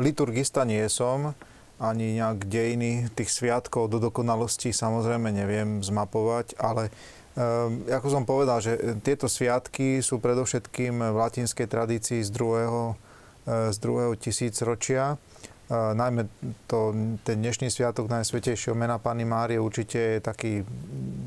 liturgista 0.00 0.64
nie 0.64 0.80
som 0.88 1.36
ani 1.82 2.14
nejak 2.14 2.46
dejiny 2.46 3.10
tých 3.10 3.34
sviatkov 3.34 3.90
do 3.90 3.98
dokonalosti 3.98 4.70
samozrejme 4.70 5.34
neviem 5.34 5.82
zmapovať, 5.82 6.54
ale 6.62 6.94
um, 7.34 7.82
ako 7.90 8.06
som 8.06 8.22
povedal, 8.22 8.62
že 8.62 8.78
tieto 9.02 9.26
sviatky 9.26 9.98
sú 9.98 10.22
predovšetkým 10.22 10.94
v 11.02 11.16
latinskej 11.18 11.66
tradícii 11.66 12.22
z 12.22 12.30
druhého, 12.30 12.94
e, 13.42 13.74
z 13.74 13.76
druhého 13.82 14.14
tisícročia. 14.14 15.18
Najmä 15.72 16.28
to, 16.68 16.92
ten 17.24 17.40
dnešný 17.40 17.72
sviatok 17.72 18.12
Najsvetejšieho 18.12 18.76
mena 18.76 19.00
Panny 19.00 19.24
Márie 19.24 19.56
určite 19.56 19.96
je 19.96 20.18
taký, 20.20 20.52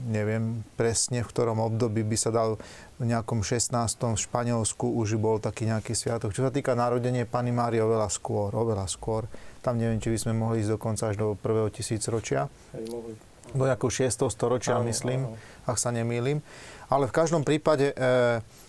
neviem 0.06 0.62
presne 0.78 1.26
v 1.26 1.30
ktorom 1.34 1.58
období 1.58 2.06
by 2.06 2.14
sa 2.14 2.30
dal 2.30 2.62
v 3.02 3.10
nejakom 3.10 3.42
16. 3.42 3.74
v 3.98 4.14
Španielsku 4.14 4.86
už 4.86 5.18
bol 5.18 5.42
taký 5.42 5.66
nejaký 5.66 5.98
sviatok. 5.98 6.30
Čo 6.30 6.46
sa 6.46 6.52
týka 6.54 6.78
narodenie 6.78 7.26
Panny 7.26 7.50
Márie, 7.50 7.82
oveľa 7.82 8.14
skôr, 8.14 8.54
oveľa 8.54 8.86
skôr. 8.86 9.26
Tam 9.66 9.82
neviem, 9.82 9.98
či 9.98 10.14
by 10.14 10.18
sme 10.22 10.34
mohli 10.38 10.62
ísť 10.62 10.78
dokonca 10.78 11.10
až 11.10 11.16
do 11.18 11.34
prvého 11.34 11.74
tisícročia. 11.74 12.46
Hej, 12.78 12.86
mohli. 12.94 13.18
do 13.50 13.66
nejakého 13.66 13.90
6. 13.90 14.30
storočia, 14.30 14.78
Áno, 14.78 14.86
myslím, 14.86 15.26
áno. 15.26 15.38
ak 15.66 15.78
sa 15.82 15.90
nemýlim. 15.90 16.46
Ale 16.86 17.10
v 17.10 17.14
každom 17.18 17.42
prípade, 17.42 17.98
e, 17.98 18.06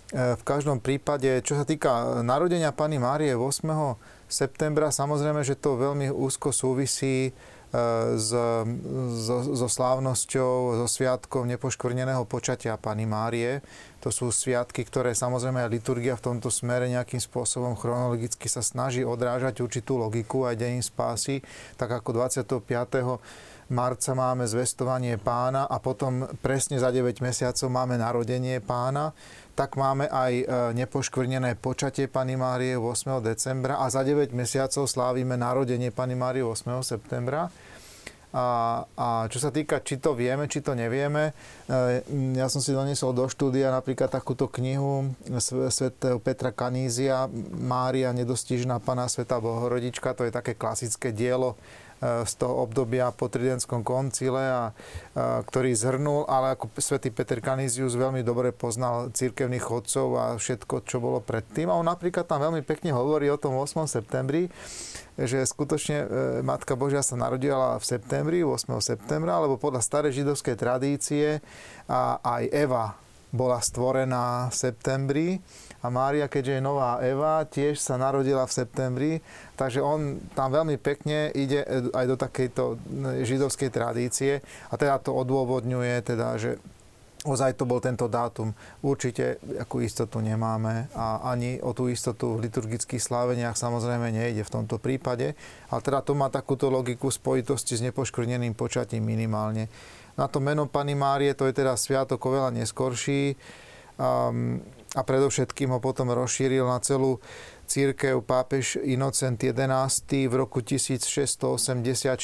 e, 0.09 0.37
v 0.41 0.43
každom 0.45 0.81
prípade, 0.81 1.45
čo 1.45 1.53
sa 1.53 1.69
týka 1.69 2.25
narodenia 2.25 2.73
Pany 2.73 2.97
Márie 2.97 3.37
8. 3.37 4.16
septembra, 4.27 4.91
samozrejme, 4.91 5.43
že 5.47 5.59
to 5.59 5.79
veľmi 5.79 6.11
úzko 6.11 6.51
súvisí 6.51 7.31
e, 7.31 7.33
s, 8.19 8.31
so, 9.27 9.37
so 9.55 9.69
slávnosťou, 9.71 10.83
so 10.83 10.87
sviatkom 10.87 11.47
nepoškvrneného 11.57 12.27
počatia 12.27 12.75
Pany 12.79 13.07
Márie. 13.07 13.63
To 14.03 14.15
sú 14.15 14.31
sviatky, 14.31 14.87
ktoré 14.87 15.15
samozrejme 15.15 15.67
aj 15.67 15.73
liturgia 15.73 16.15
v 16.15 16.31
tomto 16.31 16.51
smere 16.51 16.87
nejakým 16.87 17.19
spôsobom 17.19 17.75
chronologicky 17.75 18.47
sa 18.47 18.63
snaží 18.63 19.03
odrážať 19.03 19.63
určitú 19.63 19.99
logiku 19.99 20.47
aj 20.47 20.59
dejín 20.59 20.83
spásy, 20.83 21.43
tak 21.75 21.91
ako 21.91 22.23
25 22.23 23.19
marca 23.67 24.15
máme 24.15 24.47
zvestovanie 24.47 25.19
pána 25.19 25.67
a 25.67 25.83
potom 25.83 26.31
presne 26.39 26.79
za 26.79 26.95
9 26.95 27.19
mesiacov 27.19 27.67
máme 27.67 27.99
narodenie 27.99 28.63
pána, 28.63 29.11
tak 29.57 29.81
máme 29.81 30.05
aj 30.05 30.33
e, 30.37 30.45
nepoškvrnené 30.77 31.57
počatie 31.57 32.13
Pany 32.13 32.37
Márie 32.37 32.77
8. 32.77 33.25
decembra 33.25 33.81
a 33.81 33.89
za 33.89 34.05
9 34.05 34.37
mesiacov 34.37 34.85
slávime 34.85 35.41
narodenie 35.41 35.89
Pany 35.89 36.13
Márie 36.13 36.45
8. 36.45 36.85
septembra. 36.85 37.49
A, 38.37 38.85
a 39.01 39.25
čo 39.33 39.41
sa 39.41 39.49
týka, 39.49 39.81
či 39.81 39.97
to 39.97 40.13
vieme, 40.13 40.45
či 40.45 40.61
to 40.61 40.77
nevieme, 40.77 41.33
e, 41.73 42.05
ja 42.37 42.53
som 42.53 42.61
si 42.61 42.77
doniesol 42.77 43.17
do 43.17 43.25
štúdia 43.33 43.73
napríklad 43.73 44.13
takúto 44.13 44.45
knihu 44.61 45.17
sv- 45.41 45.73
svätého 45.73 46.21
Petra 46.21 46.53
Kanízia 46.53 47.25
Mária 47.57 48.13
nedostižná 48.13 48.77
Pana 48.85 49.09
Sveta 49.09 49.41
Bohorodička. 49.41 50.13
To 50.13 50.29
je 50.29 50.37
také 50.37 50.53
klasické 50.53 51.17
dielo 51.17 51.57
z 52.25 52.33
toho 52.39 52.63
obdobia 52.67 53.11
po 53.11 53.27
Tridentskom 53.27 53.83
koncile, 53.83 54.45
a, 54.47 54.65
ktorý 55.43 55.73
zhrnul, 55.75 56.29
ale 56.29 56.55
ako 56.55 56.71
svätý 56.79 57.11
Peter 57.11 57.41
Canisius 57.41 57.99
veľmi 57.99 58.21
dobre 58.23 58.53
poznal 58.53 59.11
církevných 59.11 59.65
chodcov 59.65 60.07
a 60.17 60.25
všetko, 60.37 60.85
čo 60.87 61.03
bolo 61.03 61.19
predtým. 61.23 61.73
A 61.73 61.79
on 61.79 61.87
napríklad 61.89 62.29
tam 62.29 62.43
veľmi 62.43 62.63
pekne 62.63 62.93
hovorí 62.95 63.27
o 63.33 63.41
tom 63.41 63.57
8. 63.59 63.87
septembri, 63.89 64.53
že 65.17 65.41
skutočne 65.43 65.97
e, 65.97 66.07
Matka 66.45 66.77
Božia 66.77 67.01
sa 67.01 67.17
narodila 67.17 67.81
v 67.81 67.85
septembri, 67.85 68.45
8. 68.45 68.69
septembra, 68.85 69.41
lebo 69.41 69.57
podľa 69.57 69.81
starej 69.81 70.23
židovskej 70.23 70.57
tradície 70.61 71.41
a 71.89 72.21
aj 72.21 72.43
Eva 72.53 72.87
bola 73.33 73.59
stvorená 73.61 74.53
v 74.53 74.55
septembri 74.55 75.29
a 75.87 75.95
Mária, 75.95 76.27
keďže 76.27 76.59
je 76.59 76.67
nová 76.67 76.99
Eva, 76.99 77.47
tiež 77.47 77.79
sa 77.79 77.95
narodila 77.95 78.43
v 78.43 78.57
septembri, 78.59 79.13
takže 79.55 79.79
on 79.79 80.19
tam 80.35 80.51
veľmi 80.51 80.75
pekne 80.83 81.31
ide 81.31 81.63
e, 81.63 81.95
aj 81.95 82.05
do 82.11 82.17
takejto 82.19 82.63
e, 82.75 82.77
židovskej 83.23 83.71
tradície 83.71 84.43
a 84.67 84.75
teda 84.75 84.99
to 84.99 85.15
odôvodňuje, 85.15 86.03
teda, 86.03 86.35
že 86.43 86.59
ozaj 87.27 87.59
to 87.59 87.67
bol 87.67 87.83
tento 87.83 88.07
dátum. 88.07 88.55
Určite 88.83 89.43
akú 89.59 89.83
istotu 89.83 90.23
nemáme 90.23 90.91
a 90.95 91.27
ani 91.27 91.59
o 91.59 91.75
tú 91.75 91.91
istotu 91.91 92.39
v 92.39 92.47
liturgických 92.51 93.03
sláveniach 93.03 93.59
samozrejme 93.59 94.15
nejde 94.15 94.47
v 94.47 94.55
tomto 94.55 94.79
prípade. 94.79 95.35
Ale 95.69 95.81
teda 95.83 96.07
to 96.07 96.15
má 96.15 96.31
takúto 96.31 96.71
logiku 96.71 97.11
spojitosti 97.11 97.79
s 97.79 97.85
nepoškvrneným 97.87 98.55
počatím 98.55 99.03
minimálne. 99.03 99.67
Na 100.17 100.31
to 100.31 100.41
meno 100.41 100.65
Pany 100.71 100.97
Márie 100.97 101.35
to 101.37 101.45
je 101.45 101.53
teda 101.53 101.77
sviatok 101.77 102.23
oveľa 102.25 102.55
neskorší 102.57 103.37
um, 103.99 104.63
a 104.95 105.01
predovšetkým 105.03 105.75
ho 105.75 105.81
potom 105.83 106.15
rozšíril 106.15 106.69
na 106.69 106.79
celú 106.79 107.19
církev 107.67 108.23
pápež 108.23 108.79
Inocent 108.79 109.43
XI 109.43 110.31
v 110.31 110.35
roku 110.39 110.63
1684. 110.63 112.15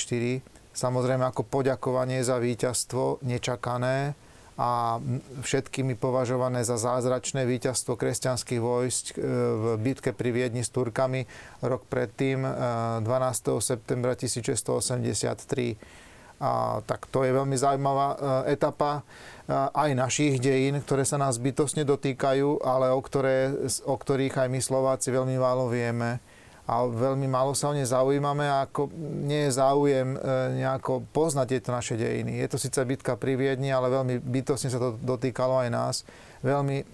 Samozrejme 0.73 1.25
ako 1.27 1.43
poďakovanie 1.45 2.23
za 2.23 2.39
víťazstvo 2.39 3.21
nečakané 3.27 4.15
a 4.57 5.01
všetkými 5.43 5.97
považované 5.97 6.61
za 6.63 6.77
zázračné 6.77 7.49
víťazstvo 7.49 7.97
kresťanských 7.97 8.61
vojsk 8.61 9.17
e, 9.17 9.21
v 9.57 9.65
bitke 9.81 10.13
pri 10.13 10.29
Viedni 10.29 10.61
s 10.61 10.69
Turkami 10.69 11.25
rok 11.65 11.89
predtým, 11.89 12.45
e, 12.45 12.51
12. 13.01 13.59
septembra 13.65 14.13
1683. 14.13 16.02
A, 16.43 16.83
tak 16.83 17.07
to 17.07 17.23
je 17.23 17.31
veľmi 17.31 17.55
zaujímavá 17.55 18.09
e, 18.11 18.17
etapa 18.59 19.07
aj 19.53 19.91
našich 19.99 20.39
dejín, 20.39 20.79
ktoré 20.81 21.03
sa 21.03 21.19
nás 21.19 21.37
bytosne 21.37 21.83
dotýkajú, 21.83 22.63
ale 22.63 22.95
o, 22.95 23.01
ktoré, 23.03 23.53
o 23.85 23.95
ktorých 23.99 24.39
aj 24.39 24.49
my 24.49 24.61
Slováci 24.63 25.11
veľmi 25.11 25.35
málo 25.35 25.67
vieme 25.67 26.23
a 26.63 26.87
veľmi 26.87 27.27
málo 27.27 27.59
sa 27.59 27.69
o 27.69 27.77
ne 27.77 27.83
zaujímame 27.83 28.47
a 28.47 28.71
ako 28.71 28.87
nie 29.27 29.51
je 29.51 29.59
záujem 29.59 30.15
e, 30.15 30.19
nejako 30.63 31.03
poznať 31.11 31.59
tieto 31.59 31.75
naše 31.75 31.99
dejiny. 31.99 32.39
Je 32.39 32.47
to 32.47 32.57
síce 32.57 32.79
bitka 32.87 33.19
pri 33.19 33.35
Viedni, 33.35 33.75
ale 33.75 33.91
veľmi 33.91 34.23
bytosne 34.23 34.71
sa 34.71 34.79
to 34.79 34.95
dotýkalo 35.03 35.67
aj 35.67 35.69
nás. 35.75 35.97
Veľmi, 36.43 36.83
e, 36.83 36.85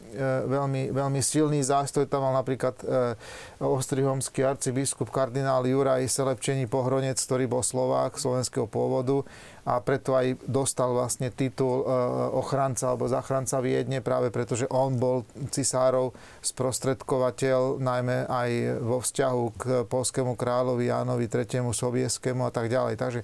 veľmi, 0.45 0.93
veľmi 0.93 1.21
silný 1.25 1.65
zástoj 1.65 2.05
tam 2.05 2.29
mal 2.29 2.37
napríklad 2.37 2.77
e, 2.85 3.17
ostrihomský 3.65 4.45
arcibiskup 4.45 5.09
kardinál 5.09 5.65
Juraj 5.65 6.05
Selepčení 6.05 6.69
Pohronec, 6.69 7.17
ktorý 7.17 7.49
bol 7.49 7.65
Slovák 7.65 8.21
slovenského 8.21 8.69
pôvodu 8.69 9.25
a 9.69 9.81
preto 9.81 10.17
aj 10.17 10.37
dostal 10.49 10.97
vlastne 10.97 11.29
titul 11.29 11.85
ochranca 12.33 12.89
alebo 12.89 13.05
zachranca 13.05 13.61
Viedne, 13.61 14.01
práve 14.01 14.33
preto, 14.33 14.57
že 14.57 14.65
on 14.73 14.97
bol 14.97 15.29
cisárov 15.53 16.17
sprostredkovateľ, 16.41 17.77
najmä 17.77 18.25
aj 18.33 18.51
vo 18.81 19.05
vzťahu 19.05 19.43
k 19.61 19.63
polskému 19.85 20.41
kráľovi 20.41 20.89
Jánovi 20.89 21.29
III. 21.29 21.69
Sobieskému 21.69 22.49
a 22.49 22.53
tak 22.53 22.73
ďalej. 22.73 22.97
Takže 22.97 23.21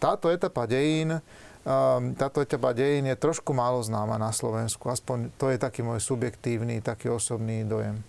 táto 0.00 0.32
etapa 0.32 0.64
dejín 0.64 1.20
táto 2.18 2.42
etapa 2.42 2.74
dejín 2.74 3.06
je 3.06 3.14
trošku 3.14 3.54
málo 3.54 3.78
známa 3.86 4.18
na 4.18 4.34
Slovensku. 4.34 4.90
Aspoň 4.90 5.30
to 5.38 5.46
je 5.54 5.58
taký 5.62 5.86
môj 5.86 6.02
subjektívny, 6.02 6.82
taký 6.82 7.14
osobný 7.14 7.62
dojem. 7.62 8.02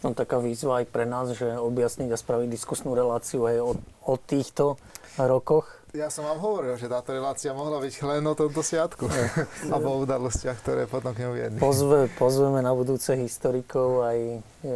Možno 0.00 0.16
taká 0.16 0.40
výzva 0.40 0.80
aj 0.80 0.86
pre 0.88 1.04
nás, 1.04 1.28
že 1.36 1.60
objasniť 1.60 2.08
a 2.08 2.16
spraviť 2.16 2.48
diskusnú 2.48 2.96
reláciu 2.96 3.44
aj 3.44 3.56
o, 3.60 3.70
o 4.08 4.14
týchto 4.16 4.80
rokoch. 5.20 5.68
Ja 5.92 6.08
som 6.08 6.24
vám 6.24 6.40
hovoril, 6.40 6.78
že 6.80 6.88
táto 6.88 7.12
relácia 7.12 7.52
mohla 7.52 7.82
byť 7.84 7.94
len 8.08 8.24
o 8.24 8.32
tomto 8.32 8.64
sviatku 8.64 9.04
a 9.74 9.76
o 9.76 9.92
udalostiach, 10.00 10.56
ktoré 10.64 10.88
potom 10.88 11.12
k 11.12 11.26
nemu 11.26 11.32
viedli. 11.36 11.58
Pozve, 11.60 12.08
pozveme 12.16 12.64
na 12.64 12.72
budúce 12.72 13.12
historikov 13.12 14.08
aj... 14.08 14.18
E, 14.64 14.72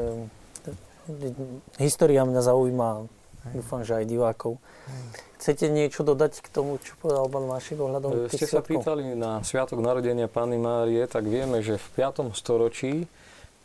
história 1.80 2.20
mňa 2.26 2.42
zaujíma, 2.44 3.08
dúfam, 3.56 3.80
že 3.80 3.96
aj 3.96 4.04
divákov. 4.04 4.60
Chcete 5.44 5.68
niečo 5.68 6.08
dodať 6.08 6.40
k 6.40 6.48
tomu, 6.48 6.80
čo 6.80 6.96
povedal 7.04 7.28
pán 7.28 7.44
Mášik 7.44 7.76
ohľadom 7.76 8.32
Ste 8.32 8.48
sa 8.48 8.64
pýtali 8.64 9.12
na 9.12 9.44
Sviatok 9.44 9.84
narodenia 9.84 10.24
Panny 10.24 10.56
Márie, 10.56 11.04
tak 11.04 11.28
vieme, 11.28 11.60
že 11.60 11.76
v 11.76 12.00
5. 12.00 12.32
storočí 12.32 13.04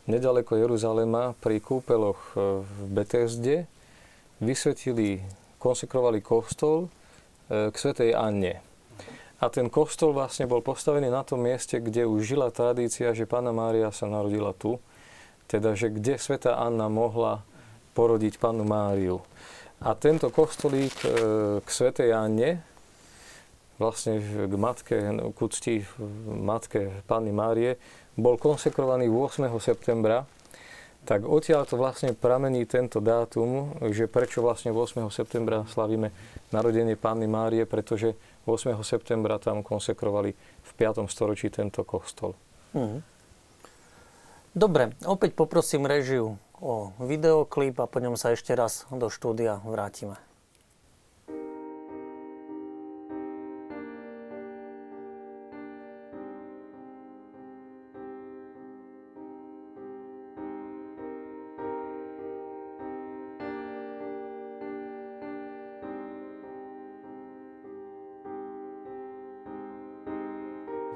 nedaleko 0.04 0.60
Jeruzalema 0.60 1.32
pri 1.40 1.56
kúpeloch 1.56 2.36
v 2.36 2.80
Betesde 2.84 3.64
vysvetili, 4.44 5.24
konsekrovali 5.56 6.20
kostol 6.20 6.92
k 7.48 7.72
svätej 7.72 8.12
Anne. 8.12 8.60
A 9.40 9.48
ten 9.48 9.72
kostol 9.72 10.12
vlastne 10.12 10.44
bol 10.44 10.60
postavený 10.60 11.08
na 11.08 11.24
tom 11.24 11.40
mieste, 11.40 11.80
kde 11.80 12.04
už 12.04 12.28
žila 12.28 12.52
tradícia, 12.52 13.16
že 13.16 13.24
Pána 13.24 13.56
Mária 13.56 13.88
sa 13.88 14.04
narodila 14.04 14.52
tu. 14.52 14.76
Teda, 15.48 15.72
že 15.72 15.88
kde 15.88 16.20
sveta 16.20 16.60
Anna 16.60 16.92
mohla 16.92 17.40
porodiť 17.96 18.36
Pannu 18.36 18.68
Máriu. 18.68 19.24
A 19.80 19.96
tento 19.96 20.28
kostolík 20.28 20.92
k 21.64 21.68
svätej 21.68 22.12
Anne, 22.12 22.60
vlastne 23.80 24.20
k 24.20 24.54
matke, 24.60 24.96
k 25.32 25.38
úcti 25.40 25.80
matke 26.28 27.00
Panny 27.08 27.32
Márie, 27.32 27.80
bol 28.12 28.36
konsekrovaný 28.36 29.08
8. 29.08 29.48
septembra 29.56 30.28
tak 31.00 31.24
odtiaľ 31.24 31.64
to 31.64 31.80
vlastne 31.80 32.12
pramení 32.12 32.68
tento 32.68 33.00
dátum, 33.00 33.72
že 33.88 34.04
prečo 34.04 34.44
vlastne 34.44 34.68
8. 34.68 35.08
septembra 35.08 35.64
slavíme 35.64 36.12
narodenie 36.52 36.92
Panny 36.92 37.24
Márie, 37.24 37.64
pretože 37.64 38.12
8. 38.44 38.76
septembra 38.84 39.40
tam 39.40 39.64
konsekrovali 39.64 40.36
v 40.36 40.70
5. 40.76 41.08
storočí 41.08 41.48
tento 41.48 41.88
kostol. 41.88 42.36
Mhm. 42.76 43.00
Dobre, 44.50 44.92
opäť 45.06 45.38
poprosím 45.38 45.86
režiu 45.86 46.34
o 46.60 46.92
videoklip 47.00 47.80
a 47.80 47.88
po 47.88 47.98
ňom 47.98 48.14
sa 48.20 48.36
ešte 48.36 48.52
raz 48.52 48.84
do 48.92 49.08
štúdia 49.08 49.58
vrátime. 49.64 50.20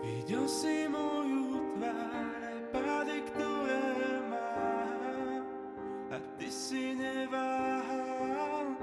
Videl 0.04 0.44
si 0.48 0.88
moju 0.88 1.64
tvár, 1.76 2.23
llevar 7.24 8.76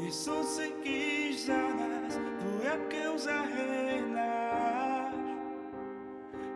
Jesús 0.00 0.46
se 0.46 0.70
quisadas 0.82 2.18
por 2.40 2.66
é 2.66 2.76
causas 2.88 3.28
ajenas 3.28 5.14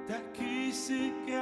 Daqui 0.09 0.73
se 0.73 1.13
que 1.25 1.35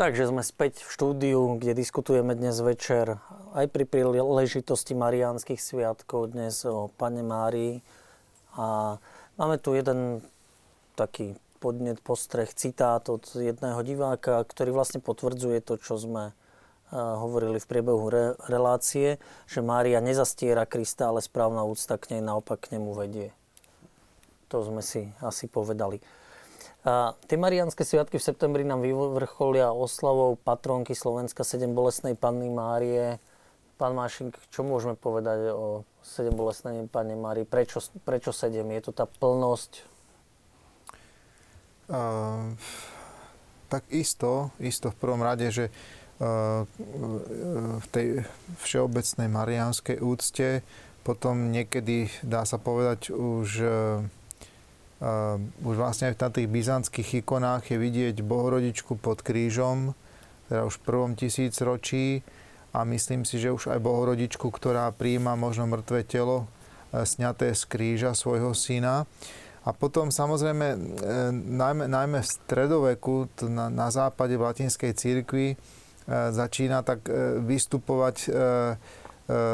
Takže 0.00 0.32
sme 0.32 0.40
späť 0.40 0.80
v 0.80 0.96
štúdiu, 0.96 1.60
kde 1.60 1.76
diskutujeme 1.76 2.32
dnes 2.32 2.56
večer 2.64 3.20
aj 3.52 3.68
pri 3.68 3.84
príležitosti 3.84 4.96
Mariánskych 4.96 5.60
sviatkov 5.60 6.32
dnes 6.32 6.64
o 6.64 6.88
Pane 6.88 7.20
Márii. 7.20 7.84
A 8.56 8.96
máme 9.36 9.60
tu 9.60 9.76
jeden 9.76 10.24
taký 10.96 11.36
podnet, 11.60 12.00
postreh, 12.00 12.48
citát 12.48 13.04
od 13.12 13.28
jedného 13.28 13.76
diváka, 13.84 14.40
ktorý 14.40 14.72
vlastne 14.72 15.04
potvrdzuje 15.04 15.60
to, 15.60 15.76
čo 15.76 16.00
sme 16.00 16.32
hovorili 16.96 17.60
v 17.60 17.68
priebehu 17.68 18.08
re, 18.08 18.40
relácie, 18.48 19.20
že 19.52 19.60
Mária 19.60 20.00
nezastiera 20.00 20.64
Krista, 20.64 21.12
ale 21.12 21.20
správna 21.20 21.68
úcta 21.68 22.00
k 22.00 22.16
nej 22.16 22.24
naopak 22.24 22.72
k 22.72 22.80
nemu 22.80 22.96
vedie. 22.96 23.36
To 24.48 24.64
sme 24.64 24.80
si 24.80 25.12
asi 25.20 25.44
povedali. 25.44 26.00
A 26.80 27.12
tie 27.28 27.36
Marianské 27.36 27.84
sviatky 27.84 28.16
v 28.16 28.24
septembri 28.24 28.64
nám 28.64 28.80
vyvrcholia 28.80 29.68
oslavou 29.68 30.40
patronky 30.40 30.96
Slovenska 30.96 31.44
7 31.44 31.68
bolestnej 31.76 32.16
Panny 32.16 32.48
Márie. 32.48 33.20
Pán 33.76 33.92
Mášik, 33.92 34.36
čo 34.48 34.64
môžeme 34.64 34.96
povedať 34.96 35.52
o 35.52 35.84
7 36.04 36.32
bolestnej 36.32 36.88
Panne 36.88 37.20
Márie? 37.20 37.44
Prečo, 37.44 37.84
prečo 38.04 38.32
7? 38.32 38.64
Je 38.64 38.80
to 38.80 38.92
tá 38.96 39.04
plnosť? 39.04 39.72
Uh, 41.90 42.56
tak 43.68 43.84
isto, 43.92 44.48
isto 44.56 44.88
v 44.88 44.96
prvom 44.96 45.20
rade, 45.20 45.52
že 45.52 45.68
v 47.80 47.86
tej 47.88 48.28
všeobecnej 48.60 49.28
marianskej 49.32 50.04
úcte 50.04 50.60
potom 51.00 51.48
niekedy, 51.48 52.12
dá 52.20 52.44
sa 52.44 52.60
povedať, 52.60 53.08
už 53.08 53.48
už 55.64 55.74
vlastne 55.80 56.12
aj 56.12 56.20
v 56.20 56.20
tých 56.28 56.48
byzantských 56.52 57.10
ikonách 57.24 57.72
je 57.72 57.76
vidieť 57.80 58.16
Bohorodičku 58.20 59.00
pod 59.00 59.24
krížom, 59.24 59.96
teda 60.52 60.68
už 60.68 60.76
v 60.76 60.84
prvom 60.84 61.12
tisícročí 61.16 62.20
a 62.76 62.84
myslím 62.84 63.24
si, 63.24 63.40
že 63.40 63.48
už 63.48 63.72
aj 63.72 63.80
Bohorodičku, 63.80 64.52
ktorá 64.52 64.92
príjma 64.92 65.40
možno 65.40 65.64
mŕtve 65.64 66.04
telo 66.04 66.44
uh, 66.44 67.02
sňaté 67.02 67.56
z 67.56 67.62
kríža 67.64 68.12
svojho 68.12 68.52
syna. 68.52 69.08
A 69.64 69.72
potom 69.72 70.12
samozrejme, 70.12 70.66
uh, 70.76 70.80
najmä, 71.32 71.88
najmä 71.88 72.20
v 72.20 72.28
stredoveku 72.28 73.32
na, 73.48 73.72
na 73.72 73.88
západe 73.88 74.36
v 74.36 74.44
latinskej 74.44 74.92
církvi 74.92 75.56
začína 76.10 76.82
tak 76.82 77.06
vystupovať 77.46 78.34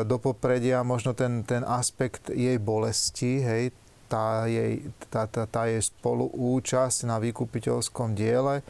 do 0.08 0.16
popredia 0.16 0.80
možno 0.80 1.12
ten, 1.12 1.44
ten 1.44 1.60
aspekt 1.68 2.32
jej 2.32 2.56
bolesti, 2.56 3.44
hej, 3.44 3.76
tá 4.06 4.46
jej, 4.46 4.82
tá, 5.10 5.26
tá, 5.26 5.44
tá 5.44 5.66
jej 5.66 5.82
spoluúčasť 5.82 7.06
na 7.06 7.18
vykupiteľskom 7.20 8.14
diele 8.14 8.62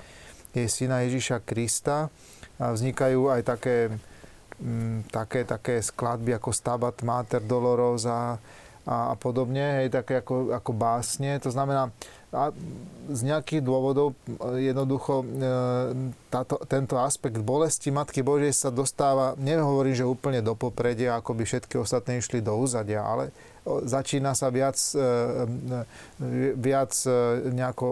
jej 0.57 0.68
syna 0.72 1.05
Ježiša 1.05 1.45
Krista. 1.45 2.09
A 2.57 2.72
vznikajú 2.72 3.28
aj 3.28 3.43
také, 3.45 3.93
m, 4.57 5.05
mm, 5.05 5.12
také, 5.12 5.45
také 5.45 5.84
skladby 5.84 6.41
ako 6.41 6.57
Stabat 6.57 7.05
Mater 7.05 7.45
Dolorosa 7.45 8.41
a, 8.89 9.12
a 9.12 9.14
podobne, 9.20 9.84
hej, 9.84 9.93
také 9.93 10.24
ako, 10.24 10.57
ako 10.57 10.72
básne. 10.72 11.37
To 11.45 11.53
znamená, 11.53 11.93
a 12.32 12.53
z 13.12 13.20
nejakých 13.22 13.62
dôvodov 13.64 14.12
e, 14.12 14.72
jednoducho 14.72 15.20
e, 15.20 15.26
táto, 16.32 16.61
tento 16.64 16.97
aspekt 16.97 17.41
bolesti 17.45 17.93
Matky 17.93 18.24
Božej 18.24 18.53
sa 18.57 18.70
dostáva, 18.72 19.37
nehovorím, 19.37 19.95
že 19.97 20.09
úplne 20.09 20.41
do 20.41 20.57
popredia, 20.57 21.16
ako 21.16 21.37
by 21.37 21.45
všetky 21.45 21.76
ostatné 21.76 22.20
išli 22.20 22.41
do 22.41 22.57
úzadia, 22.57 23.05
ale 23.05 23.32
začína 23.66 24.32
sa 24.38 24.48
viac, 24.54 24.78
e, 24.94 25.00
e, 25.00 26.54
viac 26.54 26.92
e, 27.04 27.10
nejako 27.50 27.86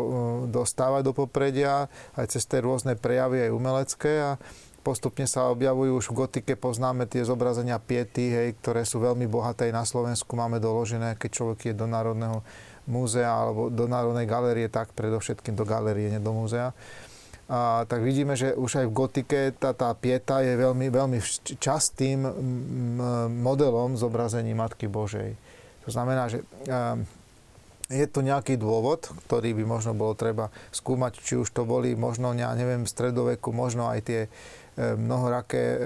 dostávať 0.48 1.02
do 1.02 1.12
popredia, 1.12 1.90
aj 2.14 2.26
cez 2.30 2.46
tie 2.46 2.62
rôzne 2.62 2.94
prejavy, 2.94 3.50
aj 3.50 3.50
umelecké 3.50 4.12
a 4.22 4.30
postupne 4.86 5.24
sa 5.24 5.50
objavujú 5.50 5.92
už 5.98 6.06
v 6.12 6.18
gotike, 6.24 6.52
poznáme 6.54 7.08
tie 7.08 7.24
zobrazenia 7.24 7.80
piety, 7.80 8.30
hej, 8.30 8.48
ktoré 8.60 8.84
sú 8.84 9.00
veľmi 9.00 9.24
bohaté 9.26 9.72
na 9.72 9.82
Slovensku, 9.82 10.36
máme 10.36 10.60
doložené, 10.60 11.16
keď 11.16 11.30
človek 11.32 11.58
je 11.72 11.74
do 11.74 11.88
Národného 11.88 12.44
múzea 12.84 13.32
alebo 13.32 13.72
do 13.72 13.88
Národnej 13.88 14.28
galérie, 14.28 14.68
tak 14.68 14.92
predovšetkým 14.92 15.56
do 15.56 15.64
galérie, 15.64 16.12
nie 16.12 16.20
do 16.20 16.36
múzea. 16.36 16.76
A, 17.48 17.84
tak 17.88 18.04
vidíme, 18.04 18.36
že 18.36 18.52
už 18.56 18.84
aj 18.84 18.86
v 18.88 18.96
gotike 18.96 19.40
tá, 19.56 19.72
tá 19.72 19.92
pieta 19.96 20.44
je 20.44 20.52
veľmi, 20.52 20.88
veľmi 20.92 21.18
častým 21.60 22.24
modelom 23.40 23.96
zobrazení 23.96 24.52
Matky 24.52 24.88
Božej. 24.88 25.43
To 25.85 25.91
znamená, 25.93 26.32
že 26.32 26.41
ehm, 26.68 27.05
je 27.93 28.07
tu 28.09 28.24
nejaký 28.24 28.57
dôvod, 28.57 29.12
ktorý 29.28 29.53
by 29.53 29.64
možno 29.68 29.93
bolo 29.93 30.16
treba 30.16 30.49
skúmať, 30.72 31.20
či 31.20 31.37
už 31.37 31.53
to 31.53 31.68
boli 31.68 31.93
možno, 31.93 32.32
ja 32.32 32.49
neviem, 32.57 32.89
v 32.89 32.93
stredoveku, 32.93 33.53
možno 33.53 33.93
aj 33.93 34.01
tie 34.09 34.20
ehm, 34.24 34.97
mnohoraké 34.97 35.61
ehm, 35.61 35.78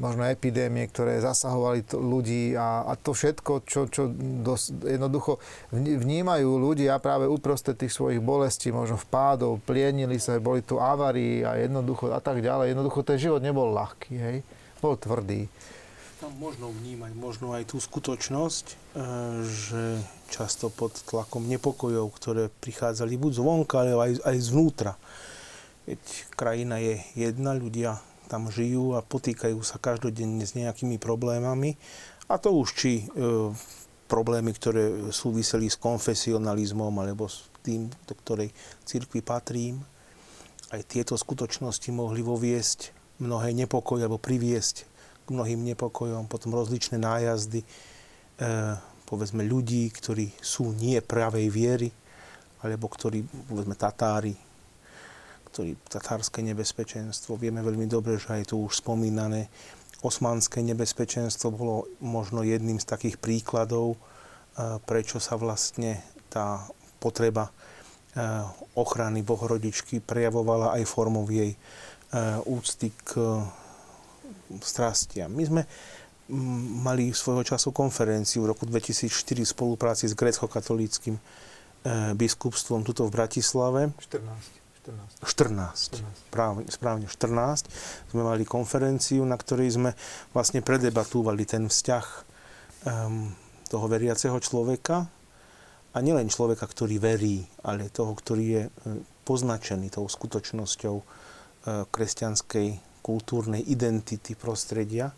možno 0.00 0.24
epidémie, 0.24 0.88
ktoré 0.88 1.20
zasahovali 1.20 1.84
ľudí 1.92 2.56
a, 2.56 2.88
a 2.88 2.96
to 2.96 3.12
všetko, 3.12 3.68
čo, 3.68 3.84
čo 3.92 4.08
dos, 4.40 4.72
jednoducho 4.72 5.36
vnímajú 5.76 6.48
ľudia 6.56 6.96
práve 7.04 7.28
uprostred 7.28 7.76
tých 7.76 7.92
svojich 7.92 8.24
bolestí, 8.24 8.72
možno 8.72 8.96
vpádov, 8.96 9.60
plienili 9.68 10.16
sa, 10.16 10.40
boli 10.40 10.64
tu 10.64 10.80
avarii 10.80 11.44
a 11.44 11.60
jednoducho 11.60 12.08
a 12.08 12.24
tak 12.24 12.40
ďalej. 12.40 12.72
Jednoducho 12.72 13.04
ten 13.04 13.20
život 13.20 13.44
nebol 13.44 13.68
ľahký, 13.76 14.14
hej? 14.16 14.38
bol 14.82 14.98
tvrdý 14.98 15.46
tam 16.22 16.38
možno 16.38 16.70
vnímať 16.70 17.18
možno 17.18 17.50
aj 17.50 17.74
tú 17.74 17.82
skutočnosť, 17.82 18.66
e, 18.70 18.74
že 19.42 19.82
často 20.30 20.70
pod 20.70 20.94
tlakom 21.02 21.50
nepokojov, 21.50 22.14
ktoré 22.14 22.46
prichádzali 22.62 23.18
buď 23.18 23.42
zvonka, 23.42 23.82
ale 23.82 23.92
aj, 23.98 24.12
aj 24.22 24.36
zvnútra. 24.38 24.94
Veď 25.82 25.98
krajina 26.38 26.78
je 26.78 27.02
jedna, 27.18 27.58
ľudia 27.58 27.98
tam 28.30 28.46
žijú 28.54 28.94
a 28.94 29.02
potýkajú 29.02 29.58
sa 29.66 29.82
každodenne 29.82 30.46
s 30.46 30.54
nejakými 30.54 31.02
problémami. 31.02 31.74
A 32.30 32.38
to 32.38 32.54
už 32.54 32.70
či 32.78 33.02
e, 33.02 33.04
problémy, 34.06 34.54
ktoré 34.54 35.10
súviseli 35.10 35.66
s 35.66 35.74
konfesionalizmom 35.74 37.02
alebo 37.02 37.26
s 37.26 37.50
tým, 37.66 37.90
do 38.06 38.14
ktorej 38.14 38.54
cirkvi 38.86 39.26
patrím. 39.26 39.82
Aj 40.70 40.86
tieto 40.86 41.18
skutočnosti 41.18 41.90
mohli 41.90 42.22
voviesť 42.22 42.94
mnohé 43.18 43.50
nepokoje 43.58 44.06
alebo 44.06 44.22
priviesť 44.22 44.91
mnohým 45.32 45.64
nepokojom, 45.72 46.28
potom 46.28 46.52
rozličné 46.52 47.00
nájazdy, 47.00 47.64
e, 47.64 47.66
povedzme 49.08 49.42
ľudí, 49.44 49.88
ktorí 49.92 50.32
sú 50.38 50.76
nie 50.76 51.00
pravej 51.00 51.48
viery, 51.48 51.88
alebo 52.62 52.86
ktorí, 52.86 53.24
povedzme, 53.50 53.74
Tatári, 53.74 54.36
ktorí 55.52 55.76
tatárske 55.84 56.40
nebezpečenstvo. 56.40 57.36
Vieme 57.36 57.60
veľmi 57.60 57.84
dobre, 57.84 58.16
že 58.16 58.40
aj 58.40 58.56
tu 58.56 58.64
už 58.64 58.80
spomínané 58.80 59.52
osmanské 60.00 60.64
nebezpečenstvo 60.64 61.52
bolo 61.52 61.76
možno 62.00 62.40
jedným 62.42 62.80
z 62.80 62.88
takých 62.88 63.20
príkladov, 63.20 63.94
e, 63.94 63.98
prečo 64.88 65.20
sa 65.20 65.36
vlastne 65.36 66.00
tá 66.32 66.64
potreba 66.96 67.48
e, 67.48 67.52
ochrany 68.74 69.20
Bohorodičky 69.20 70.00
prejavovala 70.00 70.74
aj 70.80 70.82
formou 70.88 71.28
jej 71.28 71.54
e, 71.54 71.58
úcty 72.48 72.90
k 73.04 73.20
strastiam. 74.60 75.32
My 75.32 75.44
sme 75.48 75.62
mm, 76.28 76.84
mali 76.84 77.14
svojho 77.16 77.46
času 77.46 77.72
konferenciu 77.72 78.44
v 78.44 78.52
roku 78.52 78.68
2004 78.68 79.08
v 79.08 79.48
spolupráci 79.48 80.04
s 80.10 80.18
grecko-katolíckým 80.18 81.16
e, 81.16 81.22
biskupstvom 82.12 82.84
tuto 82.84 83.08
v 83.08 83.10
Bratislave. 83.14 83.80
14. 83.96 84.62
14. 84.82 85.22
14. 85.22 86.02
Správne, 86.26 86.62
správne 86.66 87.06
14. 87.06 87.70
Sme 88.10 88.22
mali 88.26 88.42
konferenciu, 88.42 89.22
na 89.22 89.38
ktorej 89.38 89.78
sme 89.78 89.94
vlastne 90.34 90.58
predebatúvali 90.58 91.46
ten 91.46 91.70
vzťah 91.70 92.06
um, 92.82 93.30
toho 93.70 93.86
veriaceho 93.86 94.34
človeka 94.42 95.06
a 95.94 95.98
nielen 96.02 96.26
človeka, 96.26 96.66
ktorý 96.66 96.98
verí, 96.98 97.46
ale 97.62 97.94
toho, 97.94 98.10
ktorý 98.16 98.44
je 98.48 98.62
e, 98.66 98.70
poznačený 99.22 99.94
tou 99.94 100.10
skutočnosťou 100.10 100.96
uh, 100.98 101.04
kresťanskej 101.94 102.91
kultúrnej 103.02 103.60
identity 103.66 104.38
prostredia, 104.38 105.10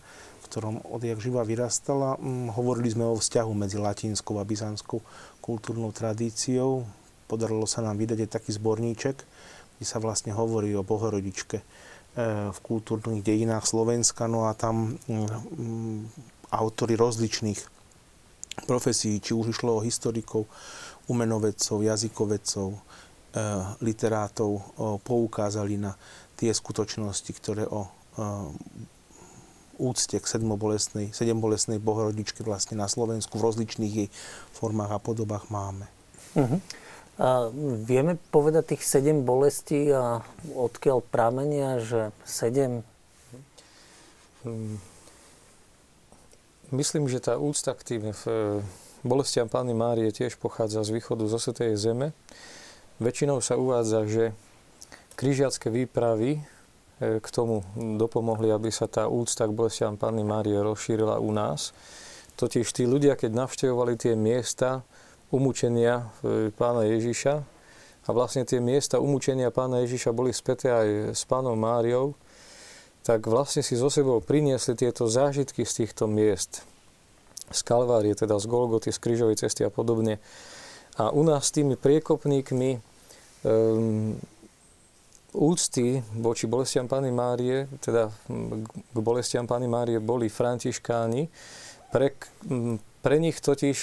v 0.43 0.45
ktorom 0.49 0.77
odjak 0.89 1.21
živa 1.21 1.45
vyrastala. 1.45 2.17
Mm, 2.17 2.51
hovorili 2.57 2.89
sme 2.91 3.05
o 3.05 3.15
vzťahu 3.15 3.53
medzi 3.53 3.77
latinskou 3.77 4.41
a 4.41 4.49
byzantskou 4.49 4.99
kultúrnou 5.45 5.93
tradíciou. 5.93 6.89
Podarilo 7.29 7.69
sa 7.69 7.85
nám 7.85 8.01
vydať 8.01 8.25
aj 8.25 8.31
taký 8.41 8.51
zborníček, 8.57 9.17
kde 9.77 9.87
sa 9.87 10.01
vlastne 10.01 10.33
hovorí 10.33 10.73
o 10.73 10.85
Bohorodičke 10.85 11.61
e, 11.61 11.65
v 12.49 12.59
kultúrnych 12.65 13.21
dejinách 13.21 13.69
Slovenska. 13.69 14.25
No 14.25 14.49
a 14.49 14.57
tam 14.57 14.97
mm, 15.05 16.49
autory 16.53 16.97
rozličných 16.97 17.61
profesí, 18.65 19.21
či 19.21 19.37
už 19.37 19.53
išlo 19.53 19.77
o 19.77 19.85
historikov, 19.85 20.49
umenovedcov, 21.13 21.85
jazykovedcov, 21.85 22.69
e, 22.73 22.79
literátov, 23.85 24.51
poukázali 25.05 25.77
na 25.77 25.93
tie 26.45 26.53
skutočnosti, 26.53 27.33
ktoré 27.41 27.65
o 27.65 27.89
úcte 29.81 30.21
k 30.21 30.27
sedmobolesnej, 30.29 31.17
sedembolesnej 31.17 31.81
bohorodičke 31.81 32.45
vlastne 32.45 32.77
na 32.77 32.85
Slovensku 32.85 33.41
v 33.41 33.47
rozličných 33.49 33.95
jej 33.97 34.09
formách 34.53 34.93
a 34.93 35.01
podobách 35.01 35.49
máme. 35.49 35.89
Uh-huh. 36.37 36.61
A 37.17 37.49
vieme 37.83 38.21
povedať 38.29 38.77
tých 38.77 38.85
sedem 38.85 39.25
bolestí 39.25 39.89
a 39.89 40.21
odkiaľ 40.53 41.01
pramenia, 41.01 41.81
že 41.81 42.13
sedem? 42.29 42.85
Mm. 44.45 44.77
Myslím, 46.75 47.07
že 47.07 47.23
tá 47.23 47.39
úcta 47.39 47.71
k 47.73 47.87
tým 47.87 48.03
v 48.11 48.23
bolestiam 49.07 49.47
Pány 49.47 49.73
Márie 49.79 50.11
tiež 50.11 50.37
pochádza 50.43 50.83
z 50.83 50.91
východu 50.99 51.25
zo 51.31 51.39
Svetej 51.39 51.79
Zeme. 51.79 52.11
Väčšinou 52.99 53.39
sa 53.39 53.55
uvádza, 53.55 54.07
že 54.11 54.25
križiacké 55.15 55.71
výpravy 55.71 56.39
e, 56.39 56.41
k 57.19 57.27
tomu 57.31 57.63
dopomohli, 57.77 58.51
aby 58.51 58.69
sa 58.69 58.91
tá 58.91 59.07
úcta 59.07 59.49
k 59.49 59.57
bolestiam 59.57 59.97
Panny 59.97 60.27
Márie 60.27 60.59
rozšírila 60.59 61.23
u 61.23 61.31
nás. 61.31 61.73
Totiž 62.35 62.67
tí 62.75 62.85
ľudia, 62.85 63.15
keď 63.15 63.47
navštevovali 63.47 63.95
tie 63.95 64.19
miesta 64.19 64.83
umúčenia 65.31 66.11
e, 66.23 66.51
pána 66.51 66.87
Ježiša, 66.87 67.55
a 68.05 68.13
vlastne 68.13 68.45
tie 68.45 68.61
miesta 68.61 69.01
umúčenia 69.01 69.49
pána 69.49 69.81
Ježiša 69.81 70.13
boli 70.13 70.29
späté 70.37 70.69
aj 70.69 71.17
s 71.17 71.25
pánom 71.25 71.57
Máriou, 71.57 72.13
tak 73.01 73.25
vlastne 73.29 73.65
si 73.65 73.77
zo 73.77 73.89
sebou 73.89 74.21
priniesli 74.21 74.77
tieto 74.77 75.09
zážitky 75.09 75.65
z 75.65 75.85
týchto 75.85 76.05
miest. 76.05 76.65
Z 77.49 77.61
Kalvárie, 77.65 78.13
teda 78.17 78.37
z 78.41 78.49
Golgoty, 78.49 78.93
z 78.93 79.01
Krížovej 79.01 79.41
cesty 79.41 79.65
a 79.65 79.73
podobne. 79.73 80.21
A 80.97 81.13
u 81.13 81.25
nás 81.25 81.49
s 81.49 81.55
tými 81.57 81.77
priekopníkmi 81.77 82.81
um, 83.45 84.17
úcty 85.35 86.01
voči 86.15 86.47
bolestiam 86.47 86.87
Pany 86.87 87.11
Márie, 87.11 87.67
teda 87.83 88.09
k 88.95 88.99
bolestiam 88.99 89.45
Pany 89.45 89.67
Márie 89.67 89.99
boli 89.99 90.31
františkáni. 90.31 91.29
Pre, 91.91 92.09
pre 93.03 93.17
nich 93.19 93.39
totiž, 93.43 93.77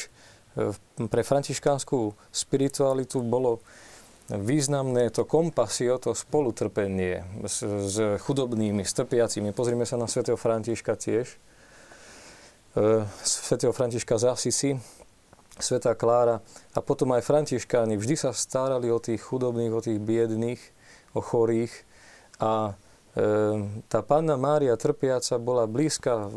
pre 1.08 1.22
františkánsku 1.24 2.16
spiritualitu 2.32 3.24
bolo 3.24 3.60
významné 4.32 5.12
to 5.12 5.28
kompasio, 5.28 6.00
to 6.00 6.16
spolutrpenie 6.16 7.44
s, 7.44 7.64
s 7.68 7.96
chudobnými, 8.24 8.84
s 8.88 8.96
trpiacimi. 8.96 9.52
Pozrime 9.52 9.84
sa 9.84 10.00
na 10.00 10.08
svätého 10.08 10.40
Františka 10.40 10.96
tiež. 10.96 11.36
E, 12.76 13.04
svätého 13.24 13.76
Františka 13.76 14.16
z 14.16 14.26
Asisi, 14.32 14.72
svätá 15.60 16.00
Klára 16.00 16.40
a 16.72 16.80
potom 16.80 17.12
aj 17.12 17.28
františkáni 17.28 18.00
vždy 18.00 18.16
sa 18.16 18.32
starali 18.32 18.88
o 18.88 19.04
tých 19.04 19.20
chudobných, 19.20 19.74
o 19.76 19.84
tých 19.84 20.00
biedných, 20.00 20.62
o 21.14 21.20
chorých 21.20 21.74
a 22.42 22.74
e, 23.14 23.24
tá 23.92 24.00
panna 24.02 24.36
Mária 24.36 24.74
trpiaca 24.74 25.38
bola 25.38 25.70
blízka 25.70 26.32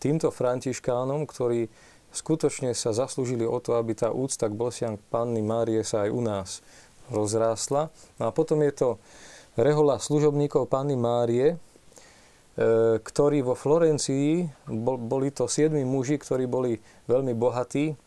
týmto 0.00 0.28
františkánom, 0.28 1.24
ktorí 1.24 1.72
skutočne 2.14 2.72
sa 2.72 2.94
zaslúžili 2.94 3.42
o 3.42 3.58
to, 3.58 3.74
aby 3.74 3.96
tá 3.98 4.14
úcta 4.14 4.46
k 4.46 4.54
bolestiam 4.54 4.94
Panny 5.10 5.42
Márie 5.42 5.82
sa 5.82 6.06
aj 6.06 6.10
u 6.14 6.20
nás 6.22 6.48
rozrástla. 7.10 7.90
No 8.16 8.28
a 8.28 8.30
potom 8.30 8.62
je 8.62 8.72
to 8.72 8.88
rehola 9.58 9.98
služobníkov 9.98 10.70
Panny 10.70 10.94
Márie, 10.94 11.54
e, 11.54 11.56
ktorí 13.02 13.42
vo 13.42 13.58
Florencii, 13.58 14.48
boli 15.08 15.28
to 15.34 15.50
siedmi 15.50 15.82
muži, 15.82 16.22
ktorí 16.22 16.46
boli 16.46 16.78
veľmi 17.10 17.34
bohatí. 17.34 17.98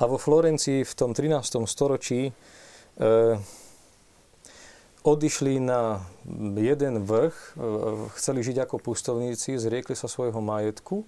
A 0.00 0.08
vo 0.08 0.16
Florencii 0.16 0.86
v 0.86 0.92
tom 0.96 1.12
13. 1.12 1.66
storočí 1.66 2.30
e, 2.30 2.32
odišli 5.02 5.58
na 5.58 6.06
jeden 6.54 7.02
vrch, 7.02 7.34
e, 7.34 7.52
chceli 8.18 8.40
žiť 8.46 8.66
ako 8.66 8.78
pustovníci, 8.78 9.58
zriekli 9.58 9.98
sa 9.98 10.06
svojho 10.06 10.38
majetku. 10.38 11.02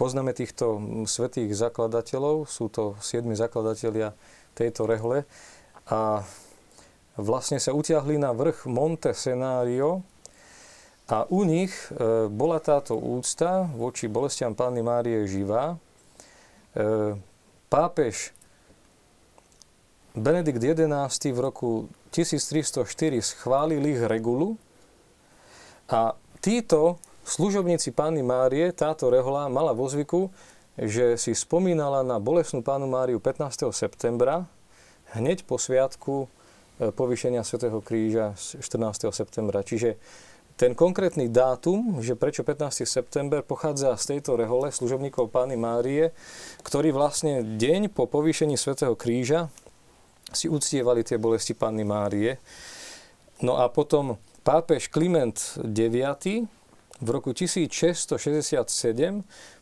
Poznáme 0.00 0.32
týchto 0.32 0.80
svetých 1.04 1.52
zakladateľov, 1.52 2.48
sú 2.48 2.72
to 2.72 2.96
siedmi 3.04 3.36
zakladatelia 3.36 4.16
tejto 4.56 4.88
rehole 4.88 5.28
a 5.84 6.24
vlastne 7.20 7.60
sa 7.60 7.76
utiahli 7.76 8.16
na 8.16 8.32
vrch 8.32 8.64
Monte 8.64 9.12
Senario 9.12 10.00
a 11.12 11.28
u 11.28 11.44
nich 11.44 11.72
e, 11.92 12.26
bola 12.32 12.56
táto 12.56 12.96
úcta 12.96 13.68
voči 13.76 14.08
bolestiam 14.08 14.56
Panny 14.56 14.80
Márie 14.80 15.28
živá. 15.28 15.76
E, 16.72 17.20
pápež 17.68 18.32
Benedikt 20.16 20.60
XI 20.60 21.28
v 21.32 21.38
roku 21.40 21.88
1304 22.12 22.84
schválil 23.24 23.80
ich 23.88 24.04
regulu 24.04 24.60
a 25.88 26.12
títo 26.44 27.00
služobníci 27.24 27.96
Panny 27.96 28.20
Márie, 28.20 28.68
táto 28.76 29.08
rehola 29.08 29.48
mala 29.48 29.72
vo 29.72 29.88
zvyku, 29.88 30.28
že 30.76 31.16
si 31.16 31.32
spomínala 31.32 32.04
na 32.04 32.16
bolesnú 32.20 32.60
Pánu 32.60 32.88
Máriu 32.88 33.20
15. 33.20 33.72
septembra, 33.72 34.48
hneď 35.12 35.44
po 35.44 35.60
sviatku 35.60 36.24
e, 36.24 36.26
povýšenia 36.92 37.44
svätého 37.44 37.80
Kríža 37.84 38.32
14. 38.36 39.12
septembra. 39.12 39.60
Čiže 39.60 40.00
ten 40.56 40.76
konkrétny 40.76 41.32
dátum, 41.32 42.00
že 42.04 42.16
prečo 42.16 42.44
15. 42.44 42.84
september, 42.84 43.40
pochádza 43.40 43.96
z 43.96 44.16
tejto 44.16 44.36
rehole 44.36 44.68
služobníkov 44.72 45.32
Pány 45.32 45.56
Márie, 45.56 46.12
ktorí 46.64 46.92
vlastne 46.92 47.44
deň 47.56 47.92
po 47.92 48.08
povýšení 48.08 48.56
svätého 48.56 48.96
Kríža 48.96 49.48
si 50.32 50.48
uctievali 50.48 51.04
tie 51.04 51.16
bolesti 51.20 51.54
Panny 51.54 51.84
Márie. 51.86 52.36
No 53.42 53.58
a 53.58 53.68
potom 53.68 54.16
pápež 54.42 54.88
Kliment 54.90 55.38
IX 55.62 56.46
v 57.02 57.08
roku 57.10 57.34
1667 57.34 58.12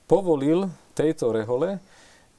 povolil 0.04 0.68
tejto 0.92 1.32
rehole, 1.32 1.80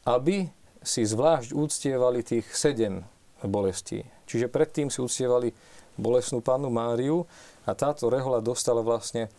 aby 0.05 0.49
si 0.82 1.01
zvlášť 1.05 1.53
úctievali 1.53 2.25
tých 2.25 2.45
sedem 2.53 3.05
bolestí. 3.41 4.05
Čiže 4.29 4.49
predtým 4.49 4.89
si 4.89 5.01
uctievali 5.01 5.53
bolestnú 5.97 6.41
Pannu 6.41 6.69
Máriu 6.69 7.25
a 7.65 7.73
táto 7.77 8.09
rehola 8.09 8.41
dostala 8.41 8.82
vlastne 8.82 9.29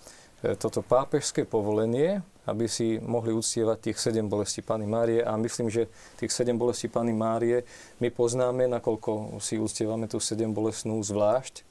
e, 0.43 0.55
toto 0.55 0.83
pápežské 0.83 1.43
povolenie, 1.47 2.23
aby 2.47 2.67
si 2.67 2.99
mohli 2.99 3.31
uctievať 3.31 3.91
tých 3.91 3.99
sedem 4.03 4.27
bolestí 4.27 4.67
Pany 4.67 4.87
Márie 4.87 5.23
a 5.23 5.39
myslím, 5.39 5.71
že 5.71 5.87
tých 6.19 6.35
sedem 6.35 6.59
bolestí 6.59 6.91
Pany 6.91 7.15
Márie 7.15 7.63
my 8.03 8.11
poznáme, 8.11 8.67
nakoľko 8.67 9.39
si 9.39 9.63
uctievame 9.63 10.11
tú 10.11 10.19
sedem 10.19 10.51
bolestnú 10.51 10.99
zvlášť. 10.99 11.63
E, 11.63 11.65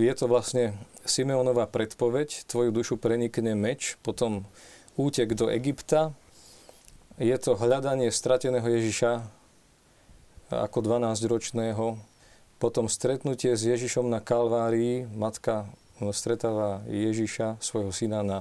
je 0.00 0.14
to 0.16 0.24
vlastne 0.24 0.72
Simeonová 1.04 1.68
predpoveď, 1.68 2.48
tvoju 2.48 2.72
dušu 2.72 2.96
prenikne 2.96 3.52
meč, 3.52 4.00
potom 4.00 4.48
útek 4.96 5.36
do 5.36 5.52
Egypta, 5.52 6.16
je 7.20 7.36
to 7.36 7.52
hľadanie 7.52 8.08
strateného 8.08 8.64
Ježiša 8.64 9.20
ako 10.48 10.78
12-ročného, 10.80 12.00
potom 12.56 12.88
stretnutie 12.88 13.52
s 13.52 13.62
Ježišom 13.68 14.08
na 14.08 14.24
Kalvárii, 14.24 15.04
matka 15.12 15.68
stretáva 16.16 16.80
Ježiša, 16.88 17.60
svojho 17.60 17.92
syna 17.92 18.24
na 18.24 18.38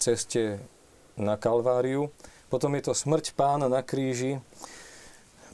ceste 0.00 0.58
na 1.16 1.36
Kalváriu. 1.36 2.10
Potom 2.48 2.74
je 2.78 2.82
to 2.86 2.94
smrť 2.94 3.34
pána 3.34 3.66
na 3.66 3.82
kríži, 3.82 4.38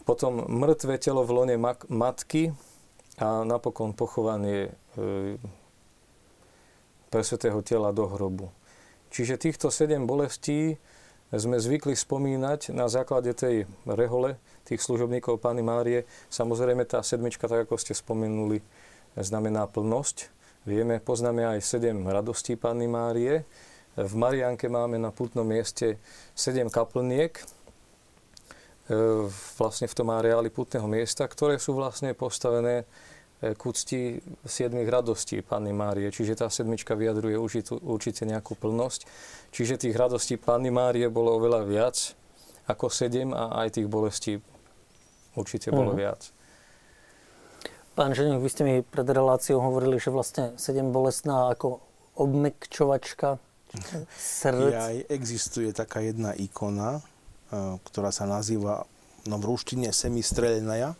potom 0.04 0.42
mŕtve 0.48 0.98
telo 0.98 1.22
v 1.22 1.30
lone 1.32 1.56
matky 1.86 2.50
a 3.20 3.46
napokon 3.46 3.94
pochovanie 3.94 4.72
e, 4.98 5.38
presvetého 7.12 7.62
tela 7.62 7.94
do 7.94 8.10
hrobu. 8.10 8.50
Čiže 9.14 9.38
týchto 9.38 9.68
sedem 9.70 10.06
bolestí 10.06 10.78
sme 11.30 11.62
zvykli 11.62 11.94
spomínať 11.94 12.74
na 12.74 12.90
základe 12.90 13.30
tej 13.38 13.70
rehole 13.86 14.34
tých 14.66 14.82
služobníkov 14.82 15.38
Pány 15.38 15.62
Márie. 15.62 16.10
Samozrejme 16.26 16.82
tá 16.90 17.02
sedmička, 17.06 17.46
tak 17.46 17.70
ako 17.70 17.78
ste 17.78 17.94
spomenuli, 17.94 18.62
znamená 19.14 19.70
plnosť. 19.70 20.39
Vieme, 20.68 21.00
poznáme 21.00 21.56
aj 21.56 21.64
sedem 21.64 22.04
radostí 22.04 22.52
Panny 22.52 22.84
Márie. 22.84 23.48
V 23.96 24.12
Mariánke 24.12 24.68
máme 24.68 25.00
na 25.00 25.08
putnom 25.08 25.40
mieste 25.40 25.96
sedem 26.36 26.68
kaplniek, 26.68 27.32
e, 27.32 27.44
vlastne 29.56 29.88
v 29.88 29.96
tom 29.96 30.12
areáli 30.12 30.52
putného 30.52 30.84
miesta, 30.84 31.24
ktoré 31.24 31.56
sú 31.56 31.72
vlastne 31.72 32.12
postavené 32.12 32.84
e, 33.40 33.56
k 33.56 33.60
úcti 33.64 34.20
siedmých 34.44 35.00
radostí 35.00 35.40
Panny 35.40 35.72
Márie. 35.72 36.12
Čiže 36.12 36.44
tá 36.44 36.52
sedmička 36.52 36.92
vyjadruje 36.92 37.40
určite 37.80 38.28
nejakú 38.28 38.52
plnosť. 38.52 39.08
Čiže 39.56 39.88
tých 39.88 39.96
radostí 39.96 40.36
Panny 40.36 40.68
Márie 40.68 41.08
bolo 41.08 41.40
oveľa 41.40 41.64
viac 41.64 41.96
ako 42.68 42.92
sedem 42.92 43.32
a 43.32 43.64
aj 43.64 43.80
tých 43.80 43.88
bolestí 43.88 44.36
určite 45.40 45.72
bolo 45.72 45.96
uh-huh. 45.96 46.04
viac. 46.04 46.20
Pán 48.00 48.16
Ženík, 48.16 48.40
vy 48.40 48.48
ste 48.48 48.64
mi 48.64 48.74
pred 48.80 49.04
reláciou 49.04 49.60
hovorili, 49.60 50.00
že 50.00 50.08
vlastne 50.08 50.56
sedem 50.56 50.88
bolestná 50.88 51.52
ako 51.52 51.84
obmekčovačka 52.16 53.36
srdc. 54.16 54.72
Aj 54.72 54.96
existuje 55.12 55.68
taká 55.76 56.00
jedna 56.00 56.32
ikona, 56.32 57.04
e, 57.52 57.76
ktorá 57.84 58.08
sa 58.08 58.24
nazýva 58.24 58.88
no 59.28 59.36
v 59.36 59.52
ruštine 59.52 59.92
semistrelnaja, 59.92 60.96
e, 60.96 60.98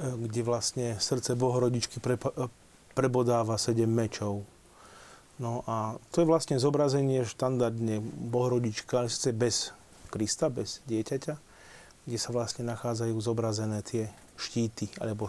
kde 0.00 0.40
vlastne 0.48 0.86
srdce 0.96 1.36
Bohorodičky 1.36 2.00
e, 2.00 2.16
prebodáva 2.96 3.60
sedem 3.60 3.92
mečov. 3.92 4.48
No 5.36 5.60
a 5.68 6.00
to 6.08 6.24
je 6.24 6.30
vlastne 6.32 6.56
zobrazenie 6.56 7.28
štandardne 7.28 8.00
Bohorodička, 8.32 9.04
ale 9.04 9.12
sice 9.12 9.36
bez 9.36 9.76
Krista, 10.08 10.48
bez 10.48 10.80
dieťaťa, 10.88 11.36
kde 12.08 12.16
sa 12.16 12.32
vlastne 12.32 12.64
nachádzajú 12.64 13.12
zobrazené 13.20 13.84
tie 13.84 14.08
štíty 14.38 14.86
alebo 15.02 15.26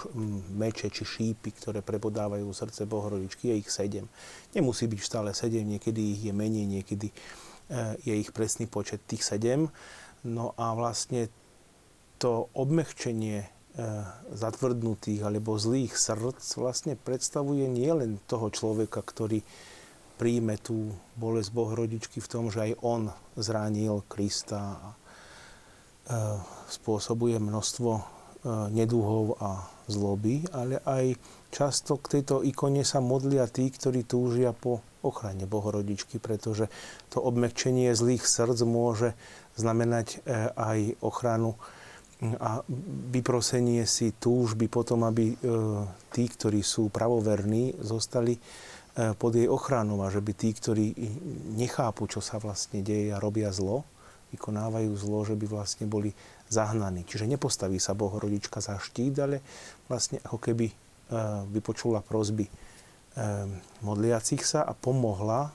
meče 0.53 0.93
či 0.93 1.03
šípy, 1.03 1.49
ktoré 1.57 1.81
prebodávajú 1.81 2.45
srdce 2.53 2.85
Bohorodičky. 2.85 3.49
Je 3.49 3.55
ich 3.65 3.69
sedem. 3.73 4.05
Nemusí 4.53 4.85
byť 4.85 5.01
stále 5.01 5.33
sedem, 5.33 5.65
niekedy 5.65 6.13
ich 6.13 6.21
je 6.29 6.33
menej, 6.33 6.69
niekedy 6.69 7.09
eh, 7.09 7.97
je 8.05 8.13
ich 8.13 8.29
presný 8.29 8.69
počet 8.69 9.01
tých 9.09 9.25
sedem. 9.25 9.73
No 10.21 10.53
a 10.55 10.77
vlastne 10.77 11.33
to 12.21 12.53
obmehčenie 12.53 13.43
eh, 13.43 13.49
zatvrdnutých 14.31 15.25
alebo 15.25 15.57
zlých 15.57 15.97
srdc 15.97 16.45
vlastne 16.61 16.93
predstavuje 16.93 17.65
nielen 17.65 18.21
toho 18.29 18.53
človeka, 18.53 19.01
ktorý 19.01 19.41
príjme 20.19 20.59
tú 20.59 20.91
bolesť 21.15 21.55
Bohorodičky 21.55 22.19
v 22.19 22.27
tom, 22.27 22.51
že 22.51 22.67
aj 22.67 22.71
on 22.83 23.07
zranil 23.39 24.03
Krista 24.11 24.59
a 24.59 24.89
e, 24.91 24.95
spôsobuje 26.67 27.39
množstvo 27.39 27.91
e, 27.95 28.01
neduhov 28.69 29.37
a 29.41 29.67
zloby, 29.89 30.45
ale 30.53 30.81
aj 30.85 31.17
často 31.49 31.97
k 31.97 32.19
tejto 32.19 32.45
ikone 32.45 32.85
sa 32.85 33.01
modlia 33.01 33.49
tí, 33.49 33.69
ktorí 33.73 34.05
túžia 34.05 34.53
po 34.53 34.85
ochrane 35.01 35.49
Bohorodičky, 35.49 36.21
pretože 36.21 36.67
to 37.09 37.23
obmekčenie 37.23 37.89
zlých 37.95 38.27
srdc 38.27 38.61
môže 38.67 39.15
znamenať 39.55 40.07
e, 40.13 40.17
aj 40.53 40.79
ochranu 41.01 41.55
a 42.19 42.59
vyprosenie 43.15 43.87
si 43.87 44.11
túžby 44.11 44.67
potom, 44.67 45.07
aby 45.07 45.39
tí, 46.11 46.27
ktorí 46.27 46.59
sú 46.59 46.91
pravoverní, 46.91 47.79
zostali 47.79 48.35
E, 48.99 49.15
pod 49.15 49.31
jej 49.37 49.47
ochranu 49.47 50.03
a 50.03 50.11
že 50.11 50.19
by 50.19 50.33
tí, 50.35 50.51
ktorí 50.51 50.91
nechápu, 51.55 52.09
čo 52.11 52.19
sa 52.19 52.35
vlastne 52.35 52.83
deje 52.83 53.15
a 53.15 53.21
robia 53.21 53.53
zlo, 53.53 53.87
vykonávajú 54.35 54.91
zlo, 54.99 55.23
že 55.23 55.39
by 55.39 55.45
vlastne 55.47 55.85
boli 55.87 56.11
zahnaní. 56.49 57.05
Čiže 57.05 57.29
nepostaví 57.29 57.77
sa 57.77 57.93
Bohorodička 57.93 58.59
za 58.59 58.81
štít, 58.81 59.15
ale 59.21 59.45
vlastne 59.85 60.17
ako 60.25 60.37
keby 60.41 60.67
e, 60.69 60.75
vypočula 61.53 62.01
prozby 62.01 62.49
e, 62.49 62.51
modliacich 63.85 64.41
sa 64.41 64.65
a 64.65 64.73
pomohla 64.73 65.53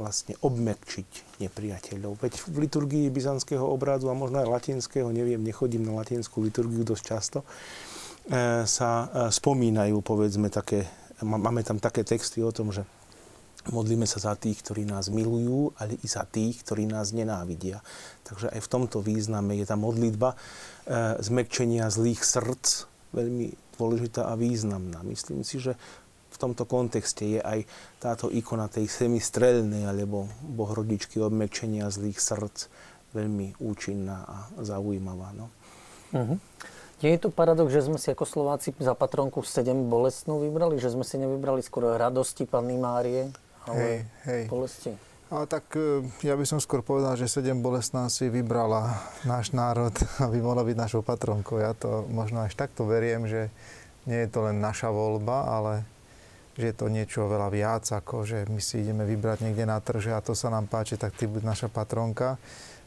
vlastne 0.00 0.34
obmekčiť 0.40 1.38
nepriateľov. 1.44 2.18
Veď 2.18 2.32
v 2.48 2.66
liturgii 2.66 3.06
byzantského 3.12 3.62
obradu 3.62 4.08
a 4.08 4.18
možno 4.18 4.40
aj 4.42 4.48
latinského, 4.50 5.12
neviem, 5.14 5.38
nechodím 5.38 5.84
na 5.86 5.94
latinskú 5.94 6.42
liturgiu 6.42 6.82
dosť 6.82 7.04
často, 7.04 7.46
sa 8.66 8.90
spomínajú, 9.30 9.98
povedzme, 9.98 10.46
také 10.46 10.86
máme 11.22 11.62
tam 11.62 11.78
také 11.78 12.02
texty 12.02 12.42
o 12.42 12.50
tom, 12.50 12.74
že 12.74 12.82
modlíme 13.70 14.08
sa 14.10 14.18
za 14.18 14.34
tých, 14.34 14.58
ktorí 14.66 14.82
nás 14.82 15.06
milujú, 15.06 15.76
ale 15.78 15.94
i 16.02 16.06
za 16.10 16.26
tých, 16.26 16.66
ktorí 16.66 16.90
nás 16.90 17.14
nenávidia. 17.14 17.78
Takže 18.26 18.50
aj 18.50 18.60
v 18.64 18.70
tomto 18.72 18.98
význame 18.98 19.54
je 19.54 19.66
tá 19.68 19.78
modlitba 19.78 20.34
e, 20.34 20.36
zmekčenia 21.22 21.86
zlých 21.86 22.26
srdc 22.26 22.90
veľmi 23.14 23.54
dôležitá 23.78 24.26
a 24.26 24.34
významná. 24.34 25.06
Myslím 25.06 25.46
si, 25.46 25.62
že 25.62 25.78
v 26.32 26.36
tomto 26.40 26.66
kontexte 26.66 27.38
je 27.38 27.40
aj 27.44 27.68
táto 28.02 28.32
ikona 28.32 28.66
tej 28.66 28.88
semistrelnej 28.88 29.86
alebo 29.86 30.26
bohrodičky 30.42 31.22
obmekčenia 31.22 31.86
zlých 31.92 32.18
srdc 32.18 32.66
veľmi 33.12 33.60
účinná 33.60 34.24
a 34.24 34.36
zaujímavá. 34.58 35.36
No. 35.36 35.46
Uh-huh. 36.16 36.40
Je 37.02 37.18
to 37.18 37.34
paradox, 37.34 37.74
že 37.74 37.90
sme 37.90 37.98
si 37.98 38.14
ako 38.14 38.24
Slováci 38.24 38.70
za 38.78 38.94
patronku 38.94 39.42
7 39.42 39.74
bolestnú 39.90 40.38
vybrali? 40.38 40.78
Že 40.78 40.96
sme 40.96 41.04
si 41.04 41.18
nevybrali 41.18 41.60
skôr 41.60 41.98
radosti 41.98 42.46
Panny 42.46 42.78
Márie, 42.78 43.34
ale 43.66 43.78
hej, 43.80 43.98
hej. 44.26 44.44
bolesti? 44.50 44.92
Ale 45.32 45.48
tak 45.48 45.64
e, 45.80 46.04
ja 46.20 46.36
by 46.36 46.44
som 46.44 46.60
skôr 46.60 46.84
povedal, 46.84 47.16
že 47.16 47.24
7 47.24 47.64
bolestná 47.64 48.04
si 48.12 48.28
vybrala 48.28 49.00
náš 49.24 49.56
národ, 49.56 49.92
aby 50.24 50.44
mohla 50.44 50.60
byť 50.60 50.76
našou 50.76 51.00
patronkou. 51.00 51.56
Ja 51.56 51.72
to 51.72 52.04
možno 52.12 52.44
až 52.44 52.52
takto 52.52 52.84
veriem, 52.84 53.24
že 53.24 53.48
nie 54.04 54.20
je 54.26 54.28
to 54.28 54.44
len 54.44 54.60
naša 54.60 54.92
voľba, 54.92 55.48
ale 55.48 55.72
že 56.52 56.68
je 56.68 56.76
to 56.76 56.92
niečo 56.92 57.32
veľa 57.32 57.48
viac, 57.48 57.88
ako 57.88 58.28
že 58.28 58.44
my 58.52 58.60
si 58.60 58.84
ideme 58.84 59.08
vybrať 59.08 59.48
niekde 59.48 59.64
na 59.64 59.80
trže 59.80 60.12
a 60.12 60.20
to 60.20 60.36
sa 60.36 60.52
nám 60.52 60.68
páči, 60.68 61.00
tak 61.00 61.16
ty 61.16 61.24
buď 61.24 61.48
naša 61.48 61.68
patronka. 61.72 62.36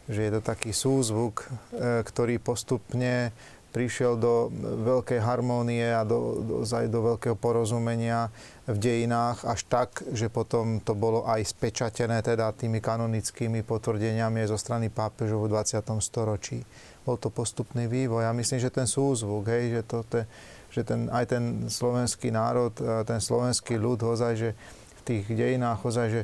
Že 0.06 0.22
je 0.22 0.32
to 0.38 0.42
taký 0.46 0.70
súzvuk, 0.70 1.50
e, 1.74 2.06
ktorý 2.06 2.38
postupne 2.38 3.34
prišiel 3.76 4.16
do 4.16 4.48
veľkej 4.88 5.20
harmónie 5.20 5.84
a 5.84 6.08
do, 6.08 6.40
do, 6.40 6.56
do 6.64 7.00
veľkého 7.12 7.36
porozumenia 7.36 8.32
v 8.72 8.78
dejinách 8.80 9.44
až 9.44 9.68
tak, 9.68 10.00
že 10.16 10.32
potom 10.32 10.80
to 10.80 10.96
bolo 10.96 11.28
aj 11.28 11.44
spečatené 11.44 12.24
teda 12.24 12.56
tými 12.56 12.80
kanonickými 12.80 13.68
potvrdeniami 13.68 14.48
zo 14.48 14.56
strany 14.56 14.88
pápežov 14.88 15.52
v 15.52 15.60
20. 15.60 15.84
storočí. 16.00 16.64
Bol 17.04 17.20
to 17.20 17.28
postupný 17.28 17.92
vývoj 17.92 18.24
a 18.24 18.32
myslím, 18.32 18.64
že 18.64 18.72
ten 18.72 18.88
súzvuk, 18.88 19.52
hej, 19.52 19.76
že, 19.76 19.82
to, 19.84 20.08
te, 20.08 20.24
že 20.72 20.88
ten, 20.88 21.12
aj 21.12 21.36
ten 21.36 21.44
slovenský 21.68 22.32
národ, 22.32 22.72
ten 23.04 23.20
slovenský 23.20 23.76
ľud, 23.76 24.00
hozaj, 24.08 24.34
že 24.40 24.50
v 24.56 25.02
tých 25.04 25.26
dejinách, 25.36 25.84
hozaj, 25.84 26.08
že 26.10 26.22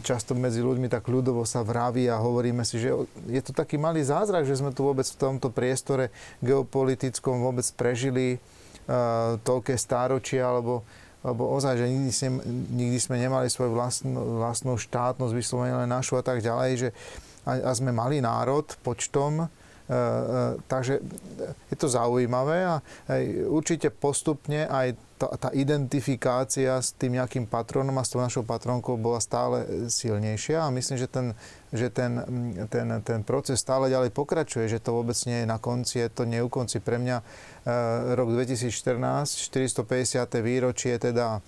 často 0.00 0.32
medzi 0.32 0.64
ľuďmi 0.64 0.88
tak 0.88 1.04
ľudovo 1.04 1.44
sa 1.44 1.60
vraví 1.60 2.08
a 2.08 2.16
hovoríme 2.16 2.64
si, 2.64 2.80
že 2.80 2.96
je 3.28 3.42
to 3.44 3.52
taký 3.52 3.76
malý 3.76 4.00
zázrak, 4.00 4.48
že 4.48 4.56
sme 4.56 4.72
tu 4.72 4.88
vôbec 4.88 5.04
v 5.04 5.20
tomto 5.20 5.52
priestore 5.52 6.08
geopolitickom 6.40 7.44
vôbec 7.44 7.68
prežili 7.76 8.40
uh, 8.40 9.36
toľké 9.44 9.76
stáročia, 9.76 10.48
alebo, 10.48 10.80
alebo 11.20 11.52
ozaj, 11.52 11.84
že 11.84 11.86
nikdy 11.86 12.12
sme, 12.12 12.30
nikdy 12.72 12.98
sme 12.98 13.16
nemali 13.20 13.52
svoju 13.52 13.76
vlastnú, 13.76 14.40
vlastnú 14.40 14.80
štátnosť, 14.80 15.36
vyslovene 15.36 15.84
len 15.84 15.90
našu 15.92 16.16
a 16.16 16.24
tak 16.24 16.40
ďalej, 16.40 16.70
že 16.76 16.88
a, 17.44 17.68
a 17.68 17.70
sme 17.76 17.92
malý 17.92 18.24
národ 18.24 18.64
počtom, 18.80 19.52
E, 19.88 19.96
e, 19.96 20.60
takže 20.68 21.00
je 21.72 21.76
to 21.80 21.88
zaujímavé 21.88 22.60
a 22.60 22.76
určite 23.48 23.88
postupne 23.88 24.68
aj 24.68 24.92
tá, 25.18 25.26
tá 25.34 25.50
identifikácia 25.50 26.78
s 26.78 26.94
tým 26.94 27.18
nejakým 27.18 27.50
patronom 27.50 27.98
a 27.98 28.06
s 28.06 28.14
tou 28.14 28.22
našou 28.22 28.46
patronkou 28.46 28.94
bola 28.94 29.18
stále 29.18 29.90
silnejšia 29.90 30.62
a 30.62 30.70
myslím, 30.70 30.96
že 30.96 31.08
ten, 31.10 31.26
že 31.74 31.90
ten, 31.90 32.22
ten, 32.70 32.88
ten 33.02 33.20
proces 33.26 33.58
stále 33.58 33.90
ďalej 33.90 34.14
pokračuje, 34.14 34.70
že 34.70 34.78
to 34.78 34.94
vôbec 34.94 35.18
nie 35.26 35.42
je 35.42 35.46
na 35.50 35.58
konci, 35.58 36.06
je 36.06 36.08
to 36.08 36.22
nie 36.22 36.38
u 36.38 36.46
konci. 36.46 36.78
Pre 36.78 36.96
mňa 36.96 37.18
e, 37.18 37.24
rok 38.14 38.30
2014, 38.30 39.42
450. 39.50 40.30
výročie 40.38 40.94
teda 41.02 41.42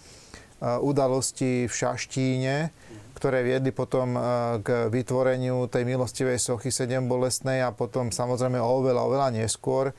udalosti 0.61 1.65
v 1.65 1.73
Šaštíne, 1.73 2.69
ktoré 3.17 3.45
viedli 3.45 3.73
potom 3.73 4.17
e, 4.17 4.21
k 4.65 4.89
vytvoreniu 4.89 5.69
tej 5.69 5.85
milostivej 5.85 6.41
sochy 6.41 6.73
7 6.73 7.05
bolestnej 7.05 7.65
a 7.65 7.73
potom 7.73 8.09
samozrejme 8.09 8.57
oveľa, 8.57 9.03
oveľa 9.05 9.29
neskôr, 9.45 9.93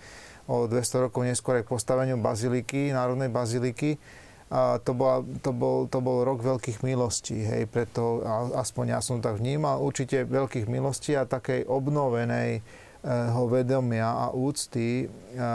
o 0.51 0.67
200 0.67 1.07
rokov 1.07 1.23
neskôr 1.23 1.63
aj 1.63 1.71
postaveniu 1.71 2.19
baziliky, 2.19 2.91
Národnej 2.91 3.31
baziliky. 3.31 3.95
A 4.51 4.83
to, 4.83 4.91
bola, 4.91 5.23
to, 5.39 5.55
bol, 5.55 5.87
to 5.87 6.03
bol 6.03 6.27
rok 6.27 6.43
veľkých 6.43 6.83
milostí, 6.83 7.39
hej, 7.39 7.71
preto 7.71 8.19
aspoň 8.51 8.85
ja 8.91 8.99
som 8.99 9.23
tak 9.23 9.39
vnímal, 9.39 9.79
určite 9.79 10.27
veľkých 10.27 10.67
milostí 10.67 11.15
a 11.15 11.23
takej 11.23 11.71
obnovenej 11.71 12.59
ho 13.07 13.43
vedomia 13.49 14.13
a 14.13 14.25
úcty 14.29 15.09
a, 15.33 15.41
a, 15.41 15.51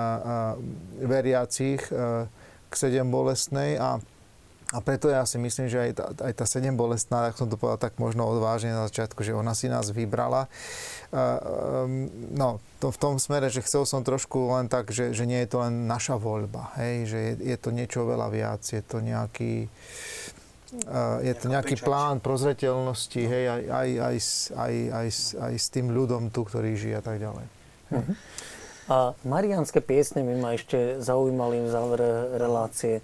veriacich 0.98 1.78
e, 1.94 2.26
k 2.66 2.72
sedem 2.74 3.06
bolestnej 3.06 3.78
a 3.78 4.02
a 4.74 4.82
preto 4.82 5.06
ja 5.06 5.22
si 5.22 5.38
myslím, 5.38 5.70
že 5.70 5.78
aj 5.78 5.92
tá, 5.94 6.06
aj 6.26 6.32
tá 6.42 6.44
sedem 6.44 6.74
bolestná, 6.74 7.30
tak 7.30 7.38
som 7.38 7.46
to 7.46 7.54
povedal 7.54 7.78
tak 7.78 8.02
možno 8.02 8.26
odvážne 8.26 8.74
na 8.74 8.90
začiatku, 8.90 9.22
že 9.22 9.30
ona 9.30 9.54
si 9.54 9.70
nás 9.70 9.94
vybrala. 9.94 10.50
Um, 11.14 12.10
no, 12.34 12.58
to 12.82 12.90
v 12.90 12.98
tom 12.98 13.14
smere, 13.22 13.46
že 13.46 13.62
chcel 13.62 13.86
som 13.86 14.02
trošku 14.02 14.50
len 14.58 14.66
tak, 14.66 14.90
že, 14.90 15.14
že 15.14 15.22
nie 15.22 15.38
je 15.46 15.54
to 15.54 15.62
len 15.62 15.86
naša 15.86 16.18
voľba, 16.18 16.74
hej, 16.82 17.06
že 17.06 17.18
je, 17.18 17.32
je 17.54 17.56
to 17.62 17.70
niečo 17.70 18.10
veľa 18.10 18.26
viac, 18.26 18.58
je 18.66 18.82
to 18.82 18.98
nejaký, 18.98 19.70
je 21.22 21.34
to 21.38 21.46
nejaký 21.46 21.78
plán 21.78 22.18
prozreteľnosti, 22.18 23.22
hej, 23.22 23.44
aj, 23.46 23.62
aj, 23.70 23.88
aj, 24.02 24.16
aj, 24.50 24.74
aj, 24.90 25.08
aj 25.46 25.54
s 25.54 25.66
tým 25.70 25.94
ľudom 25.94 26.34
tu, 26.34 26.42
ktorý 26.42 26.74
žije 26.74 26.98
a 26.98 27.04
tak 27.06 27.22
ďalej. 27.22 27.46
Uh-huh. 27.94 28.14
A 28.86 28.96
marianské 29.22 29.78
piesne 29.78 30.26
by 30.26 30.34
ma 30.38 30.50
ešte 30.58 30.98
zaujímali 30.98 31.62
v 31.62 31.68
závere 31.70 32.10
relácie. 32.34 32.98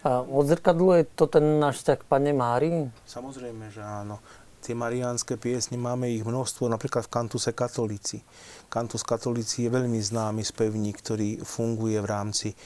A 0.00 0.24
odzrkadluje 0.24 1.12
to 1.12 1.28
ten 1.28 1.60
náš 1.60 1.84
vzťah 1.84 1.98
k 2.00 2.08
Pane 2.08 2.32
Márii? 2.32 2.88
Samozrejme, 3.04 3.68
že 3.68 3.84
áno. 3.84 4.16
Tie 4.60 4.76
mariánske 4.76 5.40
piesne, 5.40 5.80
máme 5.80 6.12
ich 6.12 6.24
množstvo, 6.24 6.68
napríklad 6.68 7.08
v 7.08 7.12
Kantuse 7.12 7.56
Katolíci. 7.56 8.20
Kantus 8.68 9.00
Katolíci 9.00 9.64
je 9.64 9.72
veľmi 9.72 9.96
známy 9.96 10.44
spevník, 10.44 11.00
ktorý 11.00 11.40
funguje 11.40 11.96
v 11.96 12.04
rámci 12.04 12.48
e, 12.52 12.56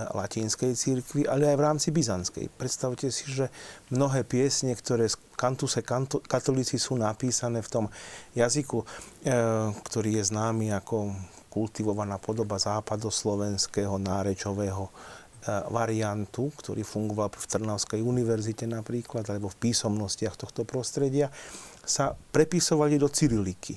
latinskej 0.00 0.72
církvy, 0.72 1.28
ale 1.28 1.52
aj 1.52 1.56
v 1.60 1.64
rámci 1.64 1.88
byzantskej. 1.92 2.48
Predstavte 2.56 3.12
si, 3.12 3.28
že 3.28 3.52
mnohé 3.92 4.24
piesne, 4.24 4.72
ktoré 4.72 5.12
z 5.12 5.20
kantuse 5.36 5.84
katolíci 6.24 6.80
sú 6.80 6.96
napísané 6.96 7.60
v 7.60 7.68
tom 7.68 7.84
jazyku, 8.32 8.80
e, 8.80 8.86
ktorý 9.76 10.20
je 10.20 10.28
známy 10.32 10.72
ako 10.72 11.12
kultivovaná 11.52 12.16
podoba 12.16 12.56
západoslovenského 12.56 14.00
nárečového 14.00 14.88
variantu, 15.70 16.54
ktorý 16.54 16.86
fungoval 16.86 17.34
v 17.34 17.46
Trnavskej 17.50 17.98
univerzite 17.98 18.70
napríklad, 18.70 19.26
alebo 19.26 19.50
v 19.50 19.58
písomnostiach 19.58 20.38
tohto 20.38 20.62
prostredia, 20.62 21.30
sa 21.82 22.14
prepisovali 22.14 22.94
do 22.98 23.10
cyriliky. 23.10 23.74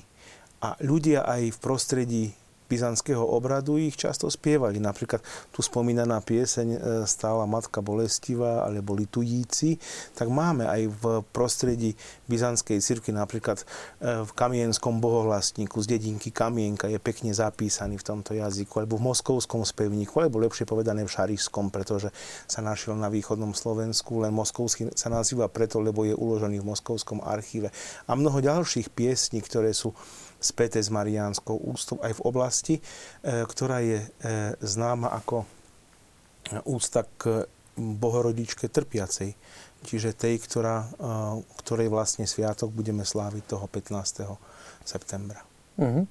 A 0.62 0.78
ľudia 0.86 1.26
aj 1.26 1.42
v 1.52 1.58
prostredí 1.58 2.24
byzantského 2.66 3.22
obradu 3.22 3.78
ich 3.78 3.94
často 3.94 4.26
spievali. 4.30 4.82
Napríklad 4.82 5.22
tu 5.54 5.62
spomínaná 5.62 6.20
pieseň 6.20 6.68
e, 6.74 6.78
stála 7.06 7.46
Matka 7.46 7.80
bolestivá 7.80 8.66
alebo 8.66 8.98
Litujíci, 8.98 9.78
tak 10.18 10.28
máme 10.28 10.66
aj 10.66 10.82
v 10.90 11.02
prostredí 11.30 11.94
byzantskej 12.26 12.78
cirkvi, 12.82 13.14
napríklad 13.14 13.62
e, 13.62 13.64
v 14.26 14.30
kamienskom 14.34 14.98
bohohlasníku 14.98 15.78
z 15.82 15.96
dedinky 15.96 16.34
Kamienka 16.34 16.90
je 16.90 16.98
pekne 16.98 17.30
zapísaný 17.30 18.02
v 18.02 18.06
tomto 18.06 18.34
jazyku, 18.34 18.82
alebo 18.82 18.98
v 18.98 19.06
moskovskom 19.06 19.62
spevníku, 19.62 20.18
alebo 20.20 20.42
lepšie 20.42 20.66
povedané 20.66 21.06
v 21.06 21.14
šarišskom, 21.14 21.70
pretože 21.70 22.10
sa 22.50 22.60
našiel 22.60 22.98
na 22.98 23.06
východnom 23.06 23.54
Slovensku, 23.54 24.20
len 24.20 24.34
moskovský 24.34 24.92
sa 24.98 25.08
nazýva 25.08 25.46
preto, 25.46 25.78
lebo 25.78 26.02
je 26.02 26.12
uložený 26.12 26.60
v 26.60 26.68
moskovskom 26.68 27.22
archíve. 27.22 27.70
A 28.10 28.12
mnoho 28.18 28.42
ďalších 28.42 28.90
piesní, 28.90 29.40
ktoré 29.40 29.70
sú 29.70 29.94
späté 30.40 30.82
s 30.82 30.92
Mariánskou 30.92 31.56
úctou 31.56 31.98
aj 32.04 32.20
v 32.20 32.24
oblasti, 32.24 32.74
e, 32.78 32.82
ktorá 33.44 33.80
je 33.80 34.00
e, 34.04 34.08
známa 34.60 35.12
ako 35.16 35.42
e, 35.42 35.46
úcta 36.68 37.04
k 37.16 37.48
bohorodičke 37.76 38.68
trpiacej. 38.72 39.36
Čiže 39.86 40.16
tej, 40.16 40.40
ktorá, 40.40 40.88
ktorej 41.62 41.92
vlastne 41.92 42.24
sviatok 42.24 42.72
budeme 42.72 43.04
sláviť 43.04 43.44
toho 43.54 43.68
15. 43.68 44.24
septembra. 44.82 45.44
Uh-huh. 45.76 46.08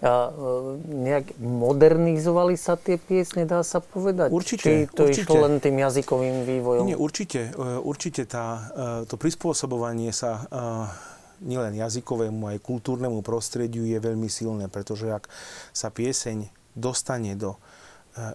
A 0.00 0.32
nejak 0.86 1.36
modernizovali 1.42 2.54
sa 2.54 2.78
tie 2.78 2.96
piesne, 2.96 3.44
dá 3.44 3.60
sa 3.66 3.82
povedať? 3.82 4.30
Určite, 4.30 4.64
Či 4.64 4.94
to 4.94 5.10
určite. 5.10 5.28
išlo 5.28 5.36
len 5.44 5.58
tým 5.58 5.76
jazykovým 5.82 6.46
vývojom? 6.46 6.84
Nie, 6.88 6.96
určite, 6.96 7.52
určite 7.82 8.22
tá, 8.24 8.70
to 9.10 9.18
prispôsobovanie 9.18 10.14
sa 10.14 10.46
nielen 11.42 11.74
jazykovému, 11.74 12.54
aj 12.54 12.62
kultúrnemu 12.62 13.20
prostrediu 13.20 13.82
je 13.82 13.98
veľmi 13.98 14.30
silné, 14.30 14.70
pretože 14.70 15.10
ak 15.10 15.26
sa 15.74 15.90
pieseň 15.90 16.46
dostane 16.72 17.34
do 17.34 17.58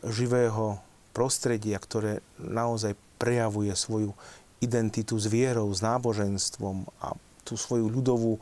živého 0.06 0.78
prostredia, 1.16 1.82
ktoré 1.82 2.22
naozaj 2.38 2.94
prejavuje 3.18 3.74
svoju 3.74 4.14
identitu 4.62 5.18
s 5.18 5.26
vierou, 5.26 5.70
s 5.74 5.82
náboženstvom 5.82 6.86
a 7.02 7.18
tú 7.42 7.58
svoju 7.58 7.90
ľudovú 7.90 8.38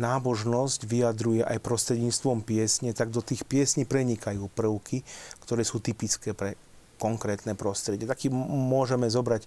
nábožnosť 0.00 0.88
vyjadruje 0.88 1.44
aj 1.44 1.60
prostredníctvom 1.60 2.40
piesne, 2.42 2.96
tak 2.96 3.12
do 3.12 3.20
tých 3.20 3.44
piesní 3.44 3.84
prenikajú 3.84 4.48
prvky, 4.52 5.04
ktoré 5.44 5.62
sú 5.62 5.84
typické 5.84 6.32
pre 6.32 6.56
konkrétne 6.96 7.52
prostredie. 7.52 8.08
Taký 8.08 8.32
môžeme 8.32 9.10
zobrať, 9.10 9.44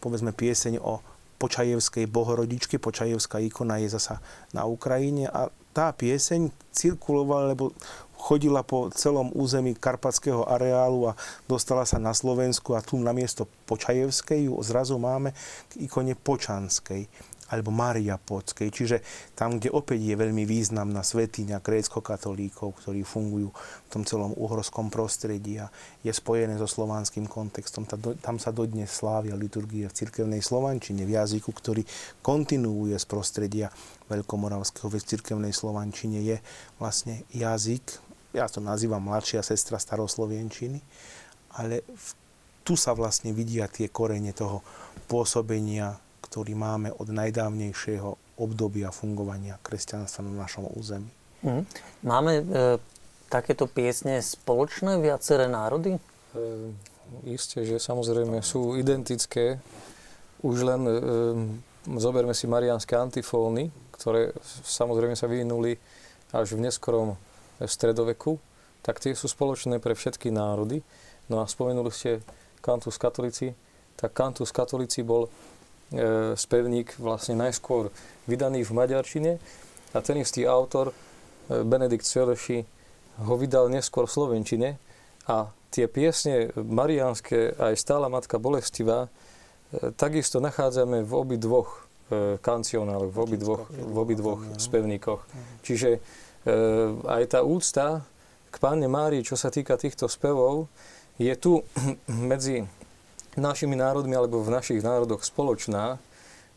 povedzme, 0.00 0.32
pieseň 0.32 0.80
o 0.80 1.04
Počajevskej 1.42 2.06
bohorodičke. 2.06 2.78
Počajevská 2.78 3.42
ikona 3.42 3.82
je 3.82 3.90
zasa 3.90 4.22
na 4.54 4.62
Ukrajine 4.62 5.26
a 5.26 5.50
tá 5.74 5.90
pieseň 5.90 6.54
cirkulovala, 6.70 7.58
lebo 7.58 7.74
chodila 8.14 8.62
po 8.62 8.86
celom 8.94 9.34
území 9.34 9.74
karpatského 9.74 10.46
areálu 10.46 11.10
a 11.10 11.18
dostala 11.50 11.82
sa 11.82 11.98
na 11.98 12.14
Slovensku 12.14 12.78
a 12.78 12.84
tu 12.84 12.94
namiesto 13.02 13.50
Počajevskej 13.66 14.46
ju 14.46 14.54
zrazu 14.62 14.94
máme 15.02 15.34
k 15.66 15.82
ikone 15.82 16.14
Počanskej 16.14 17.10
alebo 17.52 17.68
Mária 17.68 18.16
Pockej. 18.16 18.72
Čiže 18.72 18.96
tam, 19.36 19.60
kde 19.60 19.68
opäť 19.68 20.00
je 20.00 20.16
veľmi 20.16 20.48
významná 20.48 21.04
svetiňa 21.04 21.60
grécko-katolíkov, 21.60 22.80
ktorí 22.80 23.04
fungujú 23.04 23.52
v 23.52 23.88
tom 23.92 24.08
celom 24.08 24.32
uhorskom 24.32 24.88
prostredí 24.88 25.60
a 25.60 25.68
je 26.00 26.08
spojené 26.08 26.56
so 26.56 26.64
slovanským 26.64 27.28
kontextom. 27.28 27.84
Tam 28.24 28.40
sa 28.40 28.50
dodnes 28.56 28.88
slávia 28.88 29.36
liturgie 29.36 29.84
v 29.84 29.92
cirkevnej 29.92 30.40
slovančine, 30.40 31.04
v 31.04 31.20
jazyku, 31.20 31.52
ktorý 31.52 31.84
kontinuuje 32.24 32.96
z 32.96 33.04
prostredia 33.04 33.68
veľkomoravského 34.08 34.88
v 34.88 34.96
cirkevnej 35.00 35.52
slovančine 35.52 36.20
je 36.20 36.36
vlastne 36.80 37.24
jazyk, 37.32 37.84
ja 38.32 38.48
to 38.48 38.64
nazývam 38.64 39.04
mladšia 39.04 39.44
sestra 39.44 39.76
staroslovenčiny, 39.76 40.80
ale 41.60 41.84
tu 42.64 42.78
sa 42.78 42.96
vlastne 42.96 43.34
vidia 43.34 43.68
tie 43.68 43.92
korene 43.92 44.32
toho 44.32 44.64
pôsobenia 45.10 45.98
ktorý 46.32 46.56
máme 46.56 46.88
od 46.96 47.12
najdávnejšieho 47.12 48.40
obdobia 48.40 48.88
fungovania 48.88 49.60
kresťanstva 49.60 50.24
na 50.24 50.48
našom 50.48 50.64
území. 50.72 51.12
Mm. 51.44 51.68
Máme 52.08 52.32
e, 52.40 52.44
takéto 53.28 53.68
piesne 53.68 54.16
spoločné 54.24 54.96
viaceré 54.96 55.44
národy? 55.44 56.00
E, 56.00 56.00
isté, 57.28 57.68
že 57.68 57.76
samozrejme 57.76 58.40
sú 58.40 58.80
identické. 58.80 59.60
Už 60.40 60.64
len 60.64 60.80
e, 60.88 60.92
zoberme 62.00 62.32
si 62.32 62.48
marianské 62.48 62.96
antifóny, 62.96 63.68
ktoré 64.00 64.32
samozrejme 64.64 65.12
sa 65.12 65.28
vyvinuli 65.28 65.76
až 66.32 66.56
v 66.56 66.64
neskorom 66.64 67.12
stredoveku, 67.60 68.40
tak 68.80 69.04
tie 69.04 69.12
sú 69.12 69.28
spoločné 69.28 69.84
pre 69.84 69.92
všetky 69.92 70.32
národy. 70.32 70.80
No 71.28 71.44
a 71.44 71.46
spomenuli 71.46 71.92
ste 71.92 72.24
Cantus 72.64 72.96
Katolíci, 72.96 73.52
tak 74.00 74.16
Cantus 74.16 74.48
Katolíci 74.48 75.04
bol 75.04 75.28
spevník 76.36 76.96
vlastne 76.96 77.36
najskôr 77.36 77.92
vydaný 78.24 78.64
v 78.64 78.72
maďarčine 78.72 79.32
a 79.92 79.98
ten 80.00 80.16
istý 80.20 80.48
autor, 80.48 80.90
e, 80.90 80.94
Benedikt 81.62 82.08
Seleši, 82.08 82.64
ho 83.20 83.34
vydal 83.36 83.68
neskôr 83.68 84.08
v 84.08 84.14
slovenčine 84.16 84.68
a 85.28 85.52
tie 85.68 85.84
piesne 85.84 86.48
mariánske 86.56 87.60
aj 87.60 87.76
Stála 87.76 88.08
Matka 88.08 88.40
Bolestivá 88.40 89.06
e, 89.06 89.90
takisto 89.92 90.40
nachádzame 90.40 91.04
v 91.04 91.12
obi 91.12 91.36
dvoch 91.36 91.88
kancionáloch, 92.44 93.08
v 93.08 93.18
obi 93.24 93.36
dvoch, 93.40 93.72
v 93.72 93.96
obi 93.96 94.12
dvoch 94.12 94.44
spevníkoch. 94.60 95.24
Čiže 95.64 95.96
aj 97.08 97.22
tá 97.32 97.40
úcta 97.40 98.04
k 98.52 98.56
Pánne 98.60 98.84
Márii, 98.84 99.24
čo 99.24 99.32
sa 99.32 99.48
týka 99.48 99.80
týchto 99.80 100.12
spevov, 100.12 100.68
je 101.16 101.32
tu 101.40 101.64
medzi 102.30 102.68
našimi 103.40 103.76
národmi 103.78 104.12
alebo 104.12 104.44
v 104.44 104.52
našich 104.52 104.84
národoch 104.84 105.24
spoločná, 105.24 105.96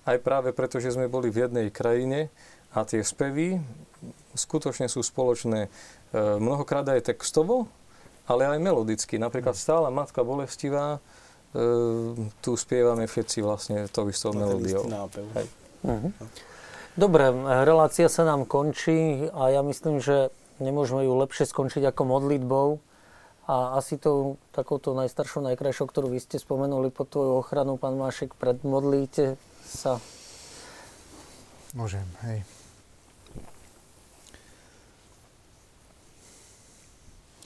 aj 0.05 0.17
práve 0.21 0.53
preto, 0.53 0.77
že 0.77 0.93
sme 0.93 1.09
boli 1.09 1.33
v 1.33 1.47
jednej 1.47 1.67
krajine 1.73 2.29
a 2.75 2.83
tie 2.83 3.01
spevy 3.01 3.57
skutočne 4.35 4.91
sú 4.91 5.01
spoločné. 5.01 5.65
E, 5.65 5.69
mnohokrát 6.37 6.85
aj 6.91 7.15
textovo, 7.15 7.65
ale 8.27 8.45
aj 8.45 8.59
melodicky. 8.61 9.17
Napríklad 9.17 9.55
stála 9.57 9.89
Matka 9.89 10.21
Bolestivá, 10.21 10.97
e, 10.97 10.99
tu 12.43 12.51
spievame 12.53 13.07
všetci 13.07 13.37
vlastne 13.41 13.87
to 13.89 14.05
istou 14.11 14.35
melódiou. 14.35 14.85
Uh-huh. 15.85 16.11
Dobre, 16.95 17.27
relácia 17.67 18.07
sa 18.07 18.23
nám 18.23 18.47
končí 18.47 19.27
a 19.31 19.51
ja 19.51 19.61
myslím, 19.65 19.99
že 19.99 20.31
nemôžeme 20.63 21.03
ju 21.03 21.13
lepšie 21.19 21.47
skončiť 21.49 21.91
ako 21.91 22.01
modlitbou. 22.07 22.67
A 23.45 23.77
asi 23.77 24.01
to 24.01 24.41
takouto 24.49 24.97
najstaršou, 24.97 25.45
najkrajšou, 25.45 25.85
ktorú 25.85 26.09
vy 26.09 26.17
ste 26.17 26.41
spomenuli 26.41 26.89
pod 26.89 27.13
tvoju 27.13 27.45
ochranu, 27.45 27.77
pán 27.77 27.93
Mášek, 27.93 28.33
predmodlíte 28.41 29.37
sa. 29.61 30.01
Môžem, 31.77 32.07
hej. 32.25 32.41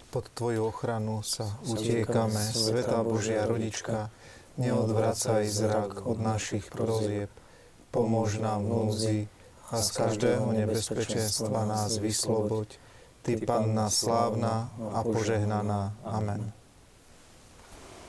Pod 0.09 0.25
Tvoju 0.33 0.73
ochranu 0.73 1.21
sa 1.21 1.45
utiekame, 1.69 2.41
Svetá 2.41 3.05
Božia 3.05 3.45
Rodička, 3.45 4.09
neodvracaj 4.57 5.45
zrak 5.45 6.01
od 6.01 6.17
našich 6.17 6.65
prozieb, 6.73 7.29
pomôž 7.93 8.41
nám 8.41 8.65
v 8.65 8.69
núdzi 8.69 9.19
a 9.69 9.77
z 9.77 9.89
každého 9.93 10.49
nebezpečenstva 10.49 11.61
nás 11.61 12.01
vysloboď, 12.01 12.88
Ty, 13.23 13.33
Panna 13.43 13.91
slávna 13.91 14.71
a 14.95 15.03
požehnaná. 15.03 15.91
Amen. 16.07 16.55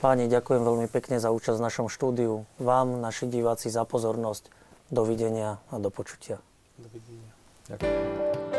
Páni, 0.01 0.33
ďakujem 0.33 0.65
veľmi 0.65 0.89
pekne 0.89 1.21
za 1.21 1.29
účasť 1.29 1.61
v 1.61 1.67
našom 1.69 1.87
štúdiu. 1.93 2.49
Vám, 2.57 3.05
naši 3.05 3.29
diváci, 3.29 3.69
za 3.69 3.85
pozornosť. 3.85 4.49
Dovidenia 4.89 5.61
a 5.69 5.77
do 5.77 5.93
počutia. 5.93 6.41
Dovidenia. 6.81 7.31
Ďakujem. 7.69 8.50